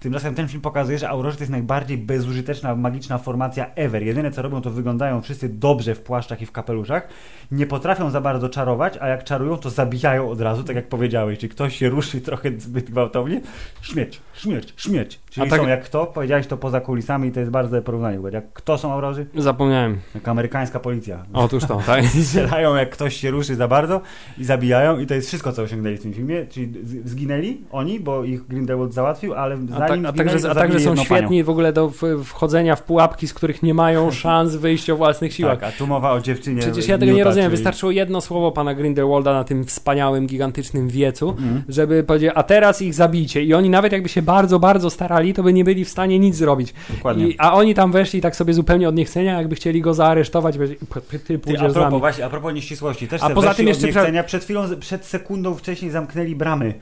Tymczasem 0.00 0.34
ten 0.34 0.48
film 0.48 0.60
pokazuje, 0.60 0.98
że 0.98 1.08
Aurorze 1.08 1.36
to 1.36 1.42
jest 1.42 1.50
najbardziej 1.50 1.98
bezużyteczna, 1.98 2.76
magiczna 2.76 3.18
formacja 3.18 3.74
ever. 3.74 4.02
Jedyne 4.02 4.30
co 4.30 4.42
robią, 4.42 4.60
to 4.60 4.70
wyglądają 4.70 5.22
wszyscy 5.22 5.48
dobrze 5.48 5.94
w 5.94 6.00
płaszczach 6.00 6.42
i 6.42 6.46
w 6.46 6.52
kapeluszach, 6.52 7.08
nie 7.52 7.66
potrafią 7.66 8.10
za 8.10 8.20
bardzo 8.20 8.48
czarować, 8.48 8.98
a 9.00 9.08
jak 9.08 9.24
czarują, 9.24 9.56
to 9.56 9.70
zabijają 9.70 10.30
od 10.30 10.40
razu, 10.40 10.64
tak 10.64 10.76
jak 10.76 10.88
powiedziałeś. 10.88 11.38
Czy 11.38 11.48
ktoś 11.48 11.76
się 11.76 11.88
ruszy 11.88 12.20
trochę 12.20 12.50
zbyt 12.58 12.90
gwałtownie, 12.90 13.40
śmierć, 13.82 14.20
śmierć, 14.34 14.74
śmierć. 14.76 15.20
Czyli 15.30 15.46
A 15.46 15.50
tak- 15.50 15.60
są 15.60 15.66
jak 15.66 15.84
kto, 15.84 16.06
powiedziałeś 16.06 16.46
to 16.46 16.56
poza 16.56 16.80
kulisami 16.80 17.28
i 17.28 17.32
to 17.32 17.40
jest 17.40 17.52
bardzo 17.52 17.67
dobre 17.68 17.82
porównanie. 17.82 18.18
Jak 18.32 18.52
kto 18.52 18.78
są 18.78 18.92
Aurorzy? 18.92 19.26
Zapomniałem. 19.36 19.98
Jak 20.14 20.28
amerykańska 20.28 20.80
policja. 20.80 21.24
Otóż 21.32 21.64
to, 21.64 21.80
tak? 21.86 22.04
Strzelają 22.24 22.74
jak 22.74 22.90
ktoś 22.90 23.16
się 23.16 23.30
ruszy 23.30 23.54
za 23.54 23.68
bardzo 23.68 24.00
i 24.38 24.44
zabijają 24.44 24.98
i 24.98 25.06
to 25.06 25.14
jest 25.14 25.28
wszystko, 25.28 25.52
co 25.52 25.62
osiągnęli 25.62 25.96
w 25.96 26.02
tym 26.02 26.12
filmie. 26.14 26.46
Czyli 26.46 26.72
zginęli 27.04 27.60
oni, 27.70 28.00
bo 28.00 28.24
ich 28.24 28.46
Grindelwald 28.46 28.92
załatwił, 28.94 29.34
ale 29.34 29.54
A, 29.74 29.78
zanim 29.88 30.04
tak, 30.04 30.14
a, 30.14 30.16
także, 30.18 30.50
a 30.50 30.54
także 30.54 30.80
są 30.80 30.96
świetni 30.96 31.44
w 31.44 31.50
ogóle 31.50 31.72
do 31.72 31.92
wchodzenia 32.24 32.76
w 32.76 32.82
pułapki, 32.82 33.28
z 33.28 33.34
których 33.34 33.62
nie 33.62 33.74
mają 33.74 34.10
szans 34.22 34.56
wyjścia 34.56 34.92
o 34.92 34.96
własnych 34.96 35.30
panią. 35.30 35.36
siłach. 35.36 35.58
Tak, 35.58 35.68
a 35.74 35.78
tu 35.78 35.86
mowa 35.86 36.12
o 36.12 36.20
dziewczynie. 36.20 36.60
Przecież 36.60 36.88
ja 36.88 36.98
tego 36.98 37.12
nie 37.12 37.16
Newta, 37.18 37.28
rozumiem. 37.28 37.46
czyli- 37.50 37.56
Wystarczyło 37.56 37.92
jedno 37.92 38.20
słowo 38.20 38.52
pana 38.52 38.74
Grindelwalda 38.74 39.32
na 39.32 39.44
tym 39.44 39.64
wspaniałym, 39.64 40.26
gigantycznym 40.26 40.88
wiecu, 40.88 41.28
Mhm. 41.30 41.62
żeby 41.68 42.04
powiedzieć, 42.04 42.30
a 42.34 42.42
teraz 42.42 42.82
ich 42.82 42.94
zabijcie. 42.94 43.42
I 43.44 43.54
oni 43.54 43.70
nawet 43.70 43.92
jakby 43.92 44.08
się 44.08 44.22
bardzo, 44.22 44.58
bardzo 44.58 44.90
starali, 44.90 45.34
to 45.34 45.42
by 45.42 45.52
nie 45.52 45.64
byli 45.64 45.84
w 45.84 45.88
stanie 45.88 46.18
nic 46.18 46.36
zrobić. 46.36 46.74
Dokładnie. 46.96 47.28
I, 47.28 47.34
a 47.38 47.52
oni 47.58 47.74
tam 47.74 47.92
weszli 47.92 48.20
tak 48.20 48.36
sobie 48.36 48.54
zupełnie 48.54 48.88
od 48.88 48.94
niechcenia, 48.94 49.36
jakby 49.36 49.54
chcieli 49.54 49.80
go 49.80 49.94
zaaresztować, 49.94 50.56
powiedzieć, 50.56 50.78
"P- 50.94 51.00
p- 51.00 51.18
ty 51.18 51.38
Ty, 51.38 51.58
a 51.58 51.68
propos, 51.72 52.00
właśnie, 52.00 52.24
a 52.24 52.30
propos 52.30 52.54
nieścisłości, 52.54 53.08
też 53.08 53.22
A 53.22 53.30
poza 53.30 53.54
tym 53.54 53.68
jeszcze 53.68 53.86
niechcenia, 53.86 54.24
przed 54.24 54.44
chwilą, 54.44 54.62
przed 54.80 55.04
sekundą 55.06 55.54
wcześniej 55.54 55.90
zamknęli 55.90 56.34
bramy. 56.36 56.74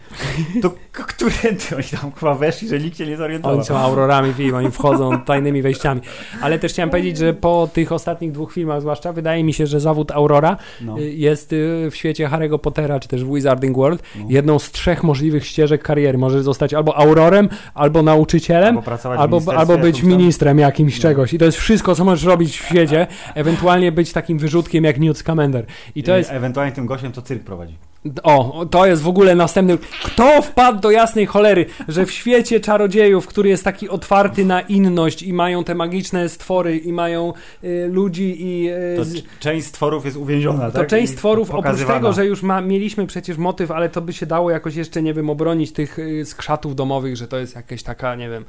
To 0.63 0.71
k- 0.93 1.05
którędy 1.05 1.65
oni 1.75 1.85
tam 2.01 2.13
chyba 2.13 2.35
weszli, 2.35 2.69
że 2.69 2.79
nikt 2.79 2.99
się 2.99 3.07
nie 3.07 3.17
zorientował. 3.17 3.57
Oni 3.57 3.67
są 3.67 3.77
aurorami 3.79 4.33
film, 4.33 4.55
oni 4.55 4.71
wchodzą 4.71 5.21
tajnymi 5.21 5.63
wejściami. 5.63 6.01
Ale 6.43 6.59
też 6.59 6.73
chciałem 6.73 6.91
powiedzieć, 6.91 7.17
że 7.19 7.35
po 7.35 7.69
tych 7.73 7.93
ostatnich 7.93 8.33
dwóch 8.33 8.53
filmach 8.53 8.81
zwłaszcza, 8.81 9.13
wydaje 9.13 9.45
mi 9.45 9.53
się, 9.55 9.67
że 9.67 9.81
zawód 9.81 10.11
Aurora 10.13 10.57
No. 10.81 10.99
y, 10.99 11.13
jest 11.13 11.53
y, 11.53 11.89
w 11.91 11.97
świecie 11.97 12.29
Harry'ego 12.29 12.59
Pottera, 12.59 13.01
czy 13.01 13.09
też 13.09 13.25
w 13.25 13.35
Wizarding 13.35 13.77
World, 13.77 14.03
No. 14.19 14.25
jedną 14.29 14.59
z 14.59 14.71
trzech 14.71 15.05
możliwych 15.05 15.47
ścieżek 15.47 15.83
kariery. 15.83 16.19
Możesz 16.19 16.43
zostać 16.43 16.75
albo 16.75 16.97
aurorem, 16.97 17.49
albo 17.75 18.03
nauczycielem, 18.03 18.79
Albo 19.19 19.37
albo, 19.37 19.55
albo 19.57 19.79
być 19.79 20.03
ministrem 20.03 20.59
jakimś 20.67 21.01
czegoś. 21.01 21.35
I 21.35 21.39
to 21.39 21.45
jest 21.45 21.59
wszystko, 21.59 21.95
co 21.95 22.05
możesz 22.05 22.25
robić 22.25 22.59
w 22.59 22.67
świecie. 22.67 23.07
Ewentualnie 23.35 23.93
być 23.93 24.13
takim 24.13 24.39
wyrzutkiem 24.39 24.85
jak 24.85 25.01
Newt 25.01 25.19
Scamander. 25.19 25.67
I 25.95 26.03
to 26.03 26.17
jest 26.17 26.31
Ewentualnie 26.31 26.73
tym 26.73 26.87
gościem 26.87 27.13
to 27.13 27.23
cyrk 27.23 27.45
prowadzi. 27.45 27.77
O, 28.23 28.67
to 28.71 28.87
jest 28.87 29.03
w 29.03 29.09
ogóle 29.09 29.35
następny. 29.35 29.79
Kto 30.05 30.43
wpadł 30.43 30.81
do 30.81 30.91
jasnej 30.91 31.27
cholery, 31.27 31.67
że 31.89 32.07
w 32.07 32.11
świecie 32.11 32.61
czarodziejów, 32.61 33.27
który 33.27 33.49
jest 33.49 33.65
taki 33.65 33.89
otwarty 33.89 34.45
na 34.45 34.61
inność 34.61 35.23
i 35.23 35.33
mają 35.33 35.65
te 35.65 35.75
magiczne 35.75 36.29
stwory 36.29 36.79
i 36.79 36.93
mają 36.93 37.33
y, 37.65 37.89
ludzi 37.93 38.37
i. 38.39 38.71
Y, 38.71 38.97
To 38.97 39.03
część 39.41 39.67
stworów 39.67 40.05
jest 40.05 40.17
uwięziona, 40.17 40.71
to 40.71 40.79
tak? 40.79 40.89
część 40.89 41.13
stworów, 41.13 41.51
oprócz 41.51 41.85
tego, 41.87 42.13
że 42.13 42.27
już 42.27 42.43
ma, 42.43 42.61
mieliśmy 42.61 43.07
przecież 43.07 43.37
motyw, 43.39 43.71
ale 43.71 43.89
to 43.89 44.01
by 44.01 44.13
się 44.13 44.27
dało 44.27 44.51
jakoś 44.51 44.75
jeszcze, 44.75 45.03
nie 45.03 45.15
wiem, 45.15 45.31
obronić 45.31 45.73
tych 45.73 45.99
y, 45.99 46.25
skrzatów 46.25 46.77
domowych, 46.77 47.17
że 47.17 47.29
to 47.29 47.39
jest 47.39 47.57
jakaś 47.57 47.83
taka, 47.83 48.15
nie 48.15 48.31
wiem. 48.31 48.45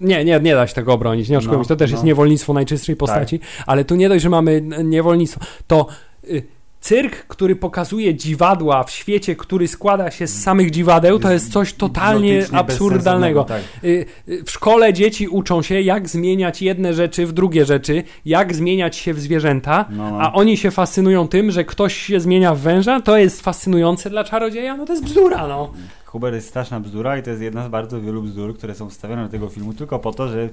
Nie, 0.00 0.24
nie, 0.24 0.40
nie 0.40 0.54
da 0.54 0.66
się 0.66 0.74
tego 0.74 0.92
obronić, 0.92 1.28
nie 1.28 1.38
oszukujmy 1.38 1.62
No, 1.62 1.68
to 1.68 1.76
też 1.76 1.90
jest 1.90 2.02
no. 2.02 2.06
niewolnictwo 2.06 2.52
najczystszej 2.52 2.96
postaci, 2.96 3.40
ale 3.66 3.84
tu 3.84 3.94
nie 3.94 4.08
dość, 4.08 4.22
że 4.22 4.30
mamy 4.30 4.62
niewolnictwo, 4.84 5.40
to 5.66 5.86
y, 6.24 6.42
cyrk, 6.82 7.26
który 7.26 7.56
pokazuje 7.56 8.14
dziwadła 8.14 8.84
w 8.84 8.90
świecie, 8.90 9.36
który 9.36 9.68
składa 9.68 10.10
się 10.10 10.26
z 10.26 10.42
samych 10.42 10.70
dziwadeł, 10.70 11.18
to 11.18 11.32
jest 11.32 11.52
coś 11.52 11.72
totalnie 11.74 12.46
absurdalnego. 12.52 13.44
bezsensownego, 13.44 13.82
Y, 13.84 14.06
y, 14.28 14.44
W 14.44 14.50
szkole 14.50 14.92
dzieci 14.92 15.28
uczą 15.28 15.62
się, 15.62 15.80
jak 15.80 16.08
zmieniać 16.08 16.62
jedne 16.62 16.94
rzeczy 16.94 17.26
w 17.26 17.32
drugie 17.32 17.64
rzeczy, 17.64 18.02
jak 18.24 18.54
zmieniać 18.54 18.96
się 18.96 19.14
w 19.14 19.20
zwierzęta, 19.20 19.84
No, 19.90 20.10
no. 20.10 20.20
a 20.20 20.32
oni 20.32 20.56
się 20.56 20.70
fascynują 20.70 21.28
tym, 21.28 21.50
że 21.50 21.64
ktoś 21.64 21.96
się 21.96 22.20
zmienia 22.20 22.54
w 22.54 22.58
węża, 22.58 23.00
to 23.00 23.16
jest 23.16 23.40
fascynujące 23.42 24.10
dla 24.10 24.24
czarodzieja, 24.24 24.76
no 24.76 24.86
to 24.86 24.92
jest 24.92 25.04
bzdura, 25.04 25.46
no. 25.48 25.72
Huber 26.04 26.34
jest 26.34 26.48
straszna 26.48 26.80
bzdura 26.80 27.18
i 27.18 27.22
to 27.22 27.30
jest 27.30 27.42
jedna 27.42 27.66
z 27.66 27.68
bardzo 27.68 28.00
wielu 28.00 28.22
bzdur, 28.22 28.56
które 28.56 28.74
są 28.74 28.88
wstawione 28.90 29.22
do 29.22 29.28
tego 29.28 29.48
filmu 29.48 29.74
tylko 29.74 29.98
po 29.98 30.12
to, 30.12 30.28
że 30.28 30.48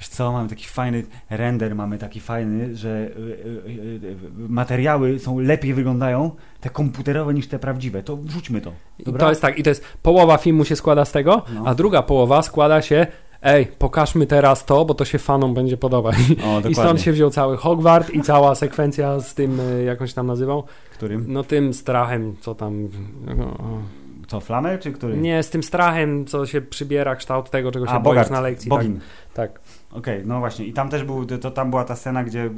wiesz 0.00 0.08
co, 0.08 0.32
mamy 0.32 0.48
taki 0.48 0.66
fajny 0.66 1.04
render, 1.30 1.74
mamy 1.74 1.98
taki 1.98 2.20
fajny, 2.20 2.76
że 2.76 2.88
y, 2.88 3.20
y, 3.66 4.06
y, 4.06 4.16
materiały 4.48 5.18
są 5.18 5.38
lepiej 5.38 5.74
wyglądają, 5.74 6.30
te 6.60 6.70
komputerowe 6.70 7.34
niż 7.34 7.46
te 7.48 7.58
prawdziwe. 7.58 8.02
To 8.02 8.16
wrzućmy 8.16 8.60
to. 8.60 8.72
I 8.98 9.04
Dobra? 9.04 9.20
to 9.20 9.28
jest 9.28 9.42
tak, 9.42 9.58
i 9.58 9.62
to 9.62 9.70
jest 9.70 9.84
połowa 10.02 10.36
filmu 10.36 10.64
się 10.64 10.76
składa 10.76 11.04
z 11.04 11.12
tego, 11.12 11.42
No. 11.54 11.62
a 11.66 11.74
druga 11.74 12.02
połowa 12.02 12.42
składa 12.42 12.82
się 12.82 13.06
ej, 13.42 13.66
pokażmy 13.66 14.26
teraz 14.26 14.64
to, 14.64 14.84
bo 14.84 14.94
to 14.94 15.04
się 15.04 15.18
fanom 15.18 15.54
będzie 15.54 15.76
podobać. 15.76 16.16
O, 16.44 16.60
I 16.68 16.74
stąd 16.74 17.00
się 17.00 17.12
wziął 17.12 17.30
cały 17.30 17.56
Hogwart 17.56 18.10
i 18.10 18.20
cała 18.22 18.54
sekwencja 18.54 19.20
z 19.20 19.34
tym, 19.34 19.60
jak 19.86 20.00
on 20.00 20.06
się 20.06 20.14
tam 20.14 20.26
nazywał, 20.26 20.64
Którym? 20.92 21.24
no 21.28 21.44
tym 21.44 21.74
strachem, 21.74 22.36
co 22.40 22.54
tam... 22.54 22.88
o, 23.42 23.78
Co, 24.28 24.40
flamę 24.40 24.78
czy 24.78 24.92
który? 24.92 25.16
Nie, 25.16 25.42
z 25.42 25.50
tym 25.50 25.62
strachem, 25.62 26.26
co 26.26 26.46
się 26.46 26.60
przybiera 26.60 27.16
kształt 27.16 27.50
tego, 27.50 27.72
czego 27.72 27.86
się 27.86 27.92
A, 27.92 28.00
boisz 28.00 28.04
Bogart, 28.04 28.30
na 28.30 28.40
lekcji. 28.40 28.68
Bogin. 28.68 29.00
Tak, 29.34 29.52
tak. 29.52 29.60
Okej, 29.92 30.22
no 30.26 30.38
właśnie. 30.38 30.64
I 30.66 30.72
tam 30.72 30.88
też 30.88 31.04
był, 31.04 31.24
to 31.26 31.50
tam 31.50 31.70
była 31.70 31.84
ta 31.84 31.96
scena, 31.96 32.24
gdzie 32.24 32.44
y, 32.44 32.50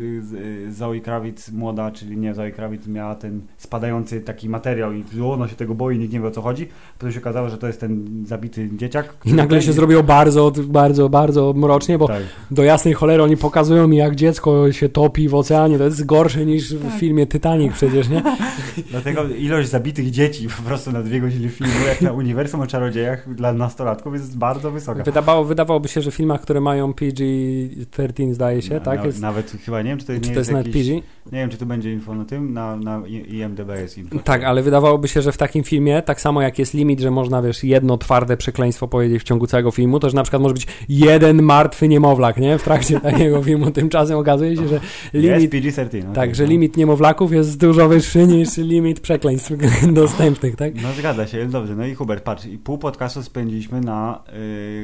y, 0.69 0.73
Zoe 0.73 1.01
Krawic 1.01 1.51
młoda, 1.53 1.91
czyli 1.91 2.17
nie 2.17 2.35
Zoe 2.35 2.51
Krawic, 2.51 2.87
miała 2.87 3.15
ten 3.15 3.41
spadający 3.57 4.21
taki 4.21 4.49
materiał 4.49 4.93
i 4.93 5.05
ona 5.25 5.49
się 5.49 5.57
tego 5.57 5.75
boi, 5.75 5.99
nikt 5.99 6.13
nie 6.13 6.21
wie 6.21 6.27
o 6.27 6.31
co 6.31 6.43
chodzi. 6.43 6.69
Potem 6.99 7.13
się 7.13 7.21
okazało, 7.21 7.49
że 7.49 7.59
to 7.59 7.67
jest 7.67 7.81
ten 7.81 8.25
zabity 8.27 8.71
dzieciak. 8.77 9.15
I 9.25 9.33
nagle 9.35 9.59
ten- 9.59 9.67
się 9.67 9.73
zrobiło 9.73 10.03
bardzo, 10.03 10.53
bardzo, 10.65 11.09
bardzo 11.09 11.53
mrocznie, 11.57 11.99
bo 11.99 12.09
Tak. 12.09 12.23
do 12.51 12.63
jasnej 12.65 12.95
cholery 12.95 13.23
oni 13.23 13.37
pokazują 13.37 13.89
mi, 13.89 13.97
jak 13.97 14.15
dziecko 14.15 14.73
się 14.73 14.89
topi 14.89 15.29
w 15.29 15.35
oceanie. 15.35 15.79
To 15.79 15.85
jest 15.85 16.07
gorsze 16.07 16.47
niż 16.47 16.75
w 16.75 16.83
Tak. 16.91 17.01
filmie 17.01 17.27
Titanic 17.27 17.73
przecież, 17.73 18.09
nie? 18.09 18.23
Dlatego 18.91 19.25
ilość 19.29 19.69
zabitych 19.69 20.11
dzieci 20.11 20.49
po 20.57 20.63
prostu 20.63 20.93
na 20.93 21.03
dwie 21.03 21.21
godziny 21.21 21.49
filmu, 21.49 21.73
jak 21.89 22.01
na 22.03 22.13
uniwersum 22.13 22.61
o 22.61 22.67
czarodziejach 22.67 23.35
dla 23.35 23.53
nastolatków 23.53 24.13
jest 24.15 24.39
bardzo 24.39 24.71
wysoka. 24.71 25.03
Wydawało, 25.05 25.45
wydawałoby 25.45 25.89
się, 25.89 26.01
że 26.03 26.11
w 26.11 26.15
filmach, 26.15 26.41
które 26.41 26.61
mają 26.61 26.93
PG-13 27.23 28.35
zdaje 28.35 28.63
się, 28.63 28.75
Na- 28.75 28.81
tak? 28.81 28.99
na- 29.01 29.07
Jest, 29.07 29.21
Nawet 29.21 29.51
chyba 29.65 29.83
nie 29.83 29.89
wiem, 29.91 29.99
czy 29.99 30.07
to, 30.07 30.13
czy 30.13 30.19
nie 30.19 30.21
to 30.21 30.39
jest 30.41 30.51
jest 30.51 30.67
jakiś, 30.67 30.73
PG? 30.89 30.95
Nie 31.33 31.39
wiem, 31.39 31.51
czy 31.51 31.57
tu 31.57 31.67
będzie 31.67 31.93
info 31.93 32.15
na 32.15 32.25
tym, 32.25 32.53
na, 32.53 32.77
na 32.77 33.03
IMDB 33.07 33.69
jest 33.69 33.99
info. 33.99 34.19
Tak, 34.19 34.45
ale 34.45 34.63
wydawałoby 34.63 35.09
się, 35.09 35.23
że 35.23 35.33
w 35.33 35.37
takim 35.37 35.65
filmie, 35.65 36.03
tak 36.03 36.21
samo 36.21 36.43
jak 36.43 36.59
jest 36.59 36.75
limit, 36.75 37.01
że 37.01 37.11
można, 37.11 37.43
wiesz, 37.43 37.65
jedno 37.65 37.99
twarde 37.99 38.37
przekleństwo 38.37 38.89
powiedzieć 38.89 39.23
w 39.23 39.25
ciągu 39.25 39.47
całego 39.47 39.71
filmu, 39.71 40.01
to 40.01 40.11
że 40.11 40.17
na 40.17 40.23
przykład 40.23 40.43
może 40.43 40.55
być 40.55 40.67
jeden 40.89 41.43
martwy 41.43 41.89
niemowlak, 41.89 42.37
nie? 42.37 42.59
W 42.59 42.63
trakcie 42.63 43.01
takiego 43.11 43.43
filmu. 43.43 43.71
Tymczasem 43.71 44.19
okazuje 44.19 44.57
się, 44.57 44.69
że 44.69 44.81
Limit, 45.15 45.55
jest 45.55 45.77
PG-13. 45.77 46.05
no 46.07 46.13
tak, 46.13 46.35
że 46.35 46.45
no. 46.45 46.51
limit 46.51 46.77
niemowlaków 46.77 47.33
jest 47.33 47.61
dużo 47.61 47.89
wyższy 47.89 48.27
niż 48.27 48.57
limit 48.57 49.01
przekleństw 49.01 49.53
dostępnych, 49.93 50.57
tak? 50.57 50.75
No 50.83 50.89
zgadza 50.99 51.27
się, 51.27 51.47
dobrze. 51.47 51.77
No 51.77 51.87
i 51.87 51.95
Hubert, 51.95 52.25
patrz, 52.25 52.47
i 52.47 52.59
pół 52.59 52.79
podcastu 52.79 53.23
spędziliśmy 53.23 53.81
na 53.81 54.23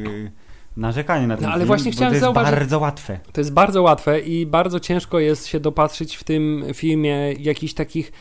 yy, 0.04 0.30
narzekanie 0.78 1.26
na 1.26 1.36
ten 1.36 1.44
No, 1.44 1.50
ale 1.50 1.58
film, 1.60 1.66
właśnie 1.66 1.92
chciałem 1.92 2.10
to 2.10 2.14
jest 2.14 2.24
zauważyć- 2.24 2.50
bardzo 2.54 2.78
łatwe. 2.78 3.20
To 3.32 3.40
jest 3.40 3.52
bardzo 3.52 3.82
łatwe 3.82 4.20
i 4.20 4.46
bardzo 4.46 4.80
ciężko 4.80 5.18
jest 5.18 5.46
się 5.46 5.60
dopatrzyć 5.60 6.16
w 6.16 6.24
tym 6.24 6.64
filmie 6.74 7.32
jakichś 7.32 7.74
takich 7.74 8.12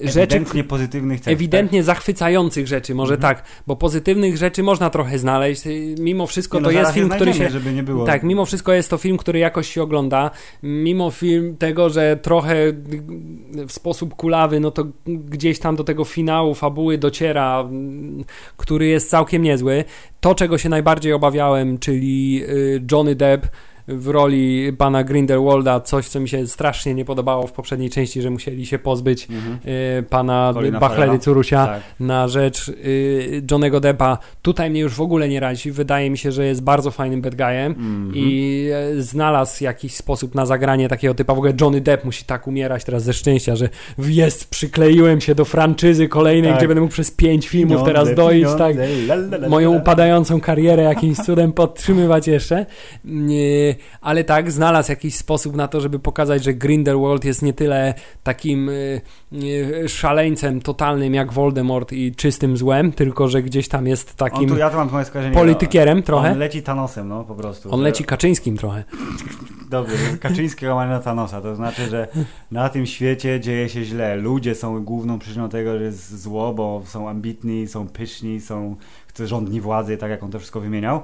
rzeczy, 0.00 0.18
Ewidentnie 0.20 0.64
pozytywnych 0.64 1.20
cech. 1.20 1.32
ewidentnie 1.32 1.82
zachwycających 1.82 2.66
rzeczy, 2.66 2.94
może 2.94 3.14
Mhm. 3.14 3.34
tak, 3.34 3.46
bo 3.66 3.76
pozytywnych 3.76 4.36
rzeczy 4.36 4.62
można 4.62 4.90
trochę 4.90 5.18
znaleźć. 5.18 5.66
y, 5.66 5.94
Mimo 6.00 6.26
wszystko 6.26 6.58
Nie, 6.58 6.64
to 6.64 6.70
no, 6.72 6.78
jest 6.78 6.92
film, 6.92 7.08
który 7.08 7.34
się 7.34 7.50
żeby 7.50 7.72
nie 7.72 7.82
było. 7.82 8.06
Tak, 8.06 8.22
mimo 8.22 8.44
wszystko 8.46 8.72
jest 8.72 8.90
to 8.90 8.96
film, 8.98 9.16
który 9.16 9.38
jakoś 9.38 9.68
się 9.68 9.82
ogląda. 9.82 10.30
Mimo 10.62 11.10
film 11.10 11.56
tego, 11.56 11.90
że 11.90 12.16
trochę 12.22 12.56
w 13.68 13.72
sposób 13.72 14.14
kulawy, 14.14 14.60
no 14.60 14.70
to 14.70 14.84
gdzieś 15.06 15.58
tam 15.58 15.76
do 15.76 15.84
tego 15.84 16.04
finału 16.04 16.54
fabuły 16.54 16.98
dociera, 16.98 17.60
mm, 17.60 18.24
który 18.56 18.86
jest 18.86 19.10
całkiem 19.10 19.42
niezły. 19.42 19.84
To, 20.20 20.34
czego 20.34 20.58
się 20.58 20.68
najbardziej 20.68 21.12
obawiałem, 21.12 21.78
czyli 21.78 22.42
y, 22.48 22.82
Johnny 22.92 23.14
Depp 23.14 23.48
w 23.88 24.08
roli 24.08 24.72
pana 24.78 25.04
Grindelwalda, 25.04 25.80
coś, 25.80 26.08
co 26.08 26.20
mi 26.20 26.28
się 26.28 26.46
strasznie 26.46 26.94
nie 26.94 27.04
podobało 27.04 27.46
w 27.46 27.52
poprzedniej 27.52 27.90
części, 27.90 28.22
że 28.22 28.30
musieli 28.30 28.66
się 28.66 28.78
pozbyć 28.78 29.28
Mhm. 29.30 29.58
y, 29.98 30.02
pana 30.02 30.50
Colina 30.54 30.80
Farrella. 30.80 31.18
Curusia 31.18 31.66
Tak. 31.66 31.80
na 32.00 32.28
rzecz 32.28 32.68
y, 32.68 33.42
Johnego 33.50 33.80
Deppa. 33.80 34.18
Tutaj 34.42 34.70
mnie 34.70 34.80
już 34.80 34.94
w 34.94 35.00
ogóle 35.00 35.28
nie 35.28 35.40
razi. 35.40 35.70
Wydaje 35.70 36.10
mi 36.10 36.18
się, 36.18 36.32
że 36.32 36.46
jest 36.46 36.62
bardzo 36.62 36.90
fajnym 36.90 37.20
bad 37.22 37.34
guyem 37.34 37.72
Mhm. 37.72 38.12
i 38.14 38.68
e, 38.98 39.02
znalazł 39.02 39.64
jakiś 39.64 39.94
sposób 39.94 40.34
na 40.34 40.46
zagranie 40.46 40.88
takiego 40.88 41.14
typu. 41.14 41.34
W 41.34 41.38
ogóle 41.38 41.52
Johnny 41.60 41.80
Depp 41.80 42.04
musi 42.04 42.24
tak 42.24 42.46
umierać 42.46 42.84
teraz 42.84 43.02
ze 43.02 43.12
szczęścia, 43.12 43.56
że 43.56 43.68
jest, 43.98 44.50
przykleiłem 44.50 45.20
się 45.20 45.34
do 45.34 45.44
franczyzy 45.44 46.08
kolejnej, 46.08 46.50
Tak. 46.50 46.58
gdzie 46.58 46.68
będę 46.68 46.80
mógł 46.80 46.92
przez 46.92 47.10
pięć 47.10 47.48
filmów 47.48 47.82
teraz 47.84 48.08
pieniądze, 48.08 48.58
tak. 48.58 48.76
la, 48.76 49.14
la, 49.14 49.36
la, 49.36 49.48
Moją 49.48 49.72
upadającą 49.76 50.40
karierę 50.40 50.82
jakimś 50.82 51.18
cudem 51.18 51.52
podtrzymywać 51.52 52.28
jeszcze. 52.28 52.66
Nie, 53.04 53.74
ale 54.00 54.24
tak, 54.24 54.52
znalazł 54.52 54.90
jakiś 54.90 55.14
sposób 55.14 55.56
na 55.56 55.68
to, 55.68 55.80
żeby 55.80 55.98
pokazać, 55.98 56.44
że 56.44 56.54
Grindelwald 56.54 57.24
jest 57.24 57.42
nie 57.42 57.52
tyle 57.52 57.94
takim 58.22 58.68
y, 58.68 59.00
y, 59.32 59.88
szaleńcem 59.88 60.60
totalnym 60.60 61.14
jak 61.14 61.32
Voldemort 61.32 61.92
i 61.92 62.14
czystym 62.14 62.56
złem, 62.56 62.92
tylko 62.92 63.28
że 63.28 63.42
gdzieś 63.42 63.68
tam 63.68 63.86
jest 63.86 64.10
On 64.10 64.16
takim 64.16 64.48
tu, 64.48 64.56
ja 64.56 64.70
tu 64.70 64.76
mam 64.76 64.90
politykierem 65.34 65.96
On 65.98 66.02
trochę. 66.02 66.34
leci 66.34 66.62
Thanosem, 66.62 67.08
no 67.08 67.24
po 67.24 67.34
prostu. 67.34 67.74
On 67.74 67.80
leci 67.80 68.04
Kaczyńskim 68.04 68.56
trochę. 68.56 68.84
Dobrze, 69.70 69.96
Kaczyńskiego 70.20 70.74
ma 70.74 70.86
na 70.86 71.00
Thanosa, 71.00 71.40
to 71.40 71.56
znaczy, 71.56 71.88
że 71.88 72.08
na 72.50 72.68
tym 72.68 72.86
świecie 72.86 73.40
dzieje 73.40 73.68
się 73.68 73.84
źle. 73.84 74.16
Ludzie 74.16 74.54
są 74.54 74.84
główną 74.84 75.18
przyczyną 75.18 75.48
tego, 75.48 75.78
że 75.78 75.84
jest 75.84 76.20
zło, 76.20 76.54
bo 76.54 76.82
są 76.84 77.08
ambitni, 77.08 77.68
są 77.68 77.88
pyszni, 77.88 78.40
są 78.40 78.76
rządni 79.24 79.60
władzy, 79.60 79.96
tak 79.96 80.10
jak 80.10 80.22
on 80.22 80.30
to 80.30 80.38
wszystko 80.38 80.60
wymieniał. 80.60 81.02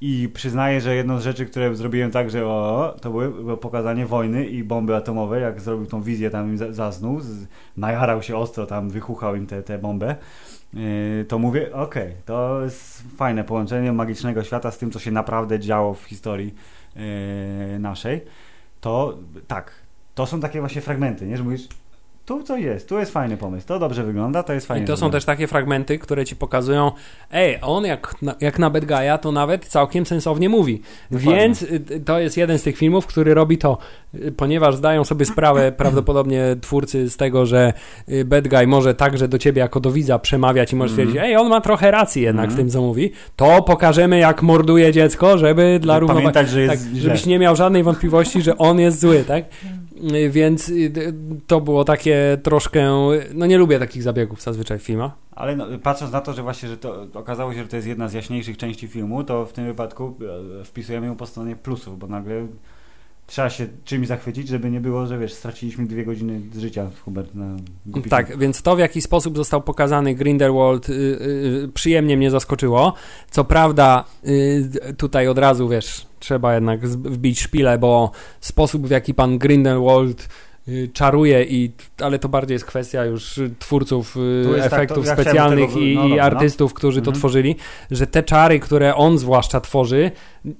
I 0.00 0.28
przyznaję, 0.34 0.80
że 0.80 0.94
jedną 0.94 1.18
z 1.18 1.22
rzeczy, 1.22 1.46
które 1.46 1.74
zrobiłem 1.74 2.10
tak, 2.10 2.30
że 2.30 2.46
o, 2.46 2.94
to 3.00 3.10
było 3.10 3.56
pokazanie 3.56 4.06
wojny 4.06 4.46
i 4.46 4.64
bomby 4.64 4.96
atomowej, 4.96 5.42
jak 5.42 5.60
zrobił 5.60 5.86
tą 5.86 6.02
wizję, 6.02 6.30
tam 6.30 6.48
im 6.48 6.58
za- 6.58 6.72
zasnął, 6.72 7.20
z, 7.20 7.46
najarał 7.76 8.22
się 8.22 8.36
ostro, 8.36 8.66
tam 8.66 8.90
wychuchał 8.90 9.36
im 9.36 9.46
tę 9.46 9.62
te, 9.62 9.78
bombę. 9.78 10.16
Yy, 10.74 11.24
to 11.28 11.38
mówię, 11.38 11.72
okej, 11.74 12.12
to 12.24 12.62
jest 12.62 13.02
fajne 13.16 13.44
połączenie 13.44 13.92
magicznego 13.92 14.42
świata 14.44 14.70
z 14.70 14.78
tym, 14.78 14.90
co 14.90 14.98
się 14.98 15.10
naprawdę 15.10 15.60
działo 15.60 15.94
w 15.94 16.04
historii 16.04 16.54
naszej, 17.78 18.24
to 18.80 19.18
tak, 19.46 19.72
to 20.14 20.26
są 20.26 20.40
takie 20.40 20.60
właśnie 20.60 20.80
fragmenty, 20.80 21.26
nie? 21.26 21.36
Że 21.36 21.44
mówisz, 21.44 21.68
tu 22.26 22.42
coś 22.42 22.62
jest, 22.62 22.88
tu 22.88 22.98
jest 22.98 23.12
fajny 23.12 23.36
pomysł, 23.36 23.66
to 23.66 23.78
dobrze 23.78 24.04
wygląda, 24.04 24.42
to 24.42 24.52
jest 24.52 24.66
fajnie 24.66 24.84
I 24.84 24.86
to 24.86 24.92
są 24.92 24.96
wygląda. 24.96 25.16
też 25.16 25.24
takie 25.24 25.46
fragmenty, 25.46 25.98
które 25.98 26.24
ci 26.24 26.36
pokazują, 26.36 26.92
ej, 27.32 27.58
on 27.62 27.84
jak 27.84 28.22
na, 28.22 28.34
jak 28.40 28.58
na 28.58 28.70
Bad 28.70 28.84
Guy'a, 28.84 29.18
to 29.18 29.32
nawet 29.32 29.66
całkiem 29.66 30.06
sensownie 30.06 30.48
mówi. 30.48 30.82
Dokładnie. 31.10 31.34
Więc 31.36 31.62
y, 31.62 32.02
to 32.04 32.18
jest 32.18 32.36
jeden 32.36 32.58
z 32.58 32.62
tych 32.62 32.76
filmów, 32.76 33.06
który 33.06 33.34
robi 33.34 33.58
to, 33.58 33.78
y, 34.14 34.32
ponieważ 34.32 34.76
zdają 34.76 35.04
sobie 35.04 35.26
sprawę 35.26 35.72
prawdopodobnie 35.82 36.56
twórcy 36.60 37.10
z 37.10 37.16
tego, 37.16 37.46
że 37.46 37.72
y, 38.08 38.24
Bad 38.24 38.48
Guy 38.48 38.66
może 38.66 38.94
także 38.94 39.28
do 39.28 39.38
ciebie 39.38 39.60
jako 39.60 39.80
do 39.80 39.90
widza 39.92 40.18
przemawiać 40.18 40.72
i 40.72 40.76
możesz 40.76 40.92
Mhm. 40.92 41.08
stwierdzić, 41.08 41.30
ej, 41.30 41.36
on 41.36 41.48
ma 41.48 41.60
trochę 41.60 41.90
racji 41.90 42.22
jednak 42.22 42.44
Mhm. 42.44 42.56
w 42.58 42.62
tym, 42.62 42.70
co 42.70 42.80
mówi, 42.82 43.10
to 43.36 43.62
pokażemy, 43.62 44.18
jak 44.18 44.42
morduje 44.42 44.92
dziecko, 44.92 45.38
żeby 45.38 45.78
dla 45.82 45.98
równowagi... 45.98 46.24
pamiętać, 46.26 46.48
że 46.50 46.60
jest 46.60 46.84
Tak, 46.84 46.96
żebyś 46.96 47.26
nie 47.26 47.38
miał 47.38 47.56
żadnej 47.56 47.82
wątpliwości, 47.82 48.42
że 48.42 48.58
on 48.58 48.80
jest 48.80 49.00
zły, 49.00 49.24
tak? 49.28 49.44
Y, 49.96 50.30
Więc 50.30 50.68
y, 50.68 50.92
to 51.46 51.60
było 51.60 51.84
takie 51.84 52.38
troszkę. 52.42 52.90
No 53.34 53.46
nie 53.46 53.58
lubię 53.58 53.78
takich 53.78 54.02
zabiegów 54.02 54.42
zazwyczaj 54.42 54.78
w 54.78 54.82
filmach. 54.82 55.12
Ale 55.32 55.56
no, 55.56 55.66
patrząc 55.82 56.12
na 56.12 56.20
to, 56.20 56.32
że 56.32 56.42
właśnie, 56.42 56.68
że 56.68 56.76
to 56.76 57.06
okazało 57.14 57.54
się, 57.54 57.62
że 57.62 57.68
to 57.68 57.76
jest 57.76 57.88
jedna 57.88 58.08
z 58.08 58.12
jaśniejszych 58.12 58.56
części 58.56 58.88
filmu, 58.88 59.24
to 59.24 59.46
w 59.46 59.52
tym 59.52 59.66
wypadku 59.66 60.16
e, 60.60 60.64
wpisujemy 60.64 61.06
ją 61.06 61.16
po 61.16 61.26
stronie 61.26 61.56
plusów, 61.56 61.98
bo 61.98 62.06
nagle 62.06 62.46
trzeba 63.26 63.50
się 63.50 63.66
czymś 63.84 64.06
zachwycić, 64.06 64.48
żeby 64.48 64.70
nie 64.70 64.80
było, 64.80 65.06
że 65.06 65.18
wiesz, 65.18 65.32
straciliśmy 65.32 65.86
dwie 65.86 66.04
godziny 66.04 66.40
z 66.52 66.58
życia, 66.58 66.90
Hubert, 67.04 67.34
na 67.34 67.56
głupi 67.86 68.10
Tak, 68.10 68.38
więc 68.38 68.62
to 68.62 68.76
w 68.76 68.78
jaki 68.78 69.00
sposób 69.00 69.36
został 69.36 69.62
pokazany 69.62 70.14
Grindelwald 70.14 70.88
y, 70.88 70.92
y, 70.92 71.70
przyjemnie 71.74 72.16
mnie 72.16 72.30
zaskoczyło. 72.30 72.94
Co 73.30 73.44
prawda, 73.44 74.04
y, 74.26 74.94
tutaj 74.96 75.28
od 75.28 75.38
razu 75.38 75.68
wiesz, 75.68 76.06
trzeba 76.18 76.54
jednak 76.54 76.88
wbić 76.88 77.40
szpilę, 77.40 77.78
bo 77.78 78.10
sposób 78.40 78.86
w 78.86 78.90
jaki 78.90 79.14
pan 79.14 79.38
Grindelwald 79.38 80.28
czaruje 80.92 81.44
i 81.44 81.70
ale 82.02 82.18
to 82.18 82.28
bardziej 82.28 82.54
jest 82.54 82.64
kwestia 82.64 83.04
już 83.04 83.38
y, 83.38 83.50
twórców 83.58 84.16
y, 84.16 84.44
tak, 84.56 84.72
efektów 84.72 85.06
ja 85.06 85.12
chciałem 85.12 85.24
specjalnych 85.24 85.68
tego- 85.68 85.80
i, 85.80 85.94
no 85.94 86.06
i 86.06 86.16
no. 86.16 86.22
artystów, 86.22 86.74
którzy 86.74 87.00
to 87.02 87.10
Mhm. 87.10 87.16
tworzyli, 87.20 87.56
że 87.90 88.06
te 88.06 88.22
czary, 88.22 88.60
które 88.60 88.94
on 88.94 89.18
zwłaszcza 89.18 89.60
tworzy, 89.60 90.10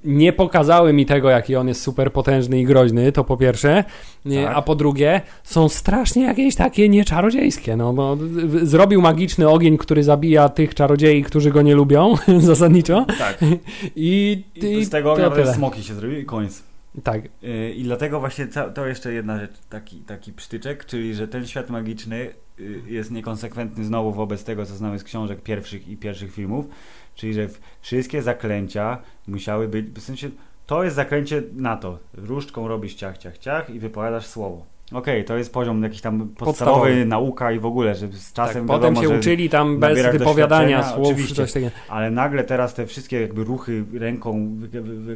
nie 0.05 0.33
pokazały 0.33 0.93
mi 0.93 1.07
tego, 1.07 1.31
jaki 1.31 1.57
on 1.57 1.69
jest 1.69 1.83
super 1.83 2.13
potężny 2.13 2.61
i 2.61 2.65
groźny, 2.65 3.13
to 3.13 3.25
po 3.25 3.37
pierwsze, 3.37 3.85
nie, 4.25 4.45
Tak. 4.45 4.57
a 4.57 4.63
po 4.63 4.75
drugie, 4.75 5.21
są 5.45 5.69
strasznie 5.69 6.23
jakieś 6.25 6.55
takie 6.55 6.89
nieczarodziejskie, 6.89 7.77
no 7.77 7.93
bo 7.93 8.17
zrobił 8.63 9.01
magiczny 9.01 9.49
ogień, 9.49 9.79
który 9.79 10.03
zabija 10.05 10.49
tych 10.49 10.75
czarodziei, 10.75 11.23
którzy 11.23 11.51
go 11.51 11.63
nie 11.63 11.75
lubią, 11.75 12.15
zasadniczo, 12.39 13.07
Tak, 13.19 13.39
i, 13.97 14.43
i 14.57 14.85
z 14.85 14.91
tego 14.91 15.13
ognia 15.13 15.55
smoki 15.55 15.83
się 15.83 15.95
zrobiły 15.95 16.21
i 16.21 16.25
koniec. 16.25 16.63
Tak, 17.03 17.23
Yy, 17.43 17.73
I 17.73 17.83
dlatego 17.83 18.21
właśnie 18.21 18.47
to 18.75 18.87
jeszcze 18.87 19.13
jedna 19.13 19.39
rzecz, 19.41 19.53
taki, 19.71 20.01
taki 20.01 20.33
przytyczek, 20.33 20.85
czyli 20.85 21.15
że 21.15 21.29
ten 21.29 21.47
świat 21.47 21.71
magiczny 21.71 22.35
yy, 22.59 22.83
jest 22.87 23.11
niekonsekwentny 23.11 23.85
znowu 23.85 24.13
wobec 24.13 24.45
tego, 24.45 24.67
co 24.67 24.75
znamy 24.75 24.99
z 24.99 25.05
książek 25.05 25.43
pierwszych 25.43 25.89
i 25.89 25.97
pierwszych 25.97 26.33
filmów, 26.33 26.67
czyli 27.15 27.35
że 27.35 27.49
wszystkie 27.81 28.23
zaklęcia 28.23 29.03
musiały 29.27 29.69
być, 29.69 29.87
w 29.87 30.01
sensie 30.01 30.31
to 30.67 30.85
jest 30.85 30.97
zaklęcie 30.97 31.43
na 31.53 31.77
to, 31.77 31.99
różdżką 32.15 32.69
robisz 32.69 32.95
ciach, 32.95 33.19
ciach, 33.19 33.39
ciach 33.39 33.71
i 33.71 33.79
wypowiadasz 33.79 34.27
słowo. 34.27 34.74
Okej, 34.93 35.25
to 35.25 35.37
jest 35.37 35.53
poziom 35.53 35.83
jakiś 35.83 36.01
tam 36.01 36.19
podstawowy, 36.19 36.45
Podstawowy. 36.45 37.07
nauka 37.07 37.53
i 37.53 37.59
w 37.59 37.67
ogóle, 37.67 37.95
że 37.95 38.09
z 38.09 38.33
tak. 38.33 38.47
czasem 38.47 38.67
Potem 38.67 38.83
wiadomo, 38.83 39.03
się 39.03 39.09
że, 39.09 39.19
uczyli 39.19 39.51
tam 39.51 39.79
bez 39.79 40.13
wypowiadania 40.13 40.83
słów, 40.83 41.07
oczywiście. 41.09 41.35
coś 41.35 41.53
takiego. 41.53 41.73
ale 41.89 42.11
nagle 42.11 42.45
teraz 42.45 42.75
te 42.75 42.87
wszystkie 42.87 43.21
jakby 43.21 43.45
ruchy 43.45 43.85
ręką 43.95 44.57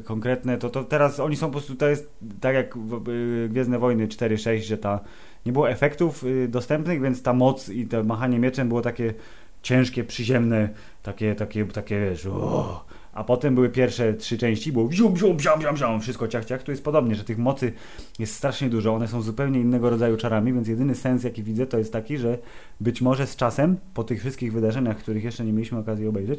konkretne, 0.04 0.58
to, 0.58 0.70
to 0.70 0.84
teraz 0.84 1.20
oni 1.20 1.36
są 1.36 1.46
po 1.46 1.52
prostu, 1.52 1.74
to 1.74 1.88
jest 1.88 2.10
tak 2.40 2.54
jak 2.54 2.78
w, 2.78 3.48
Gwiezdne 3.48 3.78
Wojny 3.78 4.08
4-6, 4.08 4.60
że 4.60 4.78
ta 4.78 5.00
nie 5.46 5.52
było 5.52 5.70
efektów 5.70 6.24
y, 6.24 6.48
dostępnych, 6.48 7.00
więc 7.00 7.22
ta 7.22 7.32
moc 7.32 7.68
i 7.68 7.86
to 7.86 8.04
machanie 8.04 8.38
mieczem 8.38 8.68
było 8.68 8.82
takie 8.82 9.14
ciężkie, 9.62 10.04
przyziemne, 10.04 10.68
takie, 11.02 11.34
takie, 11.34 11.64
takie 11.64 12.00
wiesz, 12.00 12.26
o. 12.26 12.84
a 13.18 13.24
potem 13.24 13.54
były 13.54 13.68
pierwsze 13.68 14.14
trzy 14.14 14.38
części, 14.38 14.72
było 14.72 14.88
wzium, 14.88 15.14
wzium, 15.14 15.36
wzium, 15.36 15.58
wzium, 15.58 15.74
wzium, 15.74 16.00
wszystko 16.00 16.28
ciach, 16.28 16.44
ciach, 16.44 16.62
tu 16.62 16.70
jest 16.70 16.84
podobnie, 16.84 17.14
że 17.14 17.24
tych 17.24 17.38
mocy 17.38 17.72
jest 18.18 18.34
strasznie 18.34 18.68
dużo, 18.68 18.94
one 18.94 19.08
są 19.08 19.22
zupełnie 19.22 19.60
innego 19.60 19.90
rodzaju 19.90 20.16
czarami, 20.16 20.52
więc 20.52 20.68
jedyny 20.68 20.94
sens 20.94 21.24
jaki 21.24 21.42
widzę 21.42 21.66
to 21.66 21.78
jest 21.78 21.92
taki, 21.92 22.18
że 22.18 22.38
być 22.80 23.00
może 23.02 23.26
z 23.26 23.36
czasem, 23.36 23.76
po 23.94 24.04
tych 24.04 24.20
wszystkich 24.20 24.52
wydarzeniach, 24.52 24.96
których 24.98 25.24
jeszcze 25.24 25.44
nie 25.44 25.52
mieliśmy 25.52 25.78
okazji 25.78 26.06
obejrzeć, 26.06 26.38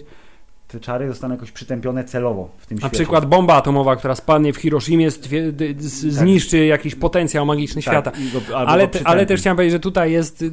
te 0.67 0.79
czary 0.79 1.07
zostaną 1.07 1.33
jakoś 1.35 1.51
przytępione 1.51 2.03
celowo 2.03 2.49
w 2.57 2.65
tym 2.65 2.75
Na 2.77 2.81
świecie. 2.81 2.95
przykład 3.03 3.25
bomba 3.25 3.55
atomowa, 3.55 3.95
która 3.95 4.15
spadnie 4.15 4.53
w 4.53 4.57
Hiroshimie, 4.57 5.11
z- 5.11 5.19
zniszczy 5.91 6.65
jakiś 6.65 6.95
potencjał 6.95 7.45
magiczny 7.45 7.81
świata. 7.81 8.11
Tak, 8.11 8.19
i 8.21 8.31
go, 8.31 8.57
Ale, 8.57 8.87
te, 8.87 8.99
ale 9.07 9.25
też 9.25 9.39
chciałem 9.39 9.57
powiedzieć, 9.57 9.71
że 9.73 9.79
tutaj 9.79 10.11
jest 10.11 10.43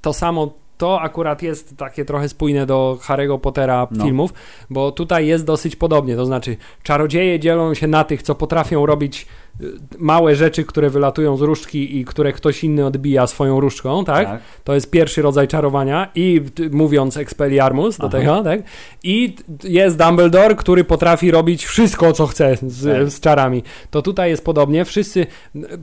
to 0.00 0.12
samo. 0.12 0.54
To 0.78 1.00
akurat 1.00 1.42
jest 1.42 1.76
takie 1.76 2.04
trochę 2.04 2.28
spójne 2.28 2.66
do 2.66 2.98
Harry'ego 3.02 3.38
Pottera 3.40 3.86
No. 3.90 4.04
filmów, 4.04 4.32
bo 4.70 4.92
tutaj 4.92 5.26
jest 5.26 5.44
dosyć 5.44 5.76
podobnie. 5.76 6.16
To 6.16 6.26
znaczy, 6.26 6.56
czarodzieje 6.82 7.40
dzielą 7.40 7.74
się 7.74 7.86
na 7.86 8.04
tych, 8.04 8.22
co 8.22 8.34
potrafią 8.34 8.86
robić 8.86 9.26
małe 9.98 10.36
rzeczy, 10.36 10.64
które 10.64 10.90
wylatują 10.90 11.36
z 11.36 11.40
różdżki 11.40 11.98
i 11.98 12.04
które 12.04 12.32
ktoś 12.32 12.64
inny 12.64 12.86
odbija 12.86 13.26
swoją 13.26 13.60
różdżką, 13.60 14.04
tak? 14.04 14.26
tak. 14.28 14.40
To 14.64 14.74
jest 14.74 14.90
pierwszy 14.90 15.22
rodzaj 15.22 15.48
czarowania 15.48 16.10
i 16.14 16.40
mówiąc 16.70 17.16
Expelliarmus 17.16 17.98
do 17.98 18.06
Aha. 18.06 18.18
tego, 18.18 18.42
tak? 18.42 18.60
I 19.02 19.36
jest 19.64 19.98
Dumbledore, 19.98 20.54
który 20.54 20.84
potrafi 20.84 21.30
robić 21.30 21.64
wszystko, 21.66 22.12
co 22.12 22.26
chce 22.26 22.56
z, 22.62 22.84
Tak. 22.98 23.08
z 23.10 23.20
czarami. 23.20 23.62
To 23.90 24.02
tutaj 24.02 24.30
jest 24.30 24.44
podobnie. 24.44 24.84
Wszyscy 24.84 25.26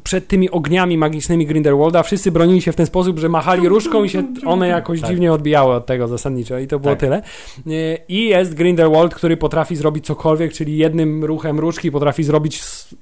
przed 0.03 0.28
tymi 0.28 0.49
ogniami 0.51 0.97
magicznymi 0.97 1.45
Grindelwalda 1.45 2.03
wszyscy 2.03 2.32
bronili 2.32 2.61
się 2.61 2.71
w 2.71 2.76
ten 2.76 2.86
sposób, 2.86 3.19
że 3.19 3.30
machali 3.30 3.67
różką 3.69 4.03
i 4.03 4.09
się 4.09 4.23
one 4.45 4.67
jakoś 4.67 5.01
Tak. 5.01 5.09
dziwnie 5.09 5.34
odbijały 5.34 5.73
od 5.73 5.86
tego 5.86 6.07
zasadniczo 6.07 6.59
i 6.59 6.67
to 6.67 6.80
było 6.80 6.93
Tak. 6.93 6.99
tyle. 6.99 7.21
Nie, 7.65 7.97
I 8.07 8.26
jest 8.30 8.53
Grindelwald, 8.53 9.15
który 9.15 9.38
potrafi 9.38 9.76
zrobić 9.76 10.05
cokolwiek, 10.05 10.53
czyli 10.53 10.78
jednym 10.78 11.26
ruchem 11.26 11.59
różki 11.59 11.91
potrafi 11.91 12.23
zrobić 12.23 12.55
s- 12.59 12.95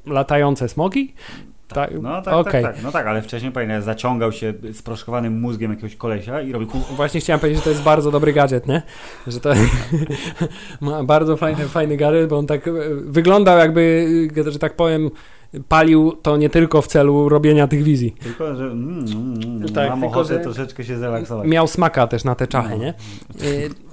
latające 0.64 0.74
smoki. 0.74 1.14
Tak. 1.68 1.92
No 2.02 2.22
tak, 2.22 2.34
Okej. 2.34 2.64
tak, 2.64 2.76
tak. 2.76 2.84
No 2.84 2.92
tak, 2.92 3.08
ale 3.08 3.22
wcześniej 3.22 3.52
pamiętam, 3.52 3.82
zaciągał 3.82 4.32
się 4.32 4.54
sproszkowanym 4.74 5.40
mózgiem 5.40 5.72
jakiegoś 5.72 5.96
kolesia 5.96 6.42
i 6.42 6.52
robił. 6.52 6.68
Właśnie 6.96 7.20
chciałem 7.20 7.40
powiedzieć, 7.40 7.60
że 7.60 7.64
to 7.64 7.70
jest 7.70 7.84
bardzo 7.84 8.12
dobry 8.12 8.34
gadżet, 8.34 8.68
nie? 8.68 8.82
Że 9.28 9.40
to 9.40 9.54
ma 10.82 11.04
bardzo 11.04 11.38
fajny, 11.38 11.68
fajny 11.68 11.98
gadżet, 11.98 12.30
bo 12.30 12.38
on 12.38 12.48
tak 12.48 12.68
e, 12.68 12.72
wyglądał 13.06 13.58
jakby, 13.58 14.08
że 14.48 14.60
tak 14.60 14.76
powiem, 14.76 15.10
palił 15.70 16.12
to 16.22 16.38
nie 16.38 16.50
tylko 16.50 16.82
w 16.82 16.88
celu 16.88 17.30
robienia 17.30 17.68
tych 17.68 17.84
wizji. 17.84 18.16
Tylko, 18.24 18.56
że 18.56 18.64
mm, 18.64 19.06
mm, 19.12 19.42
mm, 19.44 19.74
Tak, 19.74 19.90
mam 19.90 20.02
tylko, 20.02 20.20
ochotę 20.20 20.34
że- 20.34 20.40
troszeczkę 20.40 20.84
się 20.84 20.98
zrelaksować. 20.98 21.48
Miał 21.48 21.68
smaka 21.68 22.08
też 22.08 22.24
na 22.24 22.36
te 22.36 22.48
czachy, 22.48 22.70
No. 22.70 22.78
nie? 22.78 22.94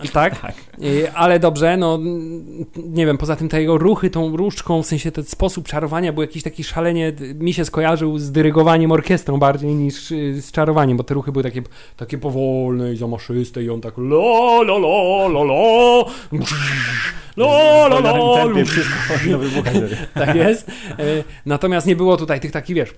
E, 0.05 0.09
tak? 0.13 0.35
E, 0.35 1.13
ale 1.13 1.39
dobrze, 1.39 1.77
no 1.77 1.95
mm, 1.95 2.67
nie 2.77 3.07
wiem, 3.07 3.19
poza 3.19 3.37
tym 3.37 3.49
te 3.49 3.61
jego 3.61 3.79
ruchy 3.79 4.11
tą 4.11 4.37
różdżką, 4.37 4.83
w 4.83 4.87
sensie 4.87 5.13
ten 5.13 5.25
sposób 5.25 5.69
czarowania 5.69 6.13
był 6.13 6.23
jakiś 6.23 6.43
taki 6.43 6.65
szalenie, 6.65 7.13
mi 7.35 7.53
się 7.55 7.65
skojarzył 7.65 8.19
z 8.19 8.33
dyrygowaniem 8.33 8.93
orkiestrą 8.93 9.39
bardziej 9.39 9.75
niż 9.75 10.11
y, 10.13 10.43
z 10.43 10.53
czarowaniem, 10.53 10.97
bo 10.97 11.05
te 11.05 11.15
ruchy 11.15 11.33
były 11.33 11.43
takie, 11.43 11.63
takie 11.97 12.19
powolne 12.19 12.93
i 12.93 12.97
zamaszyste 12.97 13.63
i 13.63 13.71
on 13.71 13.81
tak 13.81 13.95
lo, 13.99 14.63
lo, 14.63 14.79
lo, 14.79 15.29
lo, 15.29 15.29
lo, 15.29 15.45
lo, 17.37 17.89
lo, 17.89 18.01
lo, 18.01 18.11
tak 20.15 20.37
Natomiast 21.51 21.87
nie 21.87 21.97
było 21.97 22.17
tutaj 22.17 22.41
tych 22.41 22.53
takich, 22.53 22.77
wiesz, 22.77 22.95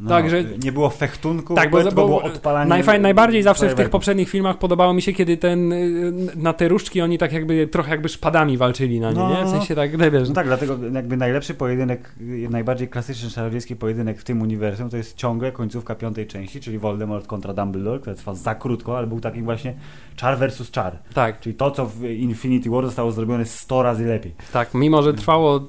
No, 0.00 0.08
Także- 0.08 0.44
Nie 0.64 0.72
było 0.72 0.90
fechtunku, 0.90 1.54
Tak, 1.54 1.70
bo- 1.70 1.82
bo, 1.82 1.90
było 1.92 2.22
odpalanie... 2.22 2.68
Najfaj, 2.68 3.00
najbardziej 3.00 3.42
zawsze 3.42 3.68
w 3.68 3.74
tych 3.74 3.90
poprzednich 3.90 4.30
filmach 4.30 4.58
podobało 4.58 4.94
mi 4.94 5.02
się, 5.02 5.12
kiedy 5.12 5.36
ten 5.36 5.72
y, 5.72 6.12
na 6.36 6.52
te 6.52 6.68
różdżki 6.68 7.00
oni 7.00 7.18
tak 7.18 7.32
jakby 7.32 7.66
trochę 7.66 7.90
jakby 7.90 8.08
szpadami 8.08 8.56
walczyli 8.58 9.00
na 9.00 9.12
nie, 9.12 9.18
No, 9.18 9.28
nie? 9.28 9.36
W 9.36 9.44
no, 9.44 9.50
sensie 9.50 9.74
tak, 9.74 9.98
no, 9.98 10.10
wiesz, 10.10 10.28
No 10.28 10.34
tak, 10.34 10.46
dlatego 10.46 10.78
jakby 10.94 11.16
najlepszy 11.16 11.54
pojedynek, 11.54 12.14
najbardziej 12.50 12.88
klasyczny 12.88 13.30
czarodziejski 13.30 13.76
pojedynek 13.76 14.20
w 14.20 14.24
tym 14.24 14.42
uniwersum 14.42 14.90
to 14.90 14.96
jest 14.96 15.16
ciągle 15.16 15.52
końcówka 15.52 15.94
piątej 15.94 16.26
części, 16.26 16.60
czyli 16.60 16.78
Voldemort 16.78 17.26
kontra 17.26 17.54
Dumbledore, 17.54 18.00
która 18.00 18.16
trwa 18.16 18.34
za 18.34 18.54
krótko, 18.54 18.98
ale 18.98 19.06
był 19.06 19.20
taki 19.20 19.42
właśnie 19.42 19.74
czar 20.16 20.38
versus 20.38 20.70
czar. 20.70 20.98
tak, 21.14 21.40
Czyli 21.40 21.54
to, 21.54 21.70
co 21.70 21.86
w 21.86 22.04
Infinity 22.04 22.70
War 22.70 22.86
zostało 22.86 23.12
zrobione 23.12 23.44
100 23.44 23.82
razy 23.82 24.06
lepiej. 24.06 24.34
tak, 24.52 24.74
mimo 24.74 25.02
że 25.02 25.14
trwało 25.14 25.60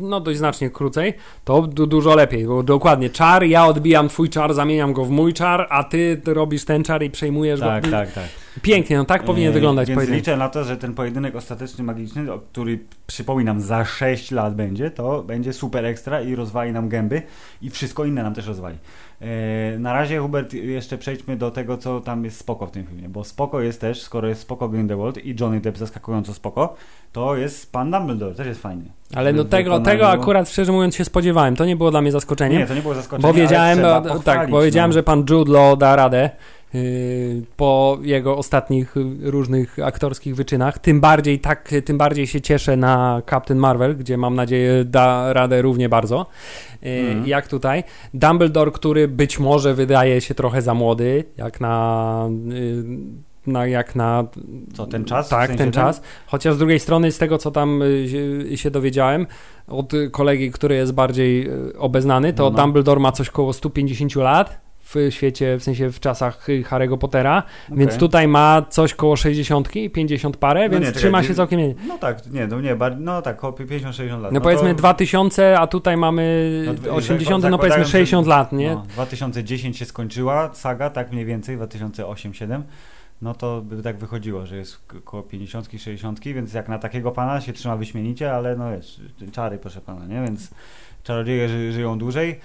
no 0.00 0.20
dość 0.20 0.38
znacznie 0.38 0.70
krócej, 0.70 1.14
to 1.44 1.62
du, 1.62 1.86
dużo 1.86 2.14
lepiej, 2.14 2.46
bo 2.46 2.62
dokładnie 2.62 3.10
czar, 3.10 3.44
ja 3.44 3.66
odbijam 3.66 4.08
twój 4.08 4.28
czar, 4.28 4.54
zamieniam 4.54 4.92
go 4.92 5.04
w 5.04 5.10
mój 5.10 5.32
czar, 5.34 5.66
a 5.70 5.84
ty 5.84 6.20
robisz 6.26 6.64
ten 6.64 6.84
czar 6.84 7.02
i 7.02 7.10
przejmujesz 7.10 7.60
Tak, 7.60 7.84
go. 7.84 7.90
tak, 7.90 8.12
tak. 8.12 8.24
pięknie, 8.62 8.96
no 8.96 9.04
tak 9.04 9.22
powinien 9.24 9.50
E, 9.50 9.52
wyglądać 9.54 9.88
Więc 9.88 9.96
pojedynek. 9.96 10.20
liczę 10.20 10.36
na 10.36 10.48
to, 10.48 10.64
że 10.64 10.76
ten 10.76 10.94
pojedynek 10.94 11.36
ostateczny, 11.36 11.84
magiczny, 11.84 12.26
który 12.52 12.78
przypominam 13.06 13.60
za 13.60 13.84
6 13.84 14.30
lat 14.30 14.54
będzie, 14.54 14.90
to 14.90 15.22
będzie 15.22 15.52
super 15.52 15.84
ekstra 15.84 16.20
i 16.20 16.34
rozwali 16.34 16.72
nam 16.72 16.88
gęby 16.88 17.22
i 17.62 17.70
wszystko 17.70 18.04
inne 18.04 18.22
nam 18.22 18.34
też 18.34 18.46
rozwali. 18.46 18.76
E, 19.20 19.78
na 19.78 19.92
razie 19.92 20.18
Hubert, 20.18 20.54
jeszcze 20.54 20.98
przejdźmy 20.98 21.36
do 21.36 21.50
tego, 21.50 21.78
co 21.78 22.00
tam 22.00 22.24
jest 22.24 22.38
spoko 22.38 22.66
w 22.66 22.70
tym 22.70 22.86
filmie, 22.86 23.08
bo 23.08 23.24
spoko 23.24 23.60
jest 23.60 23.80
też, 23.80 24.02
skoro 24.02 24.28
jest 24.28 24.40
spoko 24.40 24.68
Grindelwald 24.68 25.24
i 25.24 25.36
Johnny 25.40 25.60
Depp 25.60 25.78
zaskakująco 25.78 26.34
spoko, 26.34 26.74
to 27.12 27.36
jest 27.36 27.72
pan 27.72 27.90
Dumbledore, 27.90 28.34
też 28.34 28.46
jest 28.46 28.62
fajny. 28.62 28.84
Ale 29.14 29.32
no 29.32 29.44
tego, 29.44 29.80
tego 29.80 30.10
akurat 30.10 30.50
szczerze 30.50 30.72
mówiąc 30.72 30.96
się 30.96 31.04
spodziewałem. 31.04 31.56
To 31.56 31.64
nie 31.64 31.76
było 31.76 31.90
dla 31.90 32.02
mnie 32.02 32.12
zaskoczeniem. 32.12 32.58
Nie, 32.58 32.66
to 32.66 32.74
nie 32.74 32.82
było 32.82 32.94
zaskoczenie, 32.94 33.22
Bo 33.22 33.34
wiedziałem, 33.34 33.80
no, 33.80 34.18
tak, 34.18 34.50
bo 34.50 34.62
wiedziałem, 34.62 34.90
no. 34.90 34.94
że 34.94 35.02
pan 35.02 35.24
Jude 35.30 35.52
Law 35.52 35.78
da 35.78 35.96
radę 35.96 36.30
po 37.56 37.98
jego 38.02 38.36
ostatnich 38.36 38.96
y, 38.96 39.30
różnych 39.30 39.78
aktorskich 39.78 40.36
wyczynach. 40.36 40.78
Tym 40.78 41.00
bardziej 41.00 41.38
tak, 41.40 41.70
tym 41.84 41.98
bardziej 41.98 42.26
się 42.26 42.40
cieszę 42.40 42.76
na 42.76 43.22
Captain 43.30 43.60
Marvel, 43.60 43.96
gdzie 43.96 44.16
mam 44.16 44.34
nadzieję 44.34 44.84
da 44.84 45.32
radę 45.32 45.62
równie 45.62 45.88
bardzo. 45.88 46.26
Yy, 46.82 46.90
Mhm. 46.90 47.26
Jak 47.26 47.48
tutaj. 47.48 47.84
Dumbledore, 48.14 48.70
który 48.70 49.08
być 49.08 49.38
może 49.38 49.74
wydaje 49.74 50.20
się 50.20 50.34
trochę 50.34 50.62
za 50.62 50.74
młody, 50.74 51.24
jak 51.36 51.60
na. 51.60 52.28
Yy, 52.46 53.26
na, 53.46 53.66
jak 53.66 53.96
na 53.96 54.24
Co, 54.74 54.86
ten 54.86 55.04
czas? 55.04 55.26
W 55.26 55.30
tak, 55.30 55.46
sensie 55.46 55.64
ten 55.64 55.72
czas. 55.72 56.02
Chociaż 56.26 56.54
z 56.54 56.58
drugiej 56.58 56.80
strony, 56.80 57.12
z 57.12 57.18
tego 57.18 57.38
co 57.38 57.50
tam 57.50 57.82
y, 57.82 58.08
się, 58.08 58.56
się 58.56 58.70
dowiedziałem 58.70 59.26
od 59.68 59.94
y, 59.94 60.10
kolegi, 60.10 60.50
który 60.50 60.74
jest 60.74 60.92
bardziej 60.92 61.50
y, 61.50 61.78
obeznany, 61.78 62.32
to 62.32 62.42
No, 62.42 62.50
no. 62.50 62.62
Dumbledore 62.62 63.00
ma 63.00 63.12
coś 63.12 63.30
koło 63.30 63.52
150 63.52 64.14
lat 64.16 64.65
w 64.86 64.94
świecie, 65.10 65.56
w 65.58 65.62
sensie 65.62 65.90
w 65.92 66.00
czasach 66.00 66.46
Harry'ego 66.48 66.98
Pottera, 66.98 67.42
Okej. 67.66 67.78
więc 67.78 67.96
tutaj 67.96 68.28
ma 68.28 68.62
coś 68.70 68.94
koło 68.94 69.16
60, 69.16 69.68
50 69.94 70.36
parę, 70.36 70.64
No 70.68 70.70
więc 70.74 70.86
nie, 70.86 70.92
trzyma 70.92 71.18
czekaj, 71.18 71.28
się 71.28 71.34
całkiem. 71.34 71.60
No 71.88 71.98
tak, 71.98 72.26
nie, 72.32 72.46
no 72.46 72.60
nie, 72.60 72.76
no 72.98 73.22
tak, 73.22 73.36
około 73.38 73.52
50-60 73.52 74.20
lat. 74.20 74.32
No, 74.32 74.40
powiedzmy 74.40 74.68
to- 74.68 74.74
2000, 74.78 75.58
a 75.58 75.66
tutaj 75.66 75.96
mamy 75.96 76.62
No, 76.66 76.74
d- 76.74 76.92
80, 76.92 77.44
no 77.50 77.58
powiedzmy 77.58 77.84
że- 77.84 77.90
60 77.90 78.26
lat, 78.26 78.52
nie? 78.52 78.74
No, 78.74 78.86
2010 78.88 79.76
się 79.78 79.84
skończyła 79.84 80.50
saga, 80.54 80.90
tak 80.90 81.12
mniej 81.12 81.24
więcej, 81.24 81.58
2008-2007. 81.58 82.62
No 83.22 83.34
to 83.34 83.60
by 83.62 83.82
tak 83.82 83.98
wychodziło, 83.98 84.46
że 84.46 84.56
jest 84.56 84.86
k- 84.86 84.96
koło 85.04 85.22
50 85.22 85.68
60 85.78 86.20
więc 86.24 86.52
jak 86.54 86.68
na 86.68 86.78
takiego 86.78 87.12
pana 87.12 87.40
się 87.40 87.52
trzyma 87.52 87.76
wyśmienicie, 87.76 88.32
ale 88.32 88.56
no 88.56 88.70
wiesz, 88.70 89.00
czary 89.32 89.58
proszę 89.58 89.80
pana, 89.80 90.06
nie? 90.06 90.22
Więc 90.22 90.50
czarodzieje 91.02 91.48
ży, 91.48 91.72
żyją 91.72 91.98
dłużej. 91.98 92.40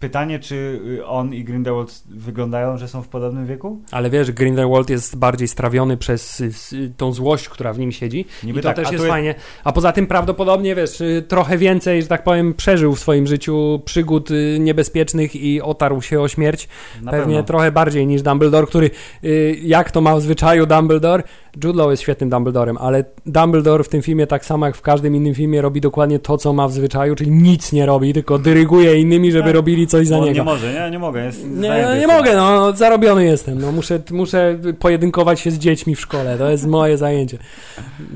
Pytanie, 0.00 0.38
czy 0.38 0.80
y, 0.98 1.06
on 1.06 1.34
i 1.34 1.44
Grindelwald 1.44 2.02
wyglądają, 2.10 2.78
że 2.78 2.88
są 2.88 3.02
w 3.02 3.08
podobnym 3.08 3.46
wieku? 3.46 3.78
Ale 3.90 4.10
wiesz, 4.10 4.32
Grindelwald 4.32 4.90
jest 4.90 5.16
bardziej 5.16 5.48
strawiony 5.48 5.96
przez 5.96 6.40
y, 6.40 6.44
s- 6.46 6.74
tą 6.96 7.12
złość, 7.12 7.48
która 7.48 7.72
w 7.72 7.78
nim 7.78 7.92
siedzi. 7.92 8.24
Niby 8.44 8.58
I 8.60 8.62
to 8.62 8.68
tak, 8.68 8.76
też 8.76 8.88
a 8.88 8.92
jest 8.92 9.04
fajnie. 9.06 9.34
A 9.64 9.72
poza 9.72 9.92
tym 9.92 10.06
prawdopodobnie, 10.06 10.74
wiesz, 10.74 11.00
y, 11.00 11.24
trochę 11.28 11.58
więcej, 11.58 12.02
że 12.02 12.08
tak 12.08 12.24
powiem, 12.24 12.54
przeżył 12.54 12.94
w 12.94 13.00
swoim 13.00 13.26
życiu 13.26 13.80
przygód 13.84 14.30
y, 14.30 14.56
niebezpiecznych 14.60 15.36
i 15.36 15.62
otarł 15.62 16.02
się 16.02 16.20
o 16.20 16.28
śmierć. 16.28 16.68
Na 17.02 17.10
Pewnie 17.10 17.34
pewno. 17.34 17.42
trochę 17.46 17.72
bardziej 17.72 18.06
niż 18.06 18.22
Dumbledore, 18.22 18.66
który, 18.66 18.90
y, 19.24 19.56
jak 19.62 19.90
to 19.90 20.00
ma 20.00 20.16
w 20.16 20.20
zwyczaju 20.20 20.66
Dumbledore, 20.66 21.22
Jude 21.64 21.78
Law 21.78 21.90
jest 21.90 22.02
świetnym 22.02 22.30
Dumbledorem, 22.30 22.76
ale 22.78 23.04
Dumbledore 23.26 23.84
w 23.84 23.88
tym 23.88 24.02
filmie, 24.02 24.26
tak 24.26 24.44
samo 24.44 24.66
jak 24.66 24.76
w 24.76 24.82
każdym 24.82 25.16
innym 25.16 25.34
filmie, 25.34 25.62
robi 25.62 25.80
dokładnie 25.80 26.18
to, 26.18 26.38
co 26.38 26.52
ma 26.52 26.68
w 26.68 26.72
zwyczaju, 26.72 27.14
czyli 27.14 27.30
nic 27.30 27.72
nie 27.72 27.86
robi, 27.86 28.12
tylko 28.12 28.38
dyryguje 28.38 29.00
innymi, 29.00 29.32
żeby 29.32 29.44
Tak. 29.44 29.54
robili 29.54 29.83
coś 29.86 30.06
za 30.08 30.18
On 30.18 30.24
niego. 30.24 30.36
nie 30.36 30.42
może, 30.44 30.72
nie, 30.72 30.90
nie 30.90 30.98
mogę. 30.98 31.24
Jest 31.24 31.44
Nie, 31.50 31.82
no 31.82 31.96
nie 31.96 32.06
mogę, 32.06 32.36
no 32.36 32.72
zarobiony 32.72 33.24
jestem. 33.24 33.60
No, 33.60 33.72
muszę, 33.72 33.98
muszę 34.10 34.58
pojedynkować 34.78 35.40
się 35.40 35.50
z 35.50 35.58
dziećmi 35.58 35.94
w 35.94 36.00
szkole. 36.00 36.38
To 36.38 36.50
jest 36.50 36.66
moje 36.66 36.98
zajęcie. 36.98 37.38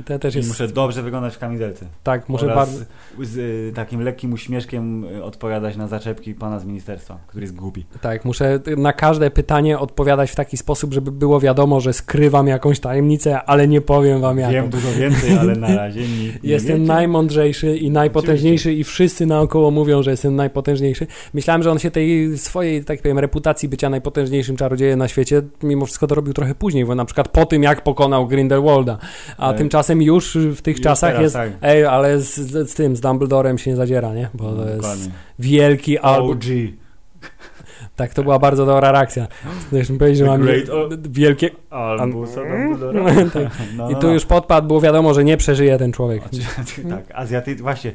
To 0.04 0.18
też 0.18 0.34
I 0.34 0.38
jest. 0.38 0.48
muszę 0.48 0.68
dobrze 0.68 1.02
wyglądać 1.02 1.34
w 1.34 1.38
kamizelce. 1.38 1.86
Tak, 2.02 2.28
muszę 2.28 2.46
Oraz 2.46 2.56
bardzo. 2.56 2.84
z 3.22 3.36
y, 3.36 3.72
takim 3.74 4.00
lekkim 4.02 4.32
uśmieszkiem 4.32 5.04
y, 5.04 5.24
odpowiadać 5.24 5.76
na 5.76 5.88
zaczepki 5.88 6.34
pana 6.34 6.58
z 6.58 6.64
ministerstwa, 6.64 7.18
który 7.26 7.44
jest 7.44 7.54
głupi. 7.54 7.86
Tak, 8.00 8.24
muszę 8.24 8.60
na 8.76 8.92
każde 8.92 9.30
pytanie 9.30 9.78
odpowiadać 9.78 10.30
w 10.30 10.34
taki 10.34 10.56
sposób, 10.56 10.94
żeby 10.94 11.12
było 11.12 11.40
wiadomo, 11.40 11.80
że 11.80 11.92
skrywam 11.92 12.46
jakąś 12.46 12.80
tajemnicę, 12.80 13.42
ale 13.42 13.68
nie 13.68 13.80
powiem 13.80 14.20
wam 14.20 14.38
jaką. 14.38 14.52
Wiem 14.52 14.68
dużo 14.70 14.92
więcej, 14.92 15.38
ale 15.38 15.56
na 15.56 15.76
razie 15.76 16.00
nie, 16.00 16.08
nie 16.24 16.38
Jestem 16.42 16.76
wiecie. 16.80 16.88
najmądrzejszy 16.92 17.76
i 17.76 17.90
najpotężniejszy 17.90 18.72
i 18.74 18.84
wszyscy 18.84 19.26
naokoło 19.26 19.70
mówią, 19.70 20.02
że 20.02 20.10
jestem 20.10 20.36
najpotężniejszy. 20.36 21.06
Myślałem, 21.34 21.57
że 21.62 21.70
on 21.70 21.78
się 21.78 21.90
tej 21.90 22.38
swojej, 22.38 22.84
tak 22.84 23.02
powiem, 23.02 23.18
reputacji 23.18 23.68
bycia 23.68 23.90
najpotężniejszym 23.90 24.56
czarodziejem 24.56 24.98
na 24.98 25.08
świecie 25.08 25.42
mimo 25.62 25.86
wszystko 25.86 26.06
dorobił 26.06 26.34
trochę 26.34 26.54
później, 26.54 26.84
bo 26.84 26.94
na 26.94 27.04
przykład 27.04 27.28
po 27.28 27.46
tym, 27.46 27.62
jak 27.62 27.82
pokonał 27.82 28.26
Grindelwalda. 28.26 28.98
A 29.38 29.52
Ej. 29.52 29.58
tymczasem 29.58 30.02
już 30.02 30.36
w 30.36 30.62
tych 30.62 30.76
Już 30.76 30.84
czasach 30.84 31.10
teraz, 31.10 31.22
jest... 31.22 31.34
tak. 31.34 31.52
Ej, 31.62 31.84
ale 31.84 32.20
z, 32.20 32.36
z, 32.36 32.70
z 32.70 32.74
tym, 32.74 32.96
z 32.96 33.00
Dumbledorem 33.00 33.58
się 33.58 33.70
nie 33.70 33.76
zadziera, 33.76 34.14
nie? 34.14 34.28
Bo 34.34 34.52
to 34.52 34.68
jest 34.68 34.80
Dokładnie. 34.80 35.10
wielki 35.38 35.98
album. 35.98 36.30
OG. 36.30 36.44
Tak, 37.96 38.14
to 38.14 38.22
była 38.22 38.38
bardzo 38.38 38.66
dobra 38.66 38.92
reakcja. 38.92 39.26
Zresztą 39.72 39.98
powiedzieć, 39.98 40.18
że 40.18 40.24
mam 40.24 40.42
wielkie... 41.10 41.50
Albusa. 41.70 42.40
Dumbledora. 42.40 43.04
Tak. 43.32 43.52
No, 43.76 43.90
I 43.90 43.92
no, 43.92 44.00
tu 44.00 44.06
no. 44.06 44.12
już 44.12 44.26
podpadł, 44.26 44.66
było 44.66 44.80
wiadomo, 44.80 45.14
że 45.14 45.24
nie 45.24 45.36
przeżyje 45.36 45.78
ten 45.78 45.92
człowiek. 45.92 46.22
tak, 46.90 47.04
Azjaty, 47.14 47.56
właśnie, 47.56 47.92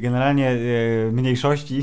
generalnie 0.00 0.50
y, 0.52 1.10
mniejszości 1.12 1.82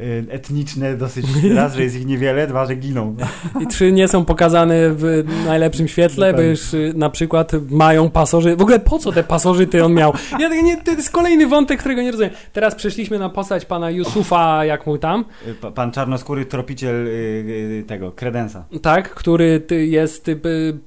y, 0.00 0.24
etniczne 0.30 0.96
dosyć, 0.96 1.26
raz, 1.56 1.74
że 1.74 1.82
jest 1.82 1.96
ich 1.96 2.06
niewiele, 2.06 2.46
dwa, 2.46 2.66
że 2.66 2.74
giną. 2.74 3.16
I 3.60 3.66
trzy 3.66 3.92
nie 3.92 4.08
są 4.08 4.24
pokazane 4.24 4.74
w 4.90 5.24
najlepszym 5.46 5.88
świetle, 5.88 6.34
gdyż 6.34 6.74
y, 6.74 6.92
na 6.96 7.10
przykład 7.10 7.52
mają 7.70 8.10
pasożyty. 8.10 8.56
W 8.56 8.62
ogóle 8.62 8.78
po 8.80 8.98
co 8.98 9.12
te 9.12 9.24
pasożyty 9.24 9.84
on 9.84 9.94
miał? 9.94 10.12
Ja, 10.40 10.48
nie, 10.48 10.76
to 10.76 10.90
jest 10.90 11.10
kolejny 11.10 11.46
wątek, 11.46 11.80
którego 11.80 12.02
nie 12.02 12.10
rozumiem. 12.10 12.32
Teraz 12.52 12.74
przeszliśmy 12.74 13.18
na 13.18 13.28
postać 13.28 13.64
pana 13.64 13.90
Yusufa, 13.90 14.64
jak 14.64 14.86
mu 14.86 14.98
tam, 14.98 15.24
Y, 15.48 15.54
pa- 15.54 15.70
Pan 15.70 15.92
czarnoskóry 15.92 16.46
tropiciel 16.46 17.06
y, 17.06 17.10
y, 17.10 17.84
tego, 17.86 18.12
kredensa. 18.12 18.64
tak, 18.82 19.10
który 19.14 19.62
jest 19.70 20.28
y, 20.28 20.38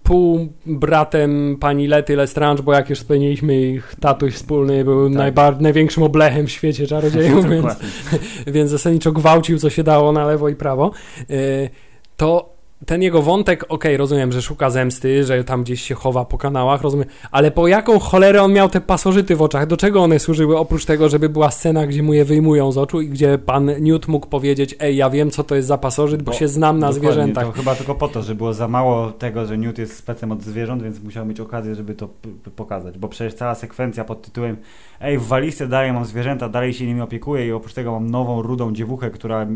pół 0.04 0.54
bratem 0.66 1.58
pani 1.60 1.88
Lety 1.88 2.16
Lestrange, 2.16 2.64
bo 2.64 2.74
jak 2.74 2.90
już 2.90 3.00
wspomnieliśmy, 3.00 3.62
ich 3.62 3.96
tatuś 4.02 4.34
wspólny 4.34 4.84
był 4.86 5.14
Tak. 5.14 5.62
największym 5.62 6.04
oblechem 6.10 6.48
w 6.48 6.52
świecie 6.52 6.88
czarodziejów, 6.88 7.50
więc 7.54 7.66
więc 8.56 8.72
zasadniczo 8.72 9.12
gwałcił, 9.12 9.60
co 9.60 9.70
się 9.70 9.84
dało 9.84 10.12
na 10.12 10.26
lewo 10.26 10.50
i 10.50 10.56
prawo, 10.56 10.92
yy, 11.30 11.70
to 12.18 12.59
ten 12.86 13.02
jego 13.02 13.22
wątek, 13.22 13.66
okej, 13.70 13.98
rozumiem, 13.98 14.32
że 14.32 14.42
szuka 14.42 14.70
zemsty, 14.70 15.24
że 15.24 15.44
tam 15.44 15.64
gdzieś 15.64 15.82
się 15.82 15.96
chowa 15.96 16.26
po 16.26 16.38
kanałach, 16.38 16.82
rozumiem, 16.82 17.08
ale 17.32 17.52
po 17.52 17.68
jaką 17.68 18.00
cholerę 18.00 18.44
on 18.44 18.54
miał 18.54 18.70
te 18.70 18.82
pasożyty 18.82 19.36
w 19.36 19.42
oczach? 19.42 19.68
Do 19.68 19.78
czego 19.78 20.04
one 20.04 20.20
służyły, 20.20 20.58
oprócz 20.58 20.86
tego, 20.86 21.10
żeby 21.10 21.30
była 21.30 21.52
scena, 21.52 21.88
gdzie 21.88 22.04
mu 22.04 22.14
je 22.14 22.26
wyjmują 22.26 22.72
z 22.72 22.78
oczu 22.78 23.02
i 23.02 23.10
gdzie 23.10 23.38
pan 23.38 23.72
Newt 23.80 24.08
mógł 24.08 24.28
powiedzieć, 24.28 24.76
ej, 24.80 24.96
ja 24.96 25.10
wiem, 25.10 25.32
co 25.32 25.44
to 25.44 25.56
jest 25.56 25.68
za 25.68 25.78
pasożyt, 25.78 26.24
bo, 26.24 26.32
Bo- 26.32 26.38
się 26.38 26.48
znam 26.48 26.80
na 26.80 26.92
zwierzętach. 26.92 27.46
To 27.46 27.52
chyba 27.52 27.76
tylko 27.76 27.96
po 27.96 28.08
to, 28.08 28.22
że 28.22 28.36
było 28.36 28.54
za 28.54 28.68
mało 28.68 29.12
tego, 29.12 29.46
że 29.46 29.58
Newt 29.58 29.78
jest 29.78 29.98
specem 29.98 30.32
od 30.32 30.44
zwierząt, 30.44 30.84
więc 30.84 31.04
musiał 31.04 31.26
mieć 31.26 31.40
okazję, 31.40 31.76
żeby 31.76 31.96
to 31.96 32.10
pokazać. 32.56 32.98
Bo 32.98 33.08
przecież 33.08 33.34
cała 33.34 33.56
sekwencja 33.56 34.04
pod 34.04 34.22
tytułem 34.22 34.58
Ej, 35.02 35.18
w 35.18 35.28
walizce 35.28 35.68
dalej 35.68 35.94
mam 35.94 36.06
zwierzęta, 36.06 36.50
dalej 36.50 36.74
się 36.74 36.86
nimi 36.86 37.02
opiekuję 37.02 37.48
i 37.48 37.52
oprócz 37.52 37.74
tego 37.74 37.92
mam 37.92 38.12
nową, 38.12 38.42
rudą 38.42 38.74
dziewuchę, 38.74 39.10
która 39.12 39.48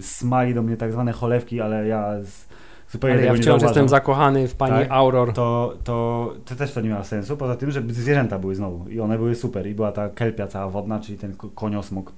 smali 0.00 0.54
do 0.54 0.62
mnie 0.62 0.76
tak 0.76 0.92
zwane 0.92 1.12
cholewki, 1.12 1.60
ale 1.60 1.88
ja 1.88 2.22
z, 2.22 2.51
zupełnie 2.92 3.16
Ale 3.16 3.26
ja 3.26 3.32
nie 3.32 3.38
wciąż 3.38 3.62
jestem 3.62 3.88
zakochany 3.88 4.48
w 4.48 4.54
pani 4.54 4.72
Tak? 4.74 4.86
Auror. 4.90 5.32
to, 5.32 5.74
to, 5.84 6.34
to 6.44 6.54
też 6.56 6.72
to 6.72 6.80
nie 6.80 6.88
miało 6.88 7.04
sensu, 7.04 7.36
poza 7.36 7.56
tym, 7.56 7.70
że 7.70 7.82
zwierzęta 7.88 8.38
były 8.38 8.54
znowu 8.54 8.88
i 8.88 9.00
one 9.00 9.18
były 9.18 9.34
super 9.34 9.66
i 9.66 9.74
była 9.74 9.92
ta 9.92 10.08
kelpia 10.08 10.46
cała 10.46 10.68
wodna, 10.70 11.00
czyli 11.00 11.18
ten 11.18 11.36
ko- 11.36 11.48
koniosmok 11.54 12.12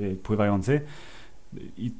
y, 0.00 0.16
pływający 0.22 0.80
i 1.76 1.92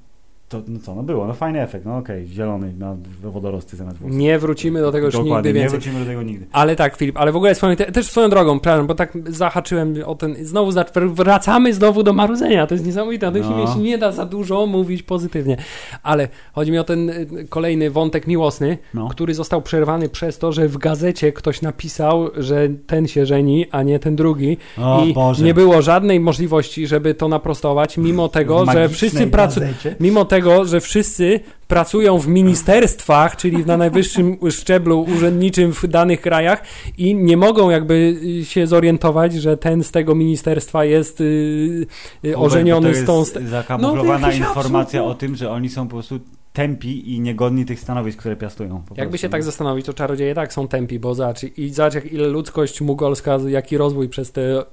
to, 0.48 0.62
no 0.68 0.78
co, 0.82 0.94
no 0.94 1.02
było, 1.02 1.26
no 1.26 1.34
fajny 1.34 1.62
efekt, 1.62 1.84
no 1.86 1.96
okej, 1.96 2.26
zielony 2.26 2.72
na 2.78 2.96
wodorosty 3.22 3.76
zamiast 3.76 3.98
włosów. 3.98 4.16
Nie 4.18 4.38
wrócimy 4.38 4.80
do 4.80 4.92
tego 4.92 5.06
już 5.06 5.14
Dokładnie, 5.14 5.34
nigdy 5.36 5.48
nie 5.48 5.54
więcej. 5.60 5.78
wrócimy 5.80 6.00
do 6.00 6.06
tego 6.06 6.22
nigdy. 6.22 6.46
Ale 6.52 6.76
tak, 6.76 6.96
Filip, 6.96 7.16
ale 7.16 7.32
w 7.32 7.36
ogóle 7.36 7.54
swoją, 7.54 7.76
te, 7.76 7.92
też 7.92 8.06
swoją 8.06 8.30
drogą, 8.30 8.60
przepraszam, 8.60 8.86
bo 8.86 8.94
tak 8.94 9.12
zahaczyłem 9.26 9.94
o 10.06 10.14
ten, 10.14 10.36
znowu 10.42 10.70
wracamy 11.14 11.74
znowu 11.74 12.02
do 12.02 12.12
marudzenia, 12.12 12.66
to 12.66 12.74
jest 12.74 12.86
niesamowite, 12.86 13.26
na 13.26 13.32
tym 13.32 13.42
No. 13.42 13.48
filmie 13.48 13.66
się 13.66 13.78
nie 13.78 13.98
da 13.98 14.12
za 14.12 14.24
dużo 14.24 14.66
mówić 14.66 15.02
pozytywnie, 15.02 15.56
ale 16.02 16.28
chodzi 16.52 16.72
mi 16.72 16.78
o 16.78 16.84
ten 16.84 17.10
y, 17.10 17.26
kolejny 17.48 17.90
wątek 17.90 18.26
miłosny, 18.26 18.78
No. 18.94 19.08
który 19.08 19.34
został 19.34 19.62
przerwany 19.62 20.08
przez 20.08 20.38
to, 20.38 20.52
że 20.52 20.68
w 20.68 20.78
gazecie 20.78 21.32
ktoś 21.32 21.62
napisał, 21.62 22.30
że 22.36 22.68
ten 22.86 23.08
się 23.08 23.26
żeni, 23.26 23.66
a 23.70 23.82
nie 23.82 23.98
ten 23.98 24.16
drugi 24.16 24.56
O 24.82 25.04
i 25.04 25.12
Boże. 25.12 25.44
nie 25.44 25.54
było 25.54 25.82
żadnej 25.82 26.20
możliwości, 26.20 26.86
żeby 26.86 27.14
to 27.14 27.28
naprostować, 27.28 27.98
mimo 27.98 28.28
tego, 28.28 28.66
że 28.72 28.88
wszyscy 28.88 29.26
pracują. 29.26 29.68
Mimo 30.00 30.24
tego, 30.24 30.37
że 30.64 30.80
wszyscy 30.80 31.40
pracują 31.68 32.18
w 32.18 32.28
ministerstwach, 32.28 33.36
czyli 33.36 33.66
na 33.66 33.76
najwyższym 33.76 34.36
szczeblu 34.50 35.06
urzędniczym 35.16 35.72
w 35.72 35.86
danych 35.86 36.20
krajach 36.20 36.62
i 36.98 37.14
nie 37.14 37.36
mogą 37.36 37.70
jakby 37.70 38.16
się 38.42 38.66
zorientować, 38.66 39.34
że 39.34 39.56
ten 39.56 39.84
z 39.84 39.90
tego 39.90 40.14
ministerstwa 40.14 40.84
jest 40.84 41.20
y, 41.20 41.24
y, 41.24 41.86
Hubert, 42.32 42.52
ożeniony 42.52 42.94
z 42.94 43.04
tą... 43.04 43.18
jest 43.18 43.30
st- 43.30 43.48
zakamuflowana 43.48 44.28
No, 44.28 44.34
informacja 44.34 45.00
no. 45.00 45.06
o 45.06 45.14
tym, 45.14 45.36
że 45.36 45.50
oni 45.50 45.68
są 45.68 45.88
po 45.88 45.92
prostu 45.94 46.20
tępi 46.52 47.14
i 47.14 47.20
niegodni 47.20 47.64
tych 47.64 47.80
stanowisk, 47.80 48.18
które 48.18 48.36
piastują. 48.36 48.82
Jakby 48.96 49.18
się 49.18 49.28
tak 49.28 49.42
zastanowić, 49.42 49.86
to 49.86 49.94
czarodzieje 49.94 50.34
tak 50.34 50.52
są 50.52 50.68
tępi, 50.68 50.98
bo 50.98 51.14
zobacz, 51.14 51.42
i 51.58 51.70
zobacz 51.70 51.94
jak 51.94 52.12
ile 52.12 52.28
ludzkość 52.28 52.80
mugolska, 52.80 53.38
jaki 53.48 53.78
rozwój 53.78 54.08
przez 54.08 54.32
te 54.32 54.64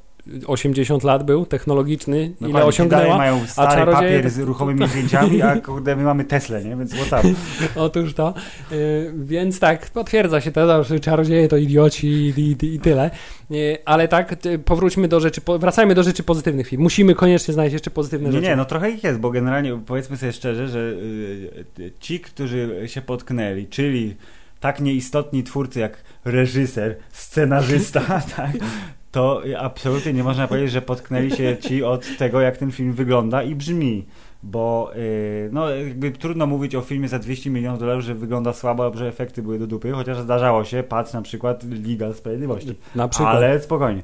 80 0.47 1.03
lat 1.03 1.23
był, 1.23 1.45
technologiczny, 1.45 2.17
ile 2.17 2.47
ci 2.47 2.53
dalej 2.53 2.67
osiągnęła. 2.69 3.17
mają 3.17 3.47
stary 3.47 3.81
czarodzieje- 3.81 3.93
papier 3.93 4.29
z 4.29 4.39
ruchomymi 4.39 4.87
zdjęciami, 4.87 5.41
a 5.41 5.55
kurde, 5.61 5.95
my 5.95 6.03
mamy 6.03 6.25
Teslę, 6.25 6.63
nie? 6.63 6.75
Więc 6.75 6.93
what's 6.93 7.19
up? 7.19 7.39
Otóż 7.75 8.13
to. 8.13 8.33
Y, 8.71 9.13
więc 9.15 9.59
tak, 9.59 9.89
potwierdza 9.89 10.41
się 10.41 10.51
to, 10.51 10.83
że 10.83 10.99
czarodzieje 10.99 11.47
to 11.47 11.57
idioci 11.57 12.07
i, 12.07 12.41
i, 12.41 12.75
i 12.75 12.79
tyle. 12.79 13.11
Y, 13.51 13.77
ale 13.85 14.07
tak, 14.07 14.35
ty, 14.35 14.59
powróćmy 14.59 15.07
do 15.07 15.19
rzeczy, 15.19 15.41
po, 15.41 15.59
wracajmy 15.59 15.95
do 15.95 16.03
rzeczy 16.03 16.23
pozytywnych 16.23 16.67
film. 16.67 16.81
Musimy 16.81 17.15
koniecznie 17.15 17.53
znaleźć 17.53 17.73
jeszcze 17.73 17.91
pozytywne 17.91 18.27
Nie, 18.29 18.33
rzeczy. 18.33 18.47
nie, 18.47 18.55
no 18.55 18.65
trochę 18.65 18.89
ich 18.91 19.03
jest, 19.03 19.19
bo 19.19 19.31
generalnie 19.31 19.79
powiedzmy 19.85 20.17
sobie 20.17 20.31
szczerze, 20.33 20.67
że 20.67 20.79
y, 20.79 21.65
y, 21.79 21.91
ci, 21.99 22.19
którzy 22.19 22.83
się 22.85 23.01
potknęli, 23.01 23.67
czyli 23.67 24.15
tak 24.59 24.79
nieistotni 24.81 25.43
twórcy 25.43 25.79
jak 25.79 25.97
reżyser, 26.25 26.95
scenarzysta, 27.11 28.01
tak, 28.37 28.51
to 29.15 29.41
absolutnie 29.57 30.13
nie 30.13 30.23
można 30.23 30.47
powiedzieć, 30.47 30.71
że 30.71 30.81
potknęli 30.81 31.31
się 31.31 31.57
ci 31.57 31.83
od 31.83 32.17
tego, 32.17 32.41
jak 32.41 32.57
ten 32.57 32.71
film 32.71 32.93
wygląda 32.93 33.43
i 33.43 33.55
brzmi. 33.55 34.05
Bo 34.43 34.91
y, 34.95 35.49
no, 35.51 35.69
jakby 35.69 36.11
trudno 36.11 36.47
mówić 36.47 36.75
o 36.75 36.81
filmie 36.81 37.07
za 37.07 37.19
200 37.19 37.49
milionów 37.49 37.79
dolarów, 37.79 38.03
że 38.03 38.15
wygląda 38.15 38.53
słabo, 38.53 38.83
albo 38.83 38.97
że 38.97 39.07
efekty 39.07 39.41
były 39.41 39.59
do 39.59 39.67
dupy, 39.67 39.91
chociaż 39.91 40.19
zdarzało 40.19 40.63
się, 40.63 40.83
patrz 40.83 41.13
na 41.13 41.21
przykład 41.21 41.63
Liga 41.63 42.13
Sprawiedliwości. 42.13 42.75
Na 42.95 43.07
przykład. 43.07 43.35
Ale 43.35 43.59
spokojnie. 43.59 44.03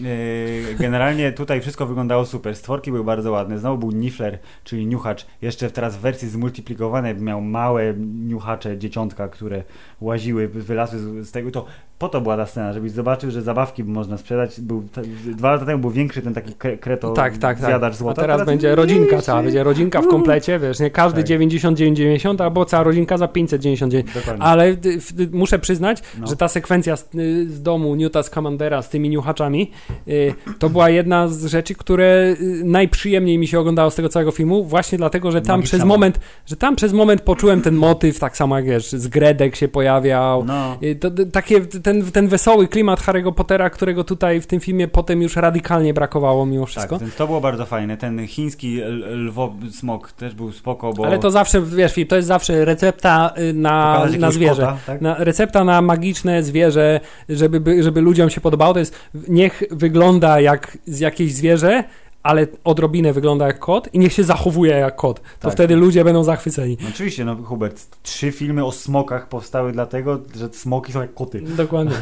Yy, 0.00 0.74
Generalnie 0.78 1.32
tutaj 1.32 1.60
wszystko 1.60 1.86
wyglądało 1.86 2.26
super. 2.26 2.56
Stworki 2.56 2.90
były 2.90 3.04
bardzo 3.04 3.32
ładne. 3.32 3.58
Znowu 3.58 3.78
był 3.78 3.90
Nifler, 3.90 4.38
czyli 4.64 4.86
niuchacz. 4.86 5.26
Jeszcze 5.42 5.70
teraz 5.70 5.96
w 5.96 6.00
wersji 6.00 6.28
zmultiplikowanej 6.28 7.14
miał 7.14 7.40
małe 7.40 7.94
niuchacze 8.28 8.78
dzieciątka, 8.78 9.28
które 9.28 9.62
łaziły, 10.00 10.48
wylazły 10.48 11.24
z 11.24 11.30
tego. 11.30 11.50
To 11.50 11.64
po 11.98 12.08
to 12.08 12.20
była 12.20 12.36
ta 12.36 12.46
scena, 12.46 12.72
żebyś 12.72 12.92
zobaczył, 12.92 13.30
że 13.30 13.42
zabawki 13.42 13.84
można 13.84 14.18
sprzedać. 14.18 14.60
Był, 14.60 14.84
dwa 15.26 15.50
lata 15.52 15.66
temu 15.66 15.78
był 15.80 15.90
większy 15.90 16.22
ten 16.22 16.34
taki 16.34 16.52
kre, 16.54 16.78
kreto 16.78 17.12
Tak, 17.12 17.32
tak, 17.32 17.40
tak. 17.40 17.58
zjadacz 17.68 17.94
A 17.94 17.96
złota. 17.96 18.22
teraz 18.22 18.46
będzie 18.46 18.74
rodzinka 18.74 19.22
cała, 19.22 19.42
będzie 19.42 19.64
rodzinka 19.64 20.02
w 20.02 20.08
komplecie, 20.08 20.58
wiesz, 20.58 20.80
nie 20.80 20.90
każdy 20.90 21.22
Tak. 21.22 21.30
99,90 21.30 22.42
albo 22.42 22.64
cała 22.64 22.82
rodzinka 22.82 23.18
za 23.18 23.28
599. 23.28 24.06
Dokładnie. 24.14 24.42
Ale 24.44 24.66
y, 24.68 24.76
y, 25.20 25.28
muszę 25.32 25.58
przyznać, 25.58 26.02
No. 26.20 26.26
że 26.26 26.36
ta 26.36 26.48
sekwencja 26.48 26.96
z, 26.96 27.08
y, 27.14 27.50
z 27.50 27.62
domu 27.62 27.94
Newta 27.94 28.22
Scamandera 28.22 28.82
z 28.82 28.88
tymi 28.88 29.08
niuchaczami 29.08 29.70
y, 30.08 30.34
to 30.58 30.70
była 30.70 30.90
jedna 30.90 31.28
z 31.28 31.46
rzeczy, 31.46 31.74
które 31.74 32.36
najprzyjemniej 32.64 33.38
mi 33.38 33.46
się 33.46 33.60
oglądało 33.60 33.90
z 33.90 33.94
tego 33.94 34.08
całego 34.08 34.30
filmu, 34.30 34.64
właśnie 34.64 34.98
dlatego, 34.98 35.32
że 35.32 35.40
tam 35.40 35.60
Magiczna 35.60 35.78
przez 35.78 35.88
moment, 35.88 36.20
że 36.46 36.56
tam 36.56 36.76
przez 36.76 36.92
moment 36.92 37.20
poczułem 37.22 37.62
ten 37.62 37.74
motyw, 37.74 38.18
tak 38.18 38.36
samo 38.36 38.56
jak 38.56 38.66
wiesz, 38.66 38.92
z 38.92 39.08
Gredek 39.08 39.56
się 39.56 39.68
pojawiał. 39.68 40.44
No. 40.44 40.76
Y, 40.82 40.96
to, 40.96 41.10
takie, 41.32 41.60
ten, 41.88 42.12
ten 42.12 42.28
wesoły 42.28 42.68
klimat 42.68 43.00
Harry'ego 43.00 43.32
Pottera, 43.32 43.70
którego 43.70 44.04
tutaj 44.04 44.40
w 44.40 44.46
tym 44.46 44.60
filmie 44.60 44.88
potem 44.88 45.22
już 45.22 45.36
radykalnie 45.36 45.94
brakowało 45.94 46.46
mimo 46.46 46.66
wszystko. 46.66 46.98
Tak, 46.98 47.14
to 47.14 47.26
było 47.26 47.40
bardzo 47.40 47.66
fajne. 47.66 47.96
Ten 47.96 48.26
chiński 48.26 48.80
lwo 49.10 49.54
smok 49.70 50.12
też 50.12 50.34
był 50.34 50.52
spoko, 50.52 50.92
bo... 50.92 51.06
Ale 51.06 51.18
to 51.18 51.30
zawsze, 51.30 51.62
wiesz, 51.62 51.94
to 52.08 52.16
jest 52.16 52.28
zawsze 52.28 52.64
recepta 52.64 53.34
y, 53.38 53.52
na, 53.52 54.06
na 54.18 54.30
zwierzę. 54.30 54.62
kota, 54.62 54.78
tak? 54.86 55.00
Na, 55.00 55.14
recepta 55.18 55.64
na 55.64 55.82
magiczne 55.82 56.42
zwierzę, 56.42 57.00
żeby, 57.28 57.60
by- 57.60 57.82
żeby 57.82 58.00
ludziom 58.00 58.30
się 58.30 58.40
podobało, 58.40 58.72
to 58.72 58.78
jest 58.78 58.94
niech 59.28 59.62
wygląda 59.70 60.40
jak 60.40 60.78
z 60.86 61.00
jakieś 61.00 61.34
zwierzę, 61.34 61.84
ale 62.28 62.46
odrobinę 62.64 63.12
wygląda 63.12 63.46
jak 63.46 63.58
kot 63.58 63.94
i 63.94 63.98
niech 63.98 64.12
się 64.12 64.24
zachowuje 64.24 64.72
jak 64.72 64.96
kot. 64.96 65.20
To 65.20 65.24
Tak. 65.40 65.52
wtedy 65.52 65.76
ludzie 65.76 66.04
będą 66.04 66.24
zachwyceni. 66.24 66.76
No 66.82 66.88
oczywiście, 66.88 67.24
no 67.24 67.36
Hubert, 67.36 68.02
trzy 68.02 68.32
filmy 68.32 68.64
o 68.64 68.72
smokach 68.72 69.28
powstały 69.28 69.72
dlatego, 69.72 70.20
że 70.36 70.48
smoki 70.52 70.92
są 70.92 71.00
jak 71.00 71.14
koty. 71.14 71.40
Dokładnie. 71.40 71.94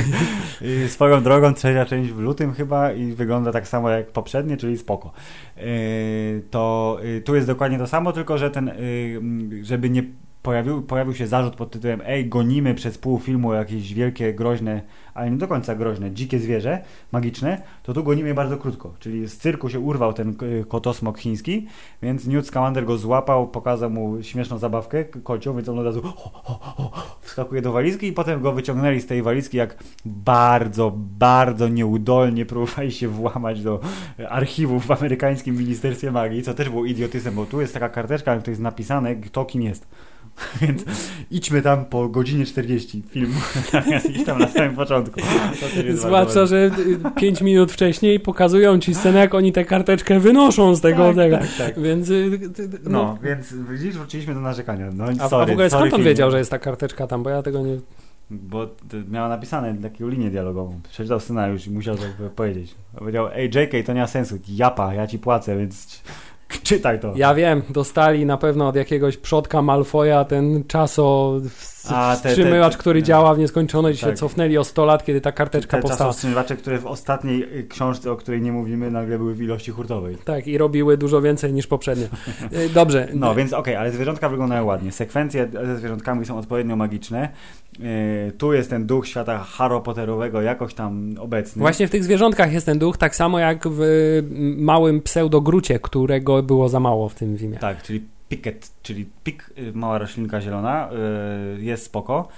I 0.84 0.88
swoją 0.88 1.22
drogą 1.22 1.54
trzecia 1.54 1.86
część 1.86 2.10
w 2.10 2.18
lutym 2.18 2.52
chyba 2.52 2.92
i 2.92 3.12
wygląda 3.12 3.52
tak 3.52 3.68
samo 3.68 3.90
jak 3.90 4.10
poprzednie, 4.10 4.56
czyli 4.56 4.78
spoko. 4.78 5.12
Yy, 5.56 5.62
to 6.50 6.98
yy, 7.02 7.20
tu 7.20 7.34
jest 7.34 7.46
dokładnie 7.46 7.78
to 7.78 7.86
samo, 7.86 8.12
tylko 8.12 8.38
że 8.38 8.50
ten, 8.50 8.66
yy, 8.66 9.64
żeby 9.64 9.90
nie 9.90 10.02
pojawił, 10.42 10.82
pojawił 10.82 11.14
się 11.14 11.26
zarzut 11.26 11.54
pod 11.56 11.70
tytułem 11.70 12.02
ej, 12.06 12.28
gonimy 12.28 12.74
przez 12.74 12.98
pół 12.98 13.18
filmu 13.18 13.52
jakieś 13.52 13.94
wielkie, 13.94 14.34
groźne, 14.34 14.82
ale 15.20 15.30
nie 15.30 15.36
do 15.36 15.48
końca 15.48 15.74
groźne, 15.74 16.10
dzikie 16.10 16.38
zwierzę 16.38 16.82
magiczne, 17.12 17.62
to 17.82 17.92
tu 17.92 18.04
gonimy 18.04 18.34
bardzo 18.34 18.56
krótko. 18.56 18.94
Czyli 18.98 19.28
z 19.28 19.36
cyrku 19.36 19.68
się 19.68 19.80
urwał 19.80 20.12
ten 20.12 20.36
yy, 20.42 20.64
kotosmok 20.64 21.18
chiński, 21.18 21.66
więc 22.02 22.26
Newt 22.26 22.46
Scamander 22.46 22.84
go 22.84 22.98
złapał, 22.98 23.48
pokazał 23.48 23.90
mu 23.90 24.22
śmieszną 24.22 24.58
zabawkę 24.58 25.04
kocią, 25.04 25.56
więc 25.56 25.68
on 25.68 25.78
od 25.78 25.84
razu 25.84 26.02
ho, 26.02 26.10
ho, 26.10 26.58
ho, 26.62 26.92
wskakuje 27.20 27.62
do 27.62 27.72
walizki 27.72 28.06
i 28.06 28.12
potem 28.12 28.40
go 28.40 28.52
wyciągnęli 28.52 29.00
z 29.00 29.06
tej 29.06 29.22
walizki, 29.22 29.56
jak 29.56 29.84
bardzo, 30.04 30.92
bardzo 30.96 31.68
nieudolnie 31.68 32.46
próbowali 32.46 32.92
się 32.92 33.08
włamać 33.08 33.62
do 33.62 33.80
archiwów 34.28 34.86
w 34.86 34.90
amerykańskim 34.90 35.56
Ministerstwie 35.56 36.10
Magii, 36.10 36.42
co 36.42 36.54
też 36.54 36.68
było 36.68 36.84
idiotyzmem, 36.84 37.34
bo 37.34 37.46
tu 37.46 37.60
jest 37.60 37.74
taka 37.74 37.88
karteczka, 37.88 38.34
na 38.34 38.40
której 38.40 38.52
jest 38.52 38.62
napisane, 38.62 39.16
kto 39.16 39.44
kim 39.44 39.62
jest. 39.62 39.86
Więc 40.60 40.84
idźmy 41.30 41.62
tam 41.62 41.84
po 41.84 42.08
godzinie 42.08 42.46
40 42.46 43.02
filmu, 43.10 43.40
zamiast 43.72 44.10
iść 44.10 44.24
tam 44.24 44.38
na 44.38 44.48
samym 44.48 44.76
początku. 44.76 45.09
Zwłaszcza, 45.94 46.46
że 46.46 46.70
5 47.16 47.40
minut 47.42 47.72
wcześniej 47.72 48.20
pokazują 48.20 48.78
ci 48.78 48.94
scenę, 48.94 49.18
jak 49.18 49.34
oni 49.34 49.52
tę 49.52 49.64
karteczkę 49.64 50.20
wynoszą 50.20 50.74
z 50.74 50.80
tego. 50.80 51.06
Tak, 51.06 51.16
tego. 51.16 51.36
tak, 51.36 51.48
tak. 51.58 51.80
Więc 51.82 52.08
y, 52.10 52.14
y, 52.14 52.62
y, 52.62 52.68
No, 52.84 52.90
no. 52.90 53.18
więc 53.22 53.54
widzisz, 53.70 53.94
wróciliśmy 53.98 54.34
do 54.34 54.40
narzekania. 54.40 54.90
No, 54.94 55.04
A, 55.20 55.28
sorry, 55.28 55.44
a 55.44 55.46
w 55.46 55.50
ogóle 55.50 55.70
sorry 55.70 55.80
skąd 55.80 55.82
on 55.82 55.90
filmie. 55.90 56.04
wiedział, 56.04 56.30
że 56.30 56.38
jest 56.38 56.50
ta 56.50 56.58
karteczka 56.58 57.06
tam, 57.06 57.22
bo 57.22 57.30
ja 57.30 57.42
tego 57.42 57.62
nie... 57.62 57.76
Bo 58.30 58.68
miała 59.10 59.28
napisane 59.28 59.74
taką 59.74 60.08
linię 60.08 60.30
dialogową. 60.30 60.80
Przeczytał 60.90 61.20
scenariusz 61.20 61.66
i 61.66 61.70
musiał 61.70 61.96
to 61.96 62.02
powiedzieć. 62.36 62.74
Powiedział, 62.98 63.28
ej 63.34 63.46
JK, 63.48 63.86
to 63.86 63.92
nie 63.92 64.00
ma 64.00 64.06
sensu, 64.06 64.38
japa, 64.48 64.94
ja 64.94 65.06
ci 65.06 65.18
płacę, 65.18 65.58
więc 65.58 66.02
czytaj 66.62 67.00
to. 67.00 67.12
Ja 67.16 67.34
wiem, 67.34 67.62
dostali 67.70 68.26
na 68.26 68.36
pewno 68.36 68.68
od 68.68 68.76
jakiegoś 68.76 69.16
przodka 69.16 69.62
Malfoja 69.62 70.24
ten 70.24 70.64
czaso 70.64 71.34
A, 71.88 72.16
te- 72.16 72.22
te- 72.22 72.28
wstrzymywacz, 72.28 72.72
te- 72.72 72.78
który 72.78 73.00
te- 73.00 73.06
działa 73.06 73.34
w 73.34 73.38
nieskończoność 73.38 73.98
i 73.98 74.00
się 74.00 74.06
Tak. 74.06 74.16
cofnęli 74.16 74.58
o 74.58 74.64
100 74.64 74.84
lat, 74.84 75.04
kiedy 75.04 75.20
ta 75.20 75.32
karteczka 75.32 75.76
Te 75.76 75.82
powstała. 75.82 75.98
czasowstrzymywacze, 75.98 76.56
które 76.56 76.78
w 76.78 76.86
ostatniej 76.86 77.58
y, 77.58 77.66
książce, 77.68 78.12
o 78.12 78.16
której 78.16 78.42
nie 78.42 78.52
mówimy, 78.52 78.90
nagle 78.90 79.18
były 79.18 79.34
w 79.34 79.42
ilości 79.42 79.70
hurtowej. 79.70 80.16
Tak, 80.24 80.46
i 80.46 80.58
robiły 80.58 80.96
dużo 80.96 81.22
więcej 81.22 81.52
niż 81.52 81.66
poprzednio. 81.66 82.06
Y, 82.52 82.68
Dobrze. 82.68 83.08
No, 83.14 83.34
więc 83.34 83.52
okej, 83.52 83.76
ale 83.76 83.92
zwierzątka 83.92 84.28
wyglądają 84.28 84.64
ładnie. 84.64 84.92
Sekwencje 84.92 85.48
ze 85.64 85.76
zwierzątkami 85.76 86.26
są 86.26 86.38
odpowiednio 86.38 86.76
magiczne. 86.76 87.28
Yy, 87.78 88.32
tu 88.38 88.52
jest 88.52 88.70
ten 88.70 88.86
duch 88.86 89.06
świata 89.08 89.38
Harry 89.38 89.80
Potterowego 89.80 90.42
jakoś 90.42 90.74
tam 90.74 91.14
obecny. 91.18 91.60
Właśnie 91.60 91.88
w 91.88 91.90
tych 91.90 92.04
zwierzątkach 92.04 92.52
jest 92.52 92.66
ten 92.66 92.78
duch, 92.78 92.96
tak 92.96 93.16
samo 93.16 93.38
jak 93.38 93.68
w 93.68 93.80
y, 93.80 94.22
małym 94.56 95.00
pseudogrucie, 95.02 95.78
którego 95.80 96.42
było 96.42 96.68
za 96.68 96.80
mało 96.80 97.08
w 97.08 97.14
tym 97.14 97.38
filmie. 97.38 97.58
Tak, 97.58 97.82
czyli 97.82 98.04
piket, 98.30 98.72
czyli 98.82 99.06
pik, 99.24 99.50
y, 99.58 99.72
mała 99.72 99.98
roślinka 99.98 100.40
zielona, 100.40 100.90
y, 101.58 101.62
jest 101.62 101.84
spoko. 101.84 102.28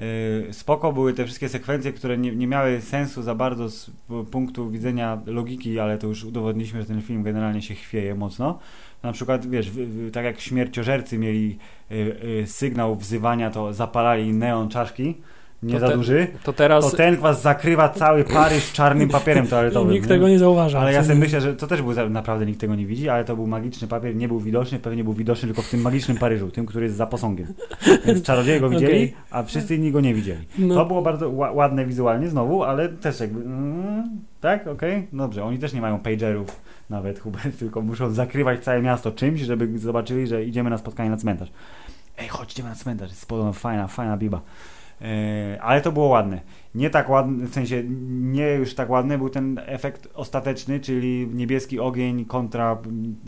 Y, 0.00 0.52
Spoko 0.52 0.92
były 0.92 1.12
te 1.12 1.24
wszystkie 1.24 1.48
sekwencje, 1.48 1.92
które 1.92 2.18
nie, 2.18 2.36
nie 2.36 2.46
miały 2.46 2.80
sensu 2.80 3.22
za 3.22 3.34
bardzo 3.34 3.70
z 3.70 3.90
punktu 4.30 4.70
widzenia 4.70 5.22
logiki, 5.26 5.78
ale 5.78 5.98
to 5.98 6.06
już 6.06 6.24
udowodniliśmy, 6.24 6.80
że 6.80 6.88
ten 6.88 7.02
film 7.02 7.22
generalnie 7.22 7.62
się 7.62 7.74
chwieje 7.74 8.14
mocno. 8.14 8.58
Na 9.02 9.12
przykład, 9.12 9.50
wiesz, 9.50 9.70
tak 10.12 10.24
jak 10.24 10.40
śmierciożercy 10.40 11.18
mieli 11.18 11.58
sygnał 12.46 12.96
wzywania, 12.96 13.50
to 13.50 13.72
zapalali 13.72 14.32
neon 14.32 14.68
czaszki, 14.68 15.14
nie 15.62 15.74
To 15.74 15.80
za 15.80 15.88
te- 15.88 15.94
duży. 15.96 16.26
To 16.44 16.52
teraz 16.52 16.90
To 16.90 16.96
ten 16.96 17.16
was 17.16 17.42
zakrywa 17.42 17.88
cały 17.88 18.24
Paryż 18.24 18.72
czarnym 18.72 19.08
papierem 19.08 19.46
toaletowym. 19.46 19.92
nikt 19.94 20.04
nie? 20.04 20.08
tego 20.08 20.28
nie 20.28 20.38
zauważa. 20.38 20.80
Ale 20.80 20.92
ja 20.92 21.02
sobie 21.02 21.14
myślę, 21.14 21.40
że 21.40 21.56
to 21.56 21.66
też 21.66 21.82
był 21.82 22.10
naprawdę 22.10 22.46
nikt 22.46 22.60
tego 22.60 22.74
nie 22.74 22.86
widzi, 22.86 23.08
ale 23.08 23.24
to 23.24 23.36
był 23.36 23.46
magiczny 23.46 23.88
papier, 23.88 24.16
nie 24.16 24.28
był 24.28 24.40
widoczny, 24.40 24.78
pewnie 24.78 25.04
był 25.04 25.12
widoczny 25.12 25.48
tylko 25.48 25.62
w 25.62 25.70
tym 25.70 25.80
magicznym 25.80 26.16
Paryżu, 26.16 26.50
tym, 26.50 26.66
który 26.66 26.84
jest 26.84 26.96
za 26.96 27.06
posągiem. 27.06 27.46
Więc 28.06 28.22
czarodzieje 28.22 28.60
go 28.60 28.68
widzieli, 28.68 28.92
Okej. 28.92 29.14
a 29.30 29.42
wszyscy 29.42 29.74
inni 29.76 29.92
go 29.92 30.00
nie 30.00 30.14
widzieli. 30.14 30.44
No. 30.58 30.74
To 30.74 30.84
było 30.86 31.02
bardzo 31.02 31.30
ła- 31.30 31.54
ładne 31.54 31.86
wizualnie 31.86 32.28
znowu, 32.28 32.62
ale 32.62 32.88
też 32.88 33.20
jakby 33.20 33.40
mm, 33.40 34.10
tak, 34.40 34.66
okej, 34.66 35.08
dobrze, 35.12 35.44
oni 35.44 35.58
też 35.58 35.72
nie 35.72 35.80
mają 35.80 35.98
pagerów 35.98 36.60
nawet, 36.90 37.18
Hubert, 37.18 37.58
tylko 37.58 37.80
muszą 37.82 38.10
zakrywać 38.10 38.64
całe 38.64 38.82
miasto 38.82 39.12
czymś, 39.12 39.40
żeby 39.40 39.78
zobaczyli, 39.78 40.26
że 40.26 40.44
idziemy 40.44 40.70
na 40.70 40.78
spotkanie 40.78 41.10
na 41.10 41.16
cmentarz. 41.16 41.48
Ej, 42.18 42.28
chodź, 42.28 42.52
idziemy 42.52 42.68
na 42.68 42.74
cmentarz, 42.74 43.10
jest 43.10 43.26
podobno 43.26 43.52
fajna, 43.52 43.86
fajna 43.86 44.16
biba. 44.16 44.40
E, 45.02 45.62
ale 45.62 45.80
to 45.80 45.92
było 45.92 46.06
ładne. 46.06 46.40
Nie 46.74 46.90
tak 46.90 47.10
ładny, 47.10 47.46
w 47.46 47.54
sensie 47.54 47.82
nie 48.10 48.54
już 48.54 48.74
tak 48.74 48.90
ładny 48.90 49.18
był 49.18 49.28
ten 49.28 49.60
efekt 49.66 50.08
ostateczny, 50.14 50.80
czyli 50.80 51.28
niebieski 51.34 51.80
ogień 51.80 52.24
kontra 52.24 52.78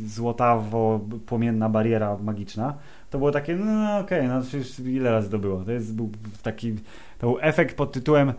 złotawo-płomienna 0.07 1.70
bariera 1.70 2.16
magiczna. 2.22 2.75
To 3.11 3.18
było 3.18 3.31
takie, 3.31 3.57
no 3.57 3.99
okej, 3.99 4.29
no 4.29 4.41
przecież 4.41 4.81
ile 4.81 5.11
razy 5.11 5.31
to 5.31 5.39
było? 5.39 5.64
To 5.64 5.72
jest 5.72 5.95
był 5.95 6.11
taki, 6.43 6.75
to 7.18 7.27
był 7.27 7.39
efekt 7.41 7.77
pod 7.77 7.93
tytułem 7.93 8.33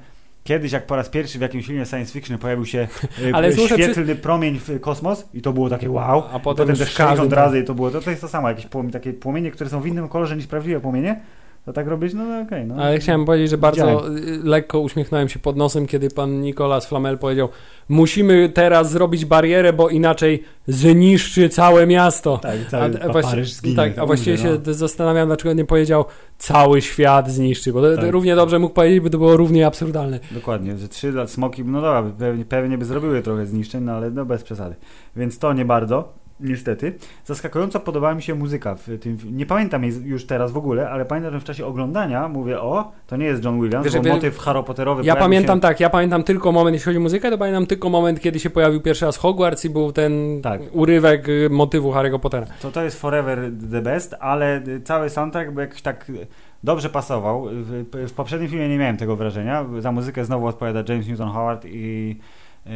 kiedyś 0.46 0.72
jak 0.72 0.86
po 0.86 0.96
raz 0.96 1.10
pierwszy 1.10 1.38
w 1.38 1.42
jakimś 1.42 1.66
filmie 1.66 1.86
science 1.86 2.14
fiction 2.14 2.38
pojawił 2.38 2.66
się 2.66 2.88
Ale 3.34 3.34
Ale 3.34 3.52
świetlny 3.58 4.16
promień 4.16 4.60
w 4.60 4.80
kosmos 4.80 5.30
i 5.34 5.42
to 5.42 5.54
było 5.54 5.70
takie 5.70 5.90
wow, 5.90 6.24
A 6.32 6.38
I 6.38 6.42
potem 6.42 6.42
potem 6.42 6.76
też 6.76 6.94
w 6.94 6.98
każdym 6.98 7.08
60 7.08 7.30
tam- 7.30 7.40
razy 7.40 7.60
i 7.60 7.64
to 7.64 7.74
było, 7.74 7.92
to, 7.92 8.02
to 8.02 8.10
jest 8.10 8.22
to 8.22 8.28
samo, 8.28 8.50
jakieś 8.50 8.68
płom- 8.68 8.92
takie 8.92 9.14
płomienie, 9.14 9.52
które 9.52 9.70
są 9.70 9.82
w 9.82 9.88
innym 9.88 10.08
kolorze 10.08 10.36
niż 10.36 10.48
prawdziwe 10.48 10.80
płomienie, 10.80 11.22
to 11.66 11.74
tak 11.74 11.88
robić, 11.88 12.14
no, 12.14 12.26
no 12.26 12.42
okej, 12.42 12.66
no. 12.66 12.76
Ale 12.76 13.00
chciałem 13.00 13.26
powiedzieć, 13.26 13.50
że 13.50 13.58
bardzo 13.58 14.08
y, 14.18 14.40
lekko 14.44 14.80
uśmiechnąłem 14.80 15.30
się 15.30 15.40
pod 15.40 15.58
nosem, 15.58 15.88
kiedy 15.88 16.10
pan 16.10 16.42
Nicolas 16.42 16.86
Flamel 16.86 17.18
powiedział 17.18 17.50
musimy 17.90 18.50
teraz 18.50 18.92
zrobić 18.92 19.26
barierę, 19.26 19.74
bo 19.74 19.90
inaczej 19.90 20.44
zniszczy 20.68 21.50
całe 21.50 21.88
miasto. 21.88 22.38
Tak, 22.38 22.56
cały 22.72 23.00
a, 23.02 23.06
a, 23.06 23.22
Paryż 23.24 23.52
zginie. 23.54 23.76
tak, 23.76 23.98
a 23.98 24.06
właściwie 24.06 24.32
Umrze, 24.36 24.50
się 24.50 24.58
d- 24.58 24.74
zastanawiam, 24.74 25.28
dlaczego 25.28 25.54
nie 25.54 25.66
powiedział 25.66 26.06
cały 26.38 26.82
świat 26.82 27.30
zniszczy, 27.32 27.74
bo 27.74 27.82
to, 27.82 27.96
to 27.96 28.02
Tak. 28.02 28.12
równie 28.12 28.36
dobrze 28.36 28.60
mógł 28.60 28.74
powiedzieć, 28.74 29.00
by 29.00 29.10
to 29.10 29.18
było 29.18 29.38
równie 29.38 29.68
absurdalne. 29.68 30.20
Dokładnie, 30.32 30.78
że 30.78 30.88
trzy 30.90 31.12
lat 31.12 31.32
smoki, 31.32 31.64
no 31.66 31.82
dobra, 31.82 32.04
pewnie, 32.20 32.46
pewnie 32.46 32.78
by 32.78 32.86
zrobiły 32.86 33.22
trochę 33.22 33.46
zniszczeń, 33.46 33.84
no 33.84 33.92
ale 33.92 34.12
no 34.12 34.26
bez 34.26 34.44
przesady. 34.44 34.76
Więc 35.16 35.40
to 35.40 35.54
nie 35.54 35.66
bardzo, 35.66 36.14
niestety. 36.40 36.94
Zaskakująco 37.26 37.80
podobała 37.80 38.16
mi 38.16 38.22
się 38.22 38.36
muzyka 38.36 38.76
w 38.76 38.88
tym, 39.02 39.18
nie 39.32 39.46
pamiętam 39.46 39.84
jej 39.84 39.94
już 40.04 40.26
teraz 40.26 40.52
w 40.52 40.58
ogóle, 40.58 40.90
ale 40.90 41.06
pamiętam, 41.06 41.34
że 41.34 41.40
w 41.40 41.44
czasie 41.44 41.66
oglądania 41.66 42.28
mówię, 42.28 42.62
o, 42.62 42.92
to 43.08 43.18
nie 43.18 43.26
jest 43.26 43.44
John 43.44 43.62
Williams, 43.62 43.86
Wiesz, 43.86 44.04
bo 44.04 44.10
motyw 44.14 44.38
Harry 44.38 44.64
Potterowy 44.64 45.04
Ja 45.04 45.16
pamiętam 45.16 45.58
się... 45.58 45.62
tak, 45.62 45.80
ja 45.80 45.90
pamiętam 45.90 46.24
tylko 46.24 46.52
moment, 46.52 46.74
jeśli 46.74 46.86
chodzi 46.86 46.98
o 46.98 47.02
muzykę, 47.02 47.32
to 47.32 47.38
pamiętam 47.38 47.66
tylko 47.66 47.90
moment, 47.90 48.20
kiedy 48.20 48.40
się 48.40 48.50
pojawił 48.50 48.82
pierwszy 48.82 49.06
raz 49.06 49.18
Hogwarts 49.18 49.66
i 49.66 49.70
był 49.70 49.92
ten 49.92 50.42
Tak. 50.42 50.62
urywek 50.72 51.30
y, 51.30 51.48
motywu 51.52 51.92
Harry'ego 51.92 52.20
Pottera. 52.20 52.46
To 52.62 52.72
to 52.72 52.84
jest 52.84 53.02
forever 53.02 53.40
the 53.72 53.82
best, 53.82 54.16
ale 54.20 54.62
cały 54.84 55.10
soundtrack 55.10 55.52
by 55.52 55.62
jakoś 55.62 55.82
tak 55.82 56.12
dobrze 56.64 56.90
pasował. 56.90 57.46
W, 57.52 57.86
w 58.10 58.14
poprzednim 58.14 58.50
filmie 58.50 58.70
nie 58.70 58.78
miałem 58.78 58.98
tego 58.98 59.16
wrażenia. 59.16 59.66
Za 59.80 59.92
muzykę 59.92 60.26
znowu 60.26 60.48
odpowiada 60.48 60.84
James 60.94 61.08
Newton 61.08 61.30
Howard 61.30 61.66
i 61.66 62.16
yy, 62.66 62.72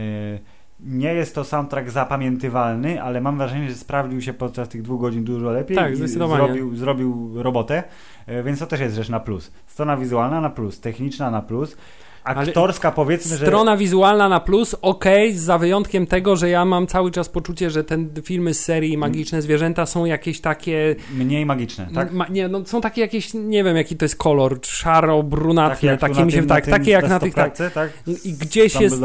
nie 0.80 1.14
jest 1.14 1.36
to 1.36 1.44
soundtrack 1.44 1.90
zapamiętywalny, 1.90 3.04
ale 3.04 3.22
mam 3.22 3.38
wrażenie, 3.38 3.70
że 3.70 3.76
sprawdził 3.76 4.22
się 4.22 4.34
podczas 4.34 4.70
tych 4.70 4.82
dwóch 4.82 5.02
godzin 5.02 5.24
dużo 5.24 5.52
lepiej 5.52 5.78
Tak, 5.78 5.94
i 5.94 6.08
zrobił, 6.08 6.76
zrobił 6.76 7.32
robotę, 7.44 7.84
yy, 8.28 8.44
więc 8.44 8.60
to 8.60 8.68
też 8.68 8.80
jest 8.80 8.96
rzecz 8.96 9.10
na 9.10 9.20
plus. 9.20 9.52
Strona 9.68 9.98
wizualna 9.98 10.42
na 10.42 10.50
plus, 10.50 10.80
techniczna 10.80 11.32
na 11.32 11.42
plus, 11.42 11.78
aktorska 12.24 12.92
powiedzmy, 12.92 13.38
że... 13.38 13.46
Strona 13.46 13.78
wizualna 13.78 14.30
na 14.30 14.40
plus, 14.40 14.76
okej, 14.82 15.34
za 15.34 15.58
wyjątkiem 15.58 16.08
tego, 16.08 16.36
że 16.36 16.50
ja 16.50 16.66
mam 16.66 16.88
cały 16.88 17.12
czas 17.12 17.30
poczucie, 17.30 17.70
że 17.70 17.84
te 17.84 17.98
filmy 18.24 18.54
z 18.54 18.64
serii 18.64 18.98
Magiczne 18.98 19.42
Zwierzęta 19.42 19.86
są 19.86 20.06
jakieś 20.06 20.42
takie... 20.42 20.96
Mniej 21.14 21.46
magiczne, 21.46 21.88
tak? 21.96 22.12
Ma, 22.12 22.28
nie, 22.28 22.48
no 22.48 22.66
są 22.66 22.82
takie 22.82 23.02
jakieś, 23.02 23.34
nie 23.34 23.64
wiem 23.64 23.78
jaki 23.78 23.98
to 23.98 24.06
jest 24.06 24.16
kolor, 24.16 24.60
szaro-brunatne, 24.62 25.98
takie 25.98 26.26
mi 26.26 26.32
się, 26.32 26.48
tak, 26.48 26.66
takie 26.66 26.92
jak 26.92 27.10
na 27.10 27.20
tych, 27.20 27.34
tak, 27.34 27.56
tak? 27.74 27.90
I 28.24 28.34
gdzieś 28.34 28.76
jest, 28.82 29.02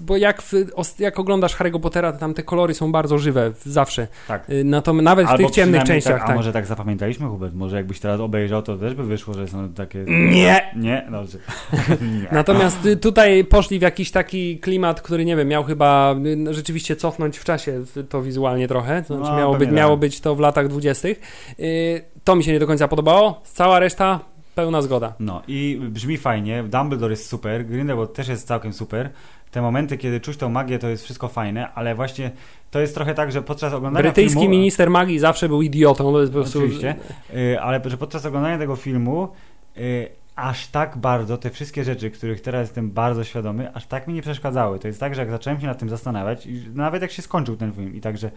bo 0.00 0.16
jak, 0.16 0.42
w, 0.42 0.52
jak 0.98 1.18
oglądasz 1.18 1.56
Harry'ego 1.56 1.80
Pottera, 1.80 2.12
to 2.12 2.18
tam 2.18 2.34
te 2.34 2.42
kolory 2.42 2.74
są 2.74 2.92
bardzo 2.92 3.18
żywe, 3.18 3.52
zawsze. 3.64 4.08
Tak. 4.28 4.50
Y, 4.50 4.62
No 4.64 4.82
to 4.82 4.92
nawet 4.92 5.26
w 5.26 5.30
Albo 5.30 5.44
tych 5.44 5.54
ciemnych 5.54 5.84
częściach, 5.84 6.14
tak, 6.14 6.22
A 6.22 6.26
tak. 6.26 6.36
może 6.36 6.52
tak 6.52 6.66
zapamiętaliśmy, 6.66 7.28
Hubert? 7.28 7.54
Może 7.54 7.76
jakbyś 7.76 8.00
teraz 8.00 8.20
obejrzał, 8.20 8.62
to 8.62 8.76
też 8.76 8.94
by 8.94 9.04
wyszło, 9.04 9.34
że 9.34 9.48
są 9.48 9.72
takie... 9.72 10.04
Nie! 10.08 10.70
Nie? 10.76 11.08
Dobrze. 11.10 11.38
Nie. 12.22 12.35
Natomiast 12.36 12.88
tutaj 13.00 13.44
poszli 13.44 13.78
w 13.78 13.82
jakiś 13.82 14.10
taki 14.10 14.58
klimat, 14.58 15.02
który 15.02 15.24
nie 15.24 15.36
wiem, 15.36 15.48
miał 15.48 15.64
chyba 15.64 16.14
no, 16.36 16.52
rzeczywiście 16.54 16.96
cofnąć 16.96 17.38
w 17.38 17.44
czasie 17.44 17.84
to 18.08 18.22
wizualnie 18.22 18.68
trochę. 18.68 19.02
To 19.02 19.16
znaczy 19.16 19.30
No, 19.32 19.38
miało, 19.38 19.54
być, 19.54 19.70
miało 19.70 19.92
tak. 19.92 20.00
być 20.00 20.20
to 20.20 20.34
w 20.34 20.40
latach 20.40 20.68
dwudziestych. 20.68 21.20
Y, 21.60 22.04
To 22.24 22.36
mi 22.36 22.44
się 22.44 22.52
nie 22.52 22.58
do 22.58 22.66
końca 22.66 22.88
podobało. 22.88 23.40
Cała 23.44 23.78
reszta 23.78 24.20
pełna 24.54 24.82
zgoda. 24.82 25.14
No 25.20 25.42
i 25.48 25.80
brzmi 25.90 26.16
fajnie, 26.16 26.62
Dumbledore 26.62 27.12
jest 27.12 27.28
super, 27.28 27.66
Grindelwald 27.66 28.14
też 28.14 28.28
jest 28.28 28.46
całkiem 28.46 28.72
super. 28.72 29.10
Te 29.50 29.62
momenty, 29.62 29.98
kiedy 29.98 30.20
czuć 30.20 30.36
tą 30.36 30.48
magię, 30.48 30.78
to 30.78 30.88
jest 30.88 31.04
wszystko 31.04 31.28
fajne, 31.28 31.72
ale 31.74 31.94
właśnie 31.94 32.30
to 32.70 32.80
jest 32.80 32.94
trochę 32.94 33.14
tak, 33.14 33.32
że 33.32 33.42
podczas 33.42 33.72
oglądania 33.72 34.02
Brytyjski 34.02 34.40
filmu... 34.40 34.50
minister 34.50 34.90
magii 34.90 35.18
zawsze 35.18 35.48
był 35.48 35.62
idiotą. 35.62 36.12
To 36.12 36.20
jest 36.20 36.32
po 36.32 36.38
prostu... 36.38 36.58
Oczywiście. 36.58 36.94
Y, 37.34 37.60
ale 37.60 37.80
że 37.84 37.96
podczas 37.96 38.26
oglądania 38.26 38.58
tego 38.58 38.76
filmu 38.76 39.28
y, 39.76 40.08
aż 40.36 40.68
tak 40.68 40.96
bardzo 40.96 41.38
te 41.38 41.50
wszystkie 41.50 41.84
rzeczy, 41.84 42.10
których 42.10 42.40
teraz 42.40 42.60
jestem 42.60 42.90
bardzo 42.90 43.24
świadomy, 43.24 43.74
aż 43.74 43.86
tak 43.86 44.08
mi 44.08 44.14
nie 44.14 44.22
przeszkadzały. 44.22 44.78
To 44.78 44.88
jest 44.88 45.00
tak, 45.00 45.14
że 45.14 45.20
jak 45.20 45.30
zacząłem 45.30 45.60
się 45.60 45.66
nad 45.66 45.78
tym 45.78 45.88
zastanawiać, 45.88 46.46
i 46.46 46.70
nawet 46.74 47.02
jak 47.02 47.10
się 47.10 47.22
skończył 47.22 47.56
ten 47.56 47.72
film 47.72 47.94
i 47.94 48.00
także 48.00 48.30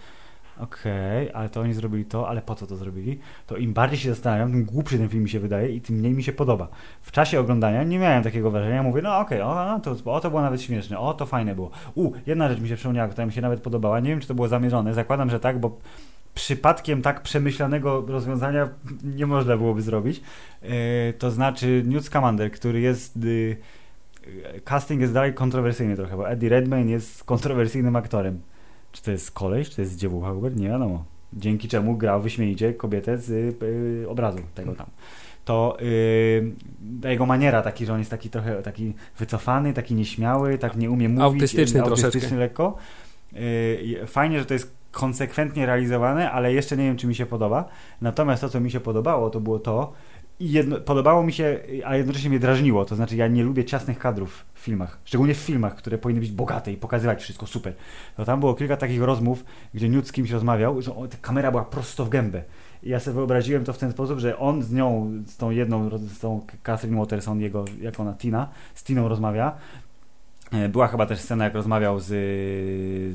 okej, 0.59 1.31
ale 1.33 1.49
to 1.49 1.61
oni 1.61 1.73
zrobili 1.73 2.05
to, 2.05 2.29
ale 2.29 2.41
po 2.41 2.55
co 2.55 2.67
to 2.67 2.75
zrobili? 2.75 3.19
To 3.47 3.57
im 3.57 3.73
bardziej 3.73 3.99
się 3.99 4.09
zastanawiam, 4.09 4.51
tym 4.51 4.65
głupszy 4.65 4.97
ten 4.97 5.09
film 5.09 5.23
mi 5.23 5.29
się 5.29 5.39
wydaje 5.39 5.69
i 5.75 5.81
tym 5.81 5.95
mniej 5.95 6.13
mi 6.13 6.23
się 6.23 6.33
podoba. 6.33 6.67
W 7.01 7.11
czasie 7.11 7.39
oglądania 7.39 7.83
nie 7.83 7.99
miałem 7.99 8.23
takiego 8.23 8.51
wrażenia, 8.51 8.83
mówię, 8.83 9.01
no 9.01 9.19
okej, 9.19 9.41
o, 9.41 9.65
no, 9.65 9.79
to, 9.79 10.11
o, 10.13 10.19
to 10.19 10.29
było 10.29 10.41
nawet 10.41 10.61
śmieszne, 10.61 10.99
o, 10.99 11.13
to 11.13 11.25
fajne 11.25 11.55
było. 11.55 11.71
U, 11.95 12.11
jedna 12.27 12.49
rzecz 12.49 12.59
mi 12.59 12.69
się 12.69 12.75
przypomniała, 12.75 13.07
która 13.07 13.25
mi 13.25 13.33
się 13.33 13.41
nawet 13.41 13.61
podobała, 13.61 13.99
nie 13.99 14.09
wiem, 14.09 14.19
czy 14.19 14.27
to 14.27 14.35
było 14.35 14.47
zamierzone, 14.47 14.93
zakładam, 14.93 15.29
że 15.29 15.39
tak, 15.39 15.59
bo 15.59 15.77
przypadkiem 16.39 17.01
tak 17.01 17.21
przemyślanego 17.21 18.05
rozwiązania 18.07 18.69
nie 19.03 19.25
można 19.25 19.57
byłoby 19.57 19.81
zrobić. 19.81 20.21
Yy, 20.61 20.69
to 21.17 21.31
znaczy 21.31 21.83
Newt 21.85 22.05
Scamander, 22.05 22.51
który 22.51 22.79
jest... 22.79 23.23
Yy, 23.23 23.57
casting 24.63 25.01
jest 25.01 25.13
dalej 25.13 25.33
kontrowersyjny 25.33 25.95
trochę, 25.95 26.17
bo 26.17 26.29
Eddie 26.29 26.49
Redmayne 26.49 26.91
jest 26.91 27.23
kontrowersyjnym 27.23 27.95
aktorem. 27.95 28.41
Czy 28.91 29.03
to 29.03 29.11
jest 29.11 29.31
koleś, 29.31 29.69
czy 29.69 29.75
to 29.75 29.81
jest 29.81 29.95
dziewucha? 29.95 30.33
Nie 30.55 30.67
wiadomo. 30.67 31.05
Dzięki 31.33 31.67
czemu 31.67 31.97
grał 31.97 32.21
wyśmienicie 32.21 32.73
kobietę 32.73 33.17
z 33.17 33.29
yy, 33.61 34.09
obrazu 34.09 34.39
tego 34.55 34.75
tam. 34.75 34.87
To 35.45 35.77
yy, 37.01 37.09
jego 37.11 37.25
maniera 37.25 37.61
taki, 37.61 37.85
że 37.85 37.93
on 37.93 37.99
jest 37.99 38.11
taki 38.11 38.29
trochę 38.29 38.61
taki 38.61 38.93
wycofany, 39.17 39.73
taki 39.73 39.95
nieśmiały, 39.95 40.57
tak 40.57 40.75
nie 40.75 40.89
umie 40.89 41.09
mówić. 41.09 41.23
Autystyczny 41.23 41.79
yy, 41.79 41.85
troszeczkę. 41.85 42.07
autystyczny 42.07 42.37
lekko. 42.37 42.77
Yy, 43.33 44.05
fajnie, 44.07 44.39
że 44.39 44.45
to 44.45 44.53
jest 44.53 44.78
konsekwentnie 44.91 45.65
realizowane, 45.65 46.31
ale 46.31 46.53
jeszcze 46.53 46.77
nie 46.77 46.83
wiem, 46.83 46.97
czy 46.97 47.07
mi 47.07 47.15
się 47.15 47.25
podoba. 47.25 47.65
Natomiast 48.01 48.41
to, 48.41 48.49
co 48.49 48.59
mi 48.59 48.71
się 48.71 48.79
podobało, 48.79 49.29
to 49.29 49.39
było 49.39 49.59
to, 49.59 49.93
i 50.39 50.51
jedno, 50.51 50.79
podobało 50.79 51.23
mi 51.23 51.33
się, 51.33 51.59
a 51.85 51.95
jednocześnie 51.95 52.29
mnie 52.29 52.39
drażniło. 52.39 52.85
To 52.85 52.95
znaczy, 52.95 53.15
ja 53.15 53.27
nie 53.27 53.43
lubię 53.43 53.65
ciasnych 53.65 53.99
kadrów 53.99 54.45
w 54.53 54.59
filmach. 54.59 54.99
Szczególnie 55.05 55.33
w 55.33 55.37
filmach, 55.37 55.75
które 55.75 55.97
powinny 55.97 56.21
być 56.21 56.31
bogate 56.31 56.71
i 56.71 56.77
pokazywać 56.77 57.21
wszystko 57.21 57.47
super. 57.47 57.73
To 58.17 58.25
tam 58.25 58.39
było 58.39 58.53
kilka 58.53 58.77
takich 58.77 59.01
rozmów, 59.01 59.45
gdzie 59.73 59.89
Newt 59.89 60.07
z 60.07 60.11
kimś 60.11 60.31
rozmawiał, 60.31 60.81
że 60.81 60.91
kamera 61.21 61.51
była 61.51 61.65
prosto 61.65 62.05
w 62.05 62.09
gębę. 62.09 62.43
I 62.83 62.89
ja 62.89 62.99
sobie 62.99 63.15
wyobraziłem 63.15 63.65
to 63.65 63.73
w 63.73 63.77
ten 63.77 63.91
sposób, 63.91 64.19
że 64.19 64.39
on 64.39 64.63
z 64.63 64.71
nią, 64.71 65.11
z 65.25 65.37
tą 65.37 65.49
jedną, 65.49 65.89
z 65.97 66.19
tą 66.19 66.45
Catherine 66.63 66.99
Waterson, 66.99 67.41
jego, 67.41 67.65
jak 67.81 67.99
ona, 67.99 68.13
Tina, 68.13 68.49
z 68.75 68.83
Tiną 68.83 69.07
rozmawia. 69.07 69.55
E, 70.51 70.69
Była 70.69 70.87
chyba 70.87 71.05
też 71.05 71.19
scena, 71.19 71.43
jak 71.43 71.53
rozmawiał 71.53 71.99
z, 71.99 72.05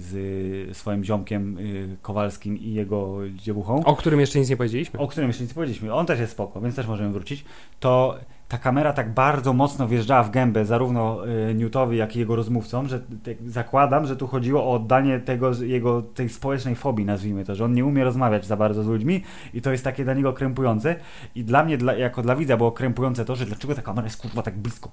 z 0.00 0.76
swoim 0.76 1.04
ziomkiem 1.04 1.58
y, 1.58 1.96
Kowalskim 2.02 2.58
i 2.58 2.72
jego 2.72 3.18
dziewuchą 3.34 3.84
O 3.84 3.96
którym 3.96 4.20
jeszcze 4.20 4.38
nic 4.38 4.50
nie 4.50 4.56
powiedzieliśmy. 4.56 5.00
o 5.00 5.08
którym 5.08 5.28
jeszcze 5.30 5.42
nic 5.42 5.50
nie 5.50 5.54
powiedzieliśmy, 5.54 5.94
on 5.94 6.06
też 6.06 6.20
jest 6.20 6.32
spoko, 6.32 6.60
więc 6.60 6.76
też 6.76 6.86
możemy 6.86 7.12
wrócić, 7.12 7.44
to 7.80 8.16
ta 8.48 8.58
kamera 8.58 8.92
tak 8.92 9.14
bardzo 9.14 9.52
mocno 9.52 9.88
wjeżdżała 9.88 10.22
w 10.22 10.30
gębę 10.30 10.64
zarówno 10.64 11.28
y, 11.50 11.54
Newtowi, 11.54 11.96
jak 11.96 12.16
i 12.16 12.18
jego 12.18 12.36
rozmówcom, 12.36 12.88
że 12.88 13.00
te, 13.00 13.34
zakładam, 13.46 14.06
że 14.06 14.16
tu 14.16 14.26
chodziło 14.26 14.64
o 14.64 14.72
oddanie 14.72 15.20
tego, 15.20 15.50
jego 15.62 16.02
tej 16.02 16.28
społecznej 16.28 16.74
fobii, 16.74 17.04
nazwijmy 17.04 17.44
to, 17.44 17.54
że 17.54 17.64
on 17.64 17.74
nie 17.74 17.84
umie 17.84 18.04
rozmawiać 18.04 18.46
za 18.46 18.56
bardzo 18.56 18.82
z 18.82 18.86
ludźmi 18.86 19.22
i 19.54 19.62
to 19.62 19.72
jest 19.72 19.84
takie 19.84 20.04
dla 20.04 20.14
niego 20.14 20.32
krępujące 20.32 20.96
i 21.34 21.44
dla 21.44 21.64
mnie, 21.64 21.78
dla, 21.78 21.94
jako 21.94 22.22
dla 22.22 22.36
widza 22.36 22.56
było 22.56 22.72
krępujące 22.72 23.24
to, 23.24 23.36
że 23.36 23.46
dlaczego 23.46 23.74
ta 23.74 23.82
kamera 23.82 24.06
jest 24.06 24.16
kurwa 24.22 24.42
tak 24.42 24.56
blisko. 24.58 24.90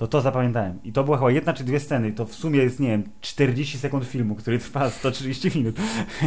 To 0.00 0.06
to 0.06 0.20
zapamiętałem. 0.20 0.78
I 0.84 0.92
to 0.92 1.04
była 1.04 1.16
chyba 1.16 1.30
jedna 1.30 1.52
czy 1.52 1.64
dwie 1.64 1.80
sceny. 1.80 2.12
To 2.12 2.24
w 2.24 2.34
sumie 2.34 2.58
jest, 2.58 2.80
nie 2.80 2.88
wiem, 2.88 3.02
40 3.20 3.78
sekund 3.78 4.04
filmu, 4.04 4.34
który 4.34 4.58
trwa 4.58 4.90
130 4.90 5.50
minut. 5.58 5.76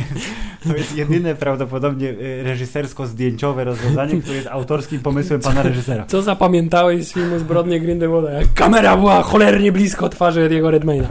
to 0.67 0.75
jest 0.75 0.97
jedyne 0.97 1.35
prawdopodobnie 1.35 2.09
y, 2.09 2.43
reżysersko-zdjęciowe 2.43 3.63
rozwiązanie, 3.63 4.21
które 4.21 4.35
jest 4.35 4.47
autorskim 4.47 4.99
pomysłem 4.99 5.41
pana 5.41 5.63
reżysera. 5.63 6.05
Co 6.05 6.21
zapamiętałeś 6.21 7.07
z 7.07 7.13
filmu 7.13 7.39
Zbrodnie 7.39 7.79
Grindelwalda? 7.79 8.31
Jak 8.31 8.53
kamera 8.53 8.97
była 8.97 9.21
cholernie 9.21 9.71
blisko 9.71 10.09
twarzy 10.09 10.41
Ediego 10.41 10.71
Redmayna. 10.71 11.07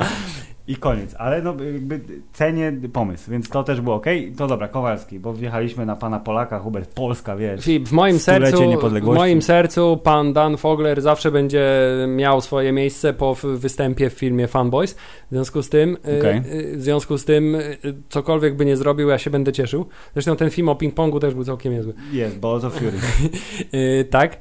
I 0.68 0.76
koniec. 0.76 1.14
Ale 1.18 1.42
no 1.42 1.54
jakby 1.72 2.00
cenię 2.32 2.72
pomysł, 2.92 3.30
więc 3.30 3.48
to 3.48 3.64
też 3.64 3.80
było 3.80 3.96
ok. 3.96 4.06
To 4.36 4.46
dobra, 4.46 4.68
Kowalski, 4.68 5.20
bo 5.20 5.34
wjechaliśmy 5.34 5.86
na 5.86 5.96
pana 5.96 6.20
Polaka, 6.20 6.58
Hubert, 6.58 6.94
Polska, 6.94 7.36
wiesz. 7.36 7.64
Filip, 7.64 7.88
w 7.88 7.92
moim 7.92 8.18
sercu, 8.18 8.62
w 9.02 9.04
moim 9.04 9.42
sercu 9.42 10.00
pan 10.04 10.32
Dan 10.32 10.56
Fogler 10.56 11.02
zawsze 11.02 11.30
będzie 11.30 11.66
miał 12.08 12.40
swoje 12.40 12.72
miejsce 12.72 13.12
po 13.12 13.34
występie 13.34 14.10
w 14.10 14.12
filmie 14.12 14.48
Fanboys. 14.48 14.94
W 14.94 14.98
związku 15.30 15.62
z 15.62 15.68
tym, 15.68 15.96
y, 16.08 16.18
Okej. 16.18 16.36
y, 16.36 16.76
w 16.76 16.82
związku 16.82 17.18
z 17.18 17.24
tym, 17.24 17.54
y, 17.54 17.78
cokolwiek 18.08 18.56
by 18.56 18.64
nie 18.64 18.76
zrobił, 18.76 19.08
ja 19.08 19.18
się 19.18 19.30
będę 19.30 19.52
cieszył. 19.52 19.86
Zresztą 20.12 20.36
ten 20.36 20.50
film 20.50 20.68
o 20.68 20.74
ping-pongu 20.74 21.20
też 21.20 21.34
był 21.34 21.44
całkiem 21.44 21.72
niezły. 21.72 21.94
Jest, 22.12 22.38
Balls 22.38 22.64
of 22.64 22.74
Fury. 22.74 22.92
Y, 23.74 24.04
tak. 24.10 24.36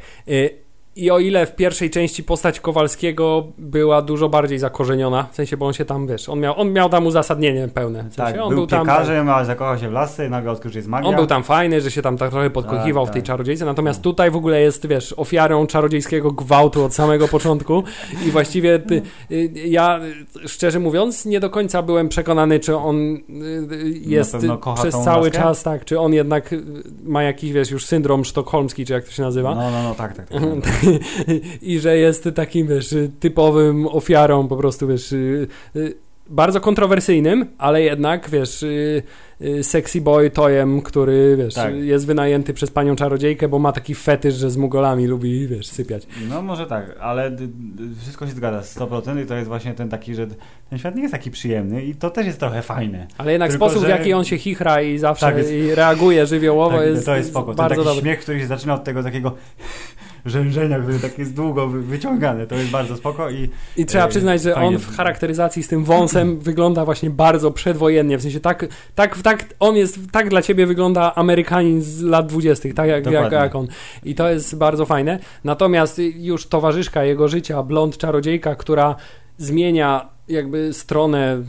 I 0.96 1.12
o 1.12 1.20
ile 1.20 1.46
w 1.46 1.56
pierwszej 1.56 1.90
części 1.90 2.24
postać 2.24 2.60
Kowalskiego 2.60 3.48
była 3.58 4.02
dużo 4.02 4.30
bardziej 4.30 4.60
zakorzeniona, 4.60 5.28
w 5.32 5.36
sensie, 5.36 5.58
bo 5.58 5.68
on 5.68 5.74
się 5.74 5.86
tam, 5.86 6.08
wiesz, 6.08 6.30
on 6.30 6.40
miał, 6.40 6.60
on 6.60 6.74
miał 6.74 6.90
tam 6.90 7.08
uzasadnienie 7.08 7.68
pełne. 7.68 8.00
W 8.00 8.16
sensie, 8.16 8.34
Tak, 8.34 8.42
on 8.42 8.56
był, 8.56 8.68
tam, 8.68 8.86
piekarzem, 8.86 9.30
ale 9.30 9.46
zakochał 9.46 9.78
się 9.78 9.90
w 9.90 9.92
lasce 9.92 10.28
i 10.28 10.30
nagle 10.30 10.52
odkrył, 10.52 10.72
że 10.74 10.80
jest 10.80 10.90
magia. 10.90 11.10
on 11.10 11.16
był 11.16 11.28
tam 11.28 11.44
fajny, 11.44 11.82
że 11.82 11.92
się 11.92 12.02
tam 12.02 12.18
tak 12.18 12.32
trochę 12.32 12.50
podkochiwał 12.50 13.06
Tak, 13.06 13.12
w 13.12 13.14
tej 13.14 13.22
tak. 13.22 13.28
czarodziejce, 13.28 13.66
natomiast 13.66 14.02
tutaj 14.02 14.32
w 14.32 14.36
ogóle 14.36 14.62
jest, 14.62 14.88
wiesz, 14.88 15.14
ofiarą 15.18 15.68
czarodziejskiego 15.68 16.32
gwałtu 16.32 16.84
od 16.84 16.94
samego 16.94 17.28
początku 17.28 17.84
i 18.28 18.32
właściwie 18.32 18.80
ty, 18.80 19.02
y, 19.32 19.52
ja, 19.66 20.00
szczerze 20.46 20.80
mówiąc, 20.80 21.26
nie 21.26 21.40
do 21.40 21.50
końca 21.50 21.82
byłem 21.82 22.10
przekonany, 22.10 22.60
czy 22.60 22.76
on 22.76 22.98
y, 22.98 23.20
jest 24.06 24.38
przez 24.76 24.96
cały 25.04 25.28
laskę? 25.28 25.44
czas, 25.44 25.64
tak, 25.64 25.86
czy 25.86 26.00
on 26.00 26.14
jednak 26.14 26.56
ma 27.04 27.24
jakiś, 27.24 27.52
wiesz, 27.52 27.72
już 27.72 27.86
syndrom 27.86 28.26
sztokholmski, 28.26 28.86
czy 28.86 28.94
jak 28.94 29.06
to 29.06 29.12
się 29.12 29.24
nazywa. 29.24 29.56
No, 29.56 29.72
no, 29.72 29.84
no, 29.84 29.96
tak, 29.96 30.16
tak. 30.18 30.30
tak. 30.30 30.42
I 31.62 31.80
że 31.80 31.98
jest 31.98 32.30
takim, 32.36 32.68
wiesz, 32.68 32.96
typowym 33.20 33.88
ofiarą, 33.88 34.48
po 34.48 34.58
prostu, 34.58 34.88
wiesz, 34.88 35.12
y, 35.12 35.48
y, 35.76 35.94
bardzo 36.30 36.62
kontrowersyjnym, 36.62 37.46
ale 37.58 37.82
jednak, 37.82 38.30
wiesz, 38.30 38.64
y, 38.64 39.04
sexy 39.64 40.02
boy 40.02 40.30
tojem, 40.30 40.82
który, 40.82 41.36
wiesz, 41.38 41.54
Tak. 41.54 41.76
jest 41.76 42.06
wynajęty 42.06 42.54
przez 42.54 42.72
panią 42.72 42.96
czarodziejkę, 42.96 43.48
bo 43.48 43.60
ma 43.60 43.72
taki 43.72 43.96
fetysz, 43.96 44.34
że 44.36 44.50
z 44.52 44.58
mugolami 44.58 45.08
lubi, 45.08 45.48
wiesz, 45.48 45.68
sypiać. 45.68 46.08
No 46.30 46.42
może 46.42 46.66
tak, 46.66 46.96
ale 47.00 47.32
wszystko 48.02 48.28
się 48.28 48.32
zgadza, 48.32 48.60
100% 48.62 49.24
i 49.24 49.26
to 49.26 49.36
jest 49.36 49.48
właśnie 49.48 49.74
ten 49.74 49.90
taki, 49.90 50.16
że 50.16 50.28
ten 50.70 50.80
świat 50.80 50.96
nie 50.96 51.02
jest 51.02 51.12
taki 51.14 51.32
przyjemny 51.32 51.84
i 51.86 51.96
to 51.96 52.10
też 52.10 52.26
jest 52.26 52.40
trochę 52.40 52.62
fajne. 52.62 53.08
Ale 53.18 53.32
jednak 53.32 53.50
Tylko, 53.52 53.66
sposób, 53.66 53.84
w 53.84 53.86
że- 53.86 53.92
jaki 53.92 54.14
on 54.14 54.24
się 54.24 54.38
chichra 54.38 54.82
i 54.82 54.98
zawsze 54.98 55.26
Tak, 55.26 55.38
jest- 55.38 55.52
i 55.52 55.76
reaguje 55.76 56.26
żywiołowo 56.26 56.78
Tak, 56.78 56.88
jest, 56.88 57.06
to 57.06 57.16
jest 57.16 57.30
spoko. 57.30 57.48
Ten 57.48 57.56
bardzo 57.56 57.76
taki 57.76 57.86
dobry. 57.86 58.02
śmiech, 58.02 58.20
który 58.20 58.40
się 58.40 58.48
zaczyna 58.48 58.74
od 58.74 58.84
tego 58.84 59.04
takiego 59.04 59.36
rzężenia, 60.26 60.80
który 60.80 61.00
tak 61.00 61.20
jest 61.20 61.34
długo 61.34 61.68
wy- 61.68 61.82
wyciągany, 61.82 62.48
to 62.48 62.56
jest 62.56 62.70
bardzo 62.70 62.98
spoko 62.98 63.30
i 63.30 63.50
I 63.78 63.86
trzeba 63.86 64.04
Ej, 64.04 64.10
przyznać, 64.10 64.42
że 64.42 64.56
on 64.56 64.78
w 64.80 64.98
charakteryzacji 64.98 65.64
z 65.64 65.68
tym 65.68 65.84
wąsem 65.84 66.40
wygląda 66.50 66.86
właśnie 66.86 67.10
bardzo 67.10 67.52
przedwojennie. 67.52 68.18
W 68.18 68.22
sensie 68.22 68.40
tak, 68.40 68.66
tak, 68.96 69.22
tak 69.22 69.46
on 69.60 69.76
jest, 69.76 70.00
tak 70.12 70.30
dla 70.30 70.42
ciebie 70.42 70.66
wygląda 70.66 71.16
Amerykanin 71.16 71.82
z 71.82 72.02
lat 72.02 72.28
dwudziestych, 72.28 72.74
tak 72.74 72.90
jak, 72.90 73.06
jak, 73.06 73.32
jak 73.32 73.56
on. 73.56 73.68
I 74.04 74.16
to 74.16 74.30
jest 74.30 74.58
bardzo 74.58 74.86
fajne. 74.86 75.20
Natomiast 75.44 76.02
już 76.16 76.48
towarzyszka 76.48 77.04
jego 77.04 77.28
życia, 77.28 77.64
blond 77.64 77.98
czarodziejka, 77.98 78.56
która 78.56 78.96
zmienia 79.38 80.10
jakby 80.28 80.74
stronę 80.74 81.44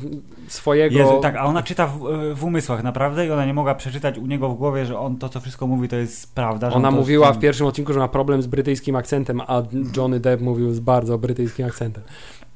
swojego... 0.49 0.99
Jezu, 0.99 1.21
tak, 1.23 1.37
a 1.37 1.45
ona 1.45 1.63
czyta 1.63 1.87
w, 1.87 1.99
w 2.35 2.45
umysłach 2.45 2.83
naprawdę 2.83 3.27
i 3.27 3.31
ona 3.31 3.47
nie 3.47 3.55
mogła 3.55 3.75
przeczytać 3.75 4.19
u 4.19 4.27
niego 4.27 4.49
w 4.49 4.59
głowie, 4.59 4.87
że 4.87 4.99
on 4.99 5.17
to, 5.17 5.29
co 5.29 5.41
wszystko 5.41 5.67
mówi, 5.67 5.89
to 5.89 5.97
jest 5.97 6.35
prawda. 6.35 6.71
Że 6.71 6.77
Ona 6.77 6.91
to 6.91 6.97
mówiła 6.97 7.33
w 7.33 7.39
pierwszym 7.39 7.67
odcinku, 7.67 7.93
że 7.93 7.99
ma 7.99 8.09
problem 8.09 8.43
z 8.43 8.47
brytyjskim 8.47 8.97
akcentem, 8.97 9.41
a 9.41 9.63
Johnny 9.97 10.21
Depp 10.21 10.45
mówił 10.45 10.75
z 10.75 10.81
bardzo 10.81 11.19
brytyjskim 11.19 11.67
akcentem. 11.67 12.03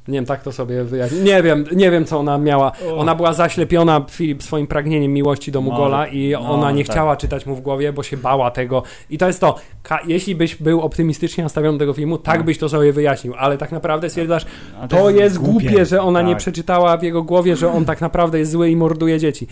Nie 0.09 0.15
wiem, 0.15 0.27
tak 0.27 0.43
to 0.43 0.53
sobie 0.53 0.85
wyjaśnić. 0.85 1.21
Nie 1.23 1.43
wiem, 1.43 1.65
nie 1.77 1.91
wiem, 1.91 2.05
co 2.05 2.19
ona 2.19 2.39
miała. 2.39 2.73
Ona 2.97 3.15
była 3.15 3.33
zaślepiona, 3.33 4.05
Filip, 4.11 4.43
swoim 4.43 4.67
pragnieniem 4.67 5.13
miłości 5.13 5.53
do 5.53 5.61
Mugola 5.61 5.99
Może. 5.99 6.11
i 6.11 6.33
No, 6.33 6.41
ona 6.51 6.71
nie 6.73 6.85
tak. 6.85 6.93
chciała 6.97 7.17
czytać 7.17 7.47
mu 7.47 7.57
w 7.57 7.61
głowie, 7.61 7.93
bo 7.93 8.03
się 8.03 8.17
bała 8.17 8.51
tego. 8.51 8.83
I 9.11 9.19
to 9.19 9.27
jest 9.27 9.41
to. 9.41 9.55
Ka- 9.83 10.01
jeśli 10.07 10.35
byś 10.35 10.55
był 10.57 10.81
optymistycznie 10.81 11.45
nastawiony 11.45 11.79
do 11.79 11.83
tego 11.83 11.93
filmu, 11.93 12.19
tak 12.19 12.39
No. 12.39 12.45
byś 12.45 12.59
to 12.59 12.69
sobie 12.69 12.93
wyjaśnił, 12.93 13.35
ale 13.39 13.59
tak 13.59 13.73
naprawdę 13.73 14.11
stwierdzasz, 14.11 14.47
A 14.81 14.89
to 14.89 15.11
jest 15.11 15.39
głupie, 15.39 15.85
że 15.85 16.03
ona 16.03 16.23
nie 16.23 16.33
tak. 16.33 16.39
przeczytała 16.39 16.97
w 16.97 17.03
jego 17.03 17.23
głowie, 17.23 17.57
że 17.57 17.73
on 17.73 17.85
tak 17.85 18.01
naprawdę 18.01 18.39
jest 18.39 18.51
zły 18.53 18.71
i 18.71 18.77
morduje 18.77 19.19
dzieci. 19.19 19.47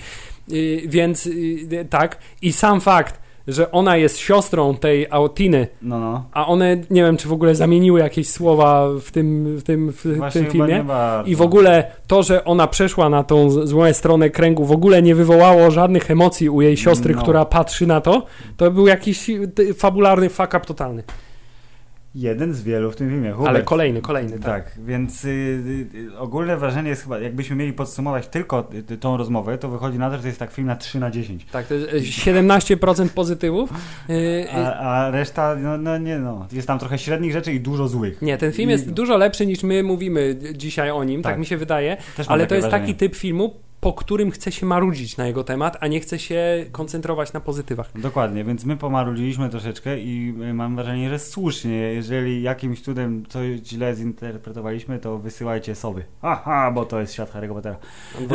Yy, 0.49 0.83
więc 0.87 1.27
yy, 1.27 1.85
tak. 1.91 2.19
I 2.43 2.53
sam 2.53 2.81
fakt, 2.81 3.24
że 3.49 3.71
ona 3.71 3.97
jest 3.97 4.19
siostrą 4.19 4.75
tej 4.77 5.07
Autiny, 5.11 5.67
No, 5.83 5.99
no. 6.01 6.25
a 6.33 6.47
one, 6.47 6.77
nie 6.91 7.03
wiem, 7.03 7.17
czy 7.17 7.29
w 7.29 7.33
ogóle 7.33 7.55
zamieniły 7.55 8.01
jakieś 8.01 8.29
słowa 8.31 8.89
w 9.01 9.11
tym, 9.11 9.57
w 9.57 9.63
tym, 9.63 9.93
w, 9.93 10.17
Właśnie 10.17 10.41
tym 10.43 10.51
filmie. 10.51 10.85
I 11.27 11.37
w 11.37 11.43
ogóle 11.43 11.85
to, 12.07 12.23
że 12.23 12.45
ona 12.45 12.67
przeszła 12.67 13.09
na 13.09 13.25
tą 13.25 13.51
złą 13.51 13.93
stronę 13.93 14.31
kręgu, 14.31 14.65
w 14.65 14.73
ogóle 14.73 15.03
nie 15.03 15.15
wywołało 15.15 15.71
żadnych 15.71 16.11
emocji 16.11 16.49
u 16.51 16.61
jej 16.63 16.77
siostry, 16.77 17.15
No. 17.15 17.23
która 17.23 17.45
patrzy 17.45 17.87
na 17.87 18.01
to. 18.01 18.27
To 18.57 18.71
był 18.71 18.87
jakiś 18.87 19.31
fabularny 19.79 20.29
fuck 20.29 20.49
up 20.55 20.61
totalny. 20.61 21.03
Jeden 22.15 22.55
z 22.55 22.62
wielu 22.62 22.91
w 22.91 22.97
tym 22.97 23.09
filmie. 23.11 23.33
Hubert. 23.33 23.49
Ale 23.57 23.62
kolejny, 23.62 24.01
kolejny, 24.01 24.39
tak. 24.39 24.65
Tak, 24.65 24.85
więc 24.85 25.25
y, 25.25 25.29
y, 25.95 26.19
ogólne 26.19 26.57
wrażenie 26.57 26.89
jest 26.91 27.03
chyba, 27.03 27.19
jakbyśmy 27.19 27.57
mieli 27.57 27.73
podsumować 27.73 28.27
tylko 28.29 28.69
y, 28.91 28.97
tą 28.97 29.17
rozmowę, 29.17 29.59
to 29.59 29.69
wychodzi 29.69 29.99
na 29.99 30.11
to, 30.11 30.17
że 30.17 30.23
to 30.23 30.27
jest 30.29 30.39
tak 30.39 30.53
film 30.53 30.67
na 30.67 30.77
3 30.77 30.99
na 30.99 31.11
10. 31.11 31.45
Tak, 31.45 31.67
to 31.67 31.75
jest 31.75 31.93
y, 31.95 32.01
17% 32.01 33.09
pozytywów. 33.09 33.71
Y, 34.11 34.12
y, 34.12 34.51
A, 34.53 34.75
a 35.07 35.11
reszta, 35.11 35.57
no, 35.57 35.79
no 35.79 35.99
nie 35.99 36.19
no, 36.19 36.47
jest 36.53 36.67
tam 36.69 36.79
trochę 36.79 36.99
średnich 36.99 37.33
rzeczy 37.33 37.53
i 37.53 37.61
dużo 37.61 37.89
złych. 37.89 38.23
Nie, 38.23 38.39
ten 38.39 38.53
film 38.53 38.71
jest 38.71 38.89
I- 38.89 38.93
dużo 38.93 39.17
lepszy 39.17 39.47
niż 39.47 39.62
my 39.62 39.83
mówimy 39.83 40.37
dzisiaj 40.55 40.91
o 40.91 41.05
nim, 41.05 41.23
tak, 41.23 41.33
Tak. 41.33 41.41
mi 41.41 41.47
się 41.47 41.57
wydaje, 41.57 41.97
Też 42.17 42.29
ale 42.29 42.47
to 42.47 42.55
jest 42.55 42.69
wrażenie. 42.69 42.87
taki 42.89 42.99
typ 42.99 43.15
filmu, 43.17 43.55
po 43.85 43.93
którym 43.93 44.30
chce 44.30 44.53
się 44.53 44.66
marudzić 44.66 45.16
na 45.16 45.26
jego 45.26 45.45
temat, 45.45 45.76
a 45.80 45.87
nie 45.87 46.01
chce 46.01 46.18
się 46.18 46.66
koncentrować 46.72 47.32
na 47.32 47.41
pozytywach. 47.41 47.91
Dokładnie, 47.95 48.45
więc 48.45 48.64
my 48.64 48.76
pomarudziliśmy 48.76 49.49
troszeczkę 49.49 49.99
i 49.99 50.35
y, 50.51 50.55
mam 50.55 50.76
wrażenie, 50.76 51.11
że 51.11 51.18
słusznie. 51.18 51.72
Jeżeli 51.76 52.43
jakimś 52.43 52.80
cudem 52.80 53.26
coś 53.28 53.61
źle 53.66 53.95
zinterpretowaliśmy, 53.95 54.99
to 54.99 55.18
wysyłajcie 55.18 55.74
sowy. 55.74 56.05
Aha, 56.22 56.70
bo 56.74 56.85
to 56.85 57.01
jest 57.01 57.12
świat 57.12 57.32
Harry'ego 57.35 57.55
Pottera. 57.55 57.76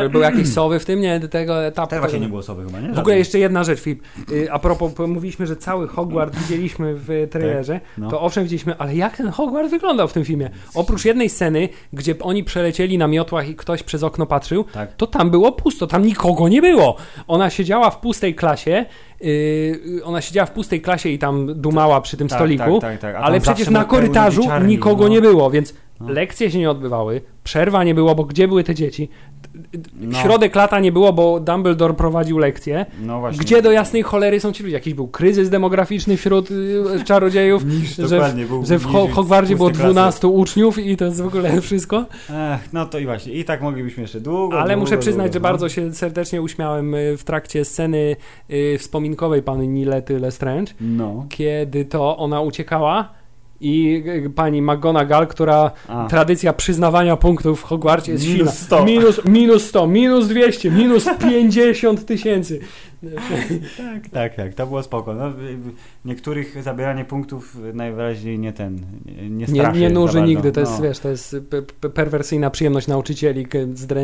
Były 0.09 0.23
jakieś 0.23 0.53
sowy 0.53 0.79
w 0.79 0.85
tym, 0.85 1.01
nie, 1.01 1.19
do 1.19 1.27
tego 1.27 1.65
etapu. 1.65 1.89
Też 1.89 1.99
właśnie 1.99 2.19
nie 2.19 2.29
było 2.29 2.43
sowy 2.43 2.65
chyba, 2.65 2.79
nie? 2.79 2.93
W 2.93 2.99
ogóle 2.99 3.17
jeszcze 3.17 3.39
jedna 3.39 3.63
rzecz, 3.63 3.79
Filip. 3.79 4.03
Y, 4.31 4.51
A 4.51 4.59
propos, 4.59 4.91
mówiliśmy, 5.07 5.47
że 5.47 5.55
cały 5.55 5.87
Hogwart 5.87 6.35
widzieliśmy 6.35 6.95
w 6.95 7.27
trailerze, 7.31 7.79
no. 7.97 8.09
to 8.09 8.21
owszem 8.21 8.43
widzieliśmy, 8.43 8.77
ale 8.77 8.95
jak 8.95 9.17
ten 9.17 9.29
Hogwart 9.29 9.69
wyglądał 9.69 10.07
w 10.07 10.13
tym 10.13 10.25
filmie? 10.25 10.49
Oprócz 10.75 11.05
jednej 11.05 11.29
sceny, 11.29 11.69
gdzie 11.93 12.15
oni 12.19 12.43
przelecieli 12.43 12.97
na 12.97 13.07
miotłach 13.07 13.49
i 13.49 13.55
ktoś 13.55 13.83
przez 13.83 14.03
okno 14.03 14.25
patrzył, 14.25 14.63
Tak. 14.63 14.95
to 14.95 15.07
tam 15.07 15.29
było 15.39 15.51
pusto, 15.51 15.87
tam 15.87 16.05
nikogo 16.05 16.49
nie 16.49 16.61
było. 16.61 16.95
Ona 17.27 17.49
siedziała 17.49 17.89
w 17.89 17.99
pustej 17.99 18.35
klasie, 18.35 18.85
yy, 19.21 20.01
ona 20.03 20.21
siedziała 20.21 20.45
w 20.45 20.51
pustej 20.51 20.81
klasie 20.81 21.09
i 21.09 21.19
tam 21.19 21.61
dumała 21.61 22.01
przy 22.01 22.17
tym 22.17 22.27
Tak, 22.27 22.39
stoliku, 22.39 22.79
tak, 22.79 22.91
tak, 22.91 23.13
tak. 23.13 23.23
Ale 23.23 23.39
przecież 23.41 23.69
na 23.69 23.85
korytarzu 23.85 24.41
dzieciarni, 24.41 24.67
nikogo 24.67 25.03
no. 25.03 25.09
nie 25.09 25.21
było, 25.21 25.51
więc 25.51 25.73
No. 25.99 26.11
lekcje 26.11 26.51
się 26.51 26.59
nie 26.59 26.69
odbywały, 26.71 27.21
przerwa 27.43 27.83
nie 27.83 27.95
było, 27.95 28.15
bo 28.15 28.23
gdzie 28.23 28.47
były 28.47 28.63
te 28.63 28.75
dzieci? 28.75 29.09
No. 29.99 30.19
Środek 30.19 30.55
lata 30.55 30.79
nie 30.79 30.91
było, 30.91 31.13
bo 31.13 31.39
Dumbledore 31.39 31.93
prowadził 31.93 32.37
lekcje. 32.37 32.85
No 33.01 33.19
właśnie. 33.19 33.39
Gdzie 33.41 33.61
do 33.61 33.71
jasnej 33.71 34.03
cholery 34.03 34.39
są 34.39 34.51
ci 34.51 34.63
ludzie? 34.63 34.73
Jakiś 34.73 34.93
był 34.93 35.07
kryzys 35.07 35.49
demograficzny 35.49 36.17
wśród 36.17 36.51
y, 36.51 37.03
czarodziejów, 37.05 37.63
że 38.07 38.19
w, 38.19 38.65
że 38.67 38.79
w 38.79 38.85
Ho- 38.85 39.05
niż 39.05 39.13
Hogwarcie 39.13 39.55
było 39.55 39.69
puste 39.69 39.81
klasy. 39.83 39.93
12 39.93 40.27
uczniów 40.27 40.77
i 40.79 40.97
to 40.97 41.05
jest 41.05 41.21
w 41.21 41.27
ogóle 41.27 41.61
wszystko. 41.61 42.05
Ech, 42.29 42.73
no 42.73 42.85
to 42.85 42.99
i 42.99 43.05
właśnie, 43.05 43.33
i 43.33 43.45
tak 43.45 43.61
moglibyśmy 43.61 44.01
jeszcze 44.01 44.19
długo. 44.21 44.59
Ale 44.59 44.73
długo, 44.73 44.79
muszę 44.79 44.97
przyznać, 44.97 45.25
długo, 45.25 45.33
że 45.33 45.39
no. 45.39 45.43
bardzo 45.43 45.69
się 45.69 45.93
serdecznie 45.93 46.41
uśmiałem 46.41 46.95
y, 46.95 47.17
w 47.17 47.23
trakcie 47.23 47.65
sceny 47.65 48.15
y, 48.51 48.77
wspominkowej 48.79 49.43
pani 49.43 49.67
Nilety 49.67 50.19
Lestrange, 50.19 50.73
No. 50.81 51.25
kiedy 51.29 51.85
to 51.85 52.17
ona 52.17 52.41
uciekała 52.41 53.18
i 53.61 54.03
y, 54.25 54.29
pani 54.29 54.61
McGonagall, 54.61 55.27
która 55.27 55.71
A. 55.87 56.07
tradycja 56.07 56.53
przyznawania 56.53 57.17
punktów 57.17 57.59
w 57.59 57.63
Hogwarcie 57.63 58.11
jest 58.11 58.23
Minus 58.23 58.37
silna. 58.37 58.51
100. 58.51 58.85
Minus, 58.85 59.25
minus 59.25 59.63
100, 59.67 59.87
minus 59.87 60.27
200, 60.27 60.71
minus 60.71 61.05
50 61.29 62.05
tysięcy. 62.05 62.59
Tak, 63.77 64.09
tak, 64.11 64.35
tak, 64.35 64.53
to 64.53 64.67
było 64.67 64.83
spoko. 64.83 65.13
No, 65.13 65.33
niektórych 66.05 66.63
zabieranie 66.63 67.05
punktów 67.05 67.57
najwyraźniej 67.73 68.39
nie 68.39 68.53
ten, 68.53 68.79
nie, 69.05 69.29
nie 69.29 69.29
Nie, 69.29 69.47
straszy 69.47 69.79
nie 69.79 69.87
za 69.87 69.93
nuży 69.93 70.21
nigdy, 70.21 70.51
to 70.51 70.59
jest, 70.59 70.77
no. 70.77 70.83
wiesz, 70.83 70.99
to 70.99 71.09
jest 71.09 71.35
perwersyjna 71.93 72.49
przyjemność 72.49 72.87
nauczycieli 72.87 73.47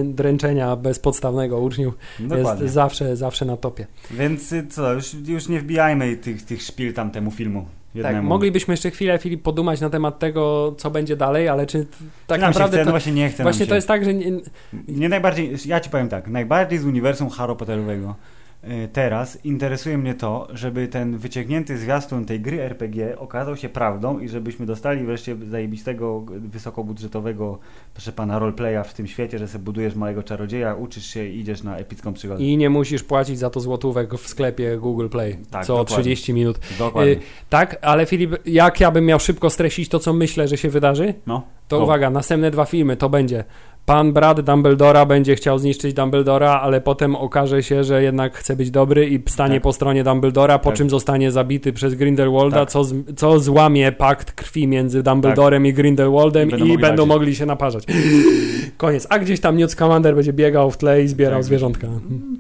dręczenia 0.04 0.76
bezpodstawnego 0.76 1.60
uczniów. 1.60 1.98
Dokładnie. 2.20 2.64
Jest 2.64 2.74
zawsze, 2.74 3.16
zawsze 3.16 3.46
na 3.46 3.58
topie. 3.58 3.88
Więc 4.12 4.52
y, 4.52 4.68
co, 4.68 4.94
już, 4.94 5.14
już 5.28 5.48
nie 5.48 5.60
wbijajmy 5.60 6.18
tych, 6.18 6.44
tych 6.44 6.62
szpil 6.62 6.94
tam 6.94 7.12
temu 7.12 7.32
filmu. 7.32 7.66
Jednemu. 7.96 8.18
Tak, 8.18 8.24
moglibyśmy 8.24 8.74
jeszcze 8.74 8.92
chwilę, 8.92 9.18
Filip, 9.18 9.42
podumać 9.42 9.82
na 9.82 9.90
temat 9.90 10.20
tego, 10.20 10.76
co 10.78 10.92
będzie 10.92 11.16
dalej, 11.16 11.50
ale 11.50 11.66
czy 11.66 11.88
tak 12.28 12.42
nam 12.42 12.54
naprawdę 12.54 12.78
chce, 12.78 12.84
to, 12.84 12.86
no 12.86 12.92
właśnie 12.92 13.14
nie 13.14 13.24
nam 13.24 13.44
właśnie 13.44 13.68
to 13.68 13.76
jest 13.76 13.88
tak, 13.88 14.06
że 14.06 14.14
nie, 14.14 14.32
Nie 14.88 15.10
najbardziej, 15.10 15.56
ja 15.66 15.80
ci 15.80 15.90
powiem 15.90 16.10
tak, 16.10 16.28
najbardziej 16.28 16.80
z 16.80 16.86
uniwersum 16.86 17.30
Harry 17.30 17.56
Potterowego 17.56 18.16
teraz 18.94 19.46
interesuje 19.46 19.98
mnie 19.98 20.14
to, 20.14 20.48
żeby 20.54 20.88
ten 20.88 21.18
wyciągnięty 21.18 21.78
zwiastun 21.78 22.26
tej 22.26 22.40
gry 22.40 22.62
RPG 22.62 23.20
okazał 23.20 23.58
się 23.58 23.70
prawdą 23.70 24.20
i 24.20 24.30
żebyśmy 24.30 24.66
dostali 24.66 25.06
wreszcie 25.06 25.36
zajebistego, 25.50 26.24
wysokobudżetowego, 26.30 27.60
proszę 27.94 28.12
pana, 28.12 28.40
roleplaya 28.40 28.84
w 28.84 28.94
tym 28.94 29.08
świecie, 29.08 29.40
że 29.40 29.48
sobie 29.48 29.64
budujesz 29.64 29.96
małego 29.96 30.24
czarodzieja, 30.24 30.76
uczysz 30.76 31.06
się 31.06 31.26
i 31.26 31.40
idziesz 31.40 31.64
na 31.64 31.78
epicką 31.78 32.14
przygodę. 32.14 32.44
i 32.44 32.58
nie 32.58 32.70
musisz 32.70 33.04
płacić 33.04 33.40
za 33.40 33.50
to 33.50 33.60
złotówek 33.60 34.14
w 34.14 34.28
sklepie 34.28 34.78
Google 34.78 35.08
Play 35.08 35.38
Tak, 35.52 35.66
co 35.66 35.78
dokładnie. 35.78 36.04
30 36.04 36.34
minut. 36.34 36.60
Dokładnie. 36.80 37.12
Y, 37.12 37.20
tak, 37.50 37.78
ale 37.82 38.06
Filip, 38.06 38.36
jak 38.46 38.80
ja 38.80 38.92
bym 38.92 39.06
miał 39.06 39.20
szybko 39.20 39.50
streścić 39.50 39.90
to, 39.90 40.00
co 40.00 40.14
myślę, 40.14 40.48
że 40.48 40.58
się 40.58 40.70
wydarzy, 40.70 41.14
no. 41.28 41.42
to 41.68 41.78
O. 41.78 41.84
uwaga, 41.84 42.10
następne 42.10 42.52
dwa 42.52 42.66
filmy 42.66 42.98
to 42.98 43.10
będzie 43.10 43.44
pan 43.86 44.14
brat 44.14 44.42
Dumbledora 44.42 45.06
będzie 45.06 45.36
chciał 45.36 45.60
zniszczyć 45.60 45.94
Dumbledora, 45.94 46.52
ale 46.52 46.82
potem 46.82 47.16
okaże 47.16 47.64
się, 47.64 47.84
że 47.84 48.04
jednak 48.04 48.38
chce 48.38 48.56
być 48.56 48.72
dobry 48.72 49.10
i 49.10 49.24
stanie 49.28 49.54
Tak. 49.56 49.64
po 49.64 49.74
stronie 49.74 50.04
Dumbledora, 50.04 50.60
po 50.60 50.70
Tak. 50.70 50.78
czym 50.78 50.90
zostanie 50.90 51.32
zabity 51.32 51.74
przez 51.74 51.96
Grindelwalda, 51.96 52.60
Tak. 52.60 52.70
co, 52.70 52.84
z, 52.84 52.96
co 53.16 53.40
złamie 53.40 53.92
pakt 53.92 54.32
krwi 54.32 54.68
między 54.68 55.04
Dumbledorem 55.04 55.66
i 55.66 55.74
Grindelwaldem 55.74 56.50
I 56.50 56.54
i 56.54 56.58
będą 56.58 56.66
będą, 56.68 57.06
mogli 57.06 57.08
walczyć. 57.08 57.10
mogli 57.10 57.36
się 57.36 57.46
naparzać. 57.46 57.84
Koniec. 58.78 59.08
A 59.10 59.20
gdzieś 59.20 59.40
tam 59.40 59.58
Newt 59.58 59.76
będzie 60.16 60.34
biegał 60.34 60.72
w 60.72 60.78
tle 60.78 61.04
i 61.04 61.08
zbierał 61.08 61.40
Tak. 61.40 61.44
zwierzątka. 61.44 61.88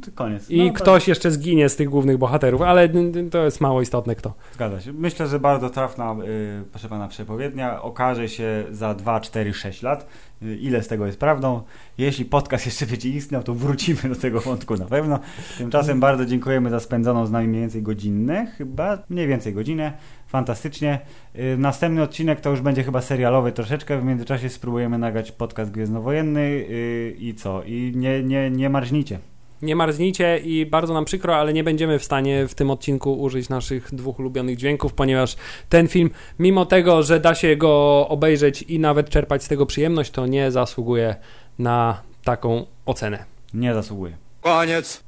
To 0.05 0.11
Koniec. 0.15 0.49
I 0.49 0.67
No, 0.67 0.73
ktoś 0.73 1.07
jeszcze 1.07 1.31
zginie 1.31 1.69
z 1.69 1.75
tych 1.75 1.89
głównych 1.89 2.17
bohaterów, 2.17 2.61
ale 2.61 2.89
to 3.31 3.45
jest 3.45 3.61
mało 3.61 3.81
istotne 3.81 4.15
kto. 4.15 4.33
Zgadza 4.53 4.81
się. 4.81 4.93
Myślę, 4.93 5.27
że 5.27 5.39
bardzo 5.39 5.69
trafna, 5.69 6.15
y, 6.27 6.63
proszę 6.71 6.89
pana, 6.89 7.07
przepowiednia. 7.07 7.81
Okaże 7.81 8.29
się 8.29 8.63
za 8.71 8.93
2, 8.93 9.19
4, 9.19 9.53
6 9.53 9.81
lat, 9.83 10.07
ile 10.41 10.83
z 10.83 10.87
tego 10.87 11.05
jest 11.05 11.19
prawdą. 11.19 11.61
Jeśli 11.97 12.25
podcast 12.25 12.65
jeszcze 12.65 12.85
będzie 12.85 13.09
istniał, 13.09 13.43
to 13.43 13.53
wrócimy 13.53 13.99
do 14.09 14.15
tego 14.15 14.41
wątku 14.41 14.75
na 14.75 14.85
pewno. 14.85 15.19
Tymczasem 15.57 15.99
bardzo 15.99 16.25
dziękujemy 16.25 16.69
za 16.69 16.79
spędzoną 16.79 17.25
z 17.25 17.31
nami 17.31 17.47
mniej 17.47 17.61
więcej 17.61 17.81
godzinę, 17.81 18.47
chyba 18.57 18.97
mniej 19.09 19.27
więcej 19.27 19.53
godzinę. 19.53 19.93
Fantastycznie. 20.27 20.99
Y, 21.35 21.57
Następny 21.57 22.01
odcinek 22.01 22.41
to 22.41 22.49
już 22.49 22.61
będzie 22.61 22.83
chyba 22.83 23.01
serialowy 23.01 23.51
troszeczkę. 23.51 23.99
W 23.99 24.03
międzyczasie 24.03 24.49
spróbujemy 24.49 24.97
nagrać 24.97 25.31
podcast 25.31 25.71
gwiezdnowojenny 25.71 26.39
y, 26.41 27.15
i 27.19 27.33
co? 27.35 27.63
I 27.63 27.93
nie, 27.95 28.23
nie, 28.23 28.51
nie 28.51 28.69
marznijcie. 28.69 29.19
Nie 29.61 29.75
marznijcie 29.75 30.37
i 30.37 30.65
bardzo 30.65 30.93
nam 30.93 31.05
przykro, 31.05 31.35
ale 31.35 31.53
nie 31.53 31.63
będziemy 31.63 31.99
w 31.99 32.03
stanie 32.03 32.47
w 32.47 32.55
tym 32.55 32.69
odcinku 32.69 33.21
użyć 33.21 33.49
naszych 33.49 33.95
dwóch 33.95 34.19
ulubionych 34.19 34.57
dźwięków, 34.57 34.93
ponieważ 34.93 35.35
ten 35.69 35.87
film, 35.87 36.09
mimo 36.39 36.65
tego, 36.65 37.03
że 37.03 37.19
da 37.19 37.35
się 37.35 37.55
go 37.55 38.07
obejrzeć 38.07 38.61
i 38.61 38.79
nawet 38.79 39.09
czerpać 39.09 39.43
z 39.43 39.47
tego 39.47 39.65
przyjemność, 39.65 40.11
to 40.11 40.27
nie 40.27 40.51
zasługuje 40.51 41.15
na 41.59 42.01
taką 42.23 42.65
ocenę. 42.85 43.25
Nie 43.53 43.73
zasługuje. 43.73 44.17
Koniec. 44.41 45.03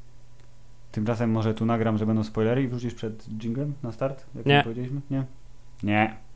Tymczasem 0.91 1.31
może 1.31 1.53
tu 1.53 1.65
nagram, 1.65 1.97
że 1.97 2.05
będą 2.05 2.23
spoilery 2.23 2.63
i 2.63 2.67
wrzucisz 2.67 2.93
przed 2.93 3.27
jinglem 3.43 3.73
na 3.83 3.91
start? 3.91 4.25
Jak 4.35 4.45
Nie. 4.45 4.61
powiedzieliśmy? 4.63 5.01
Nie. 5.09 5.23
Nie. 5.83 6.26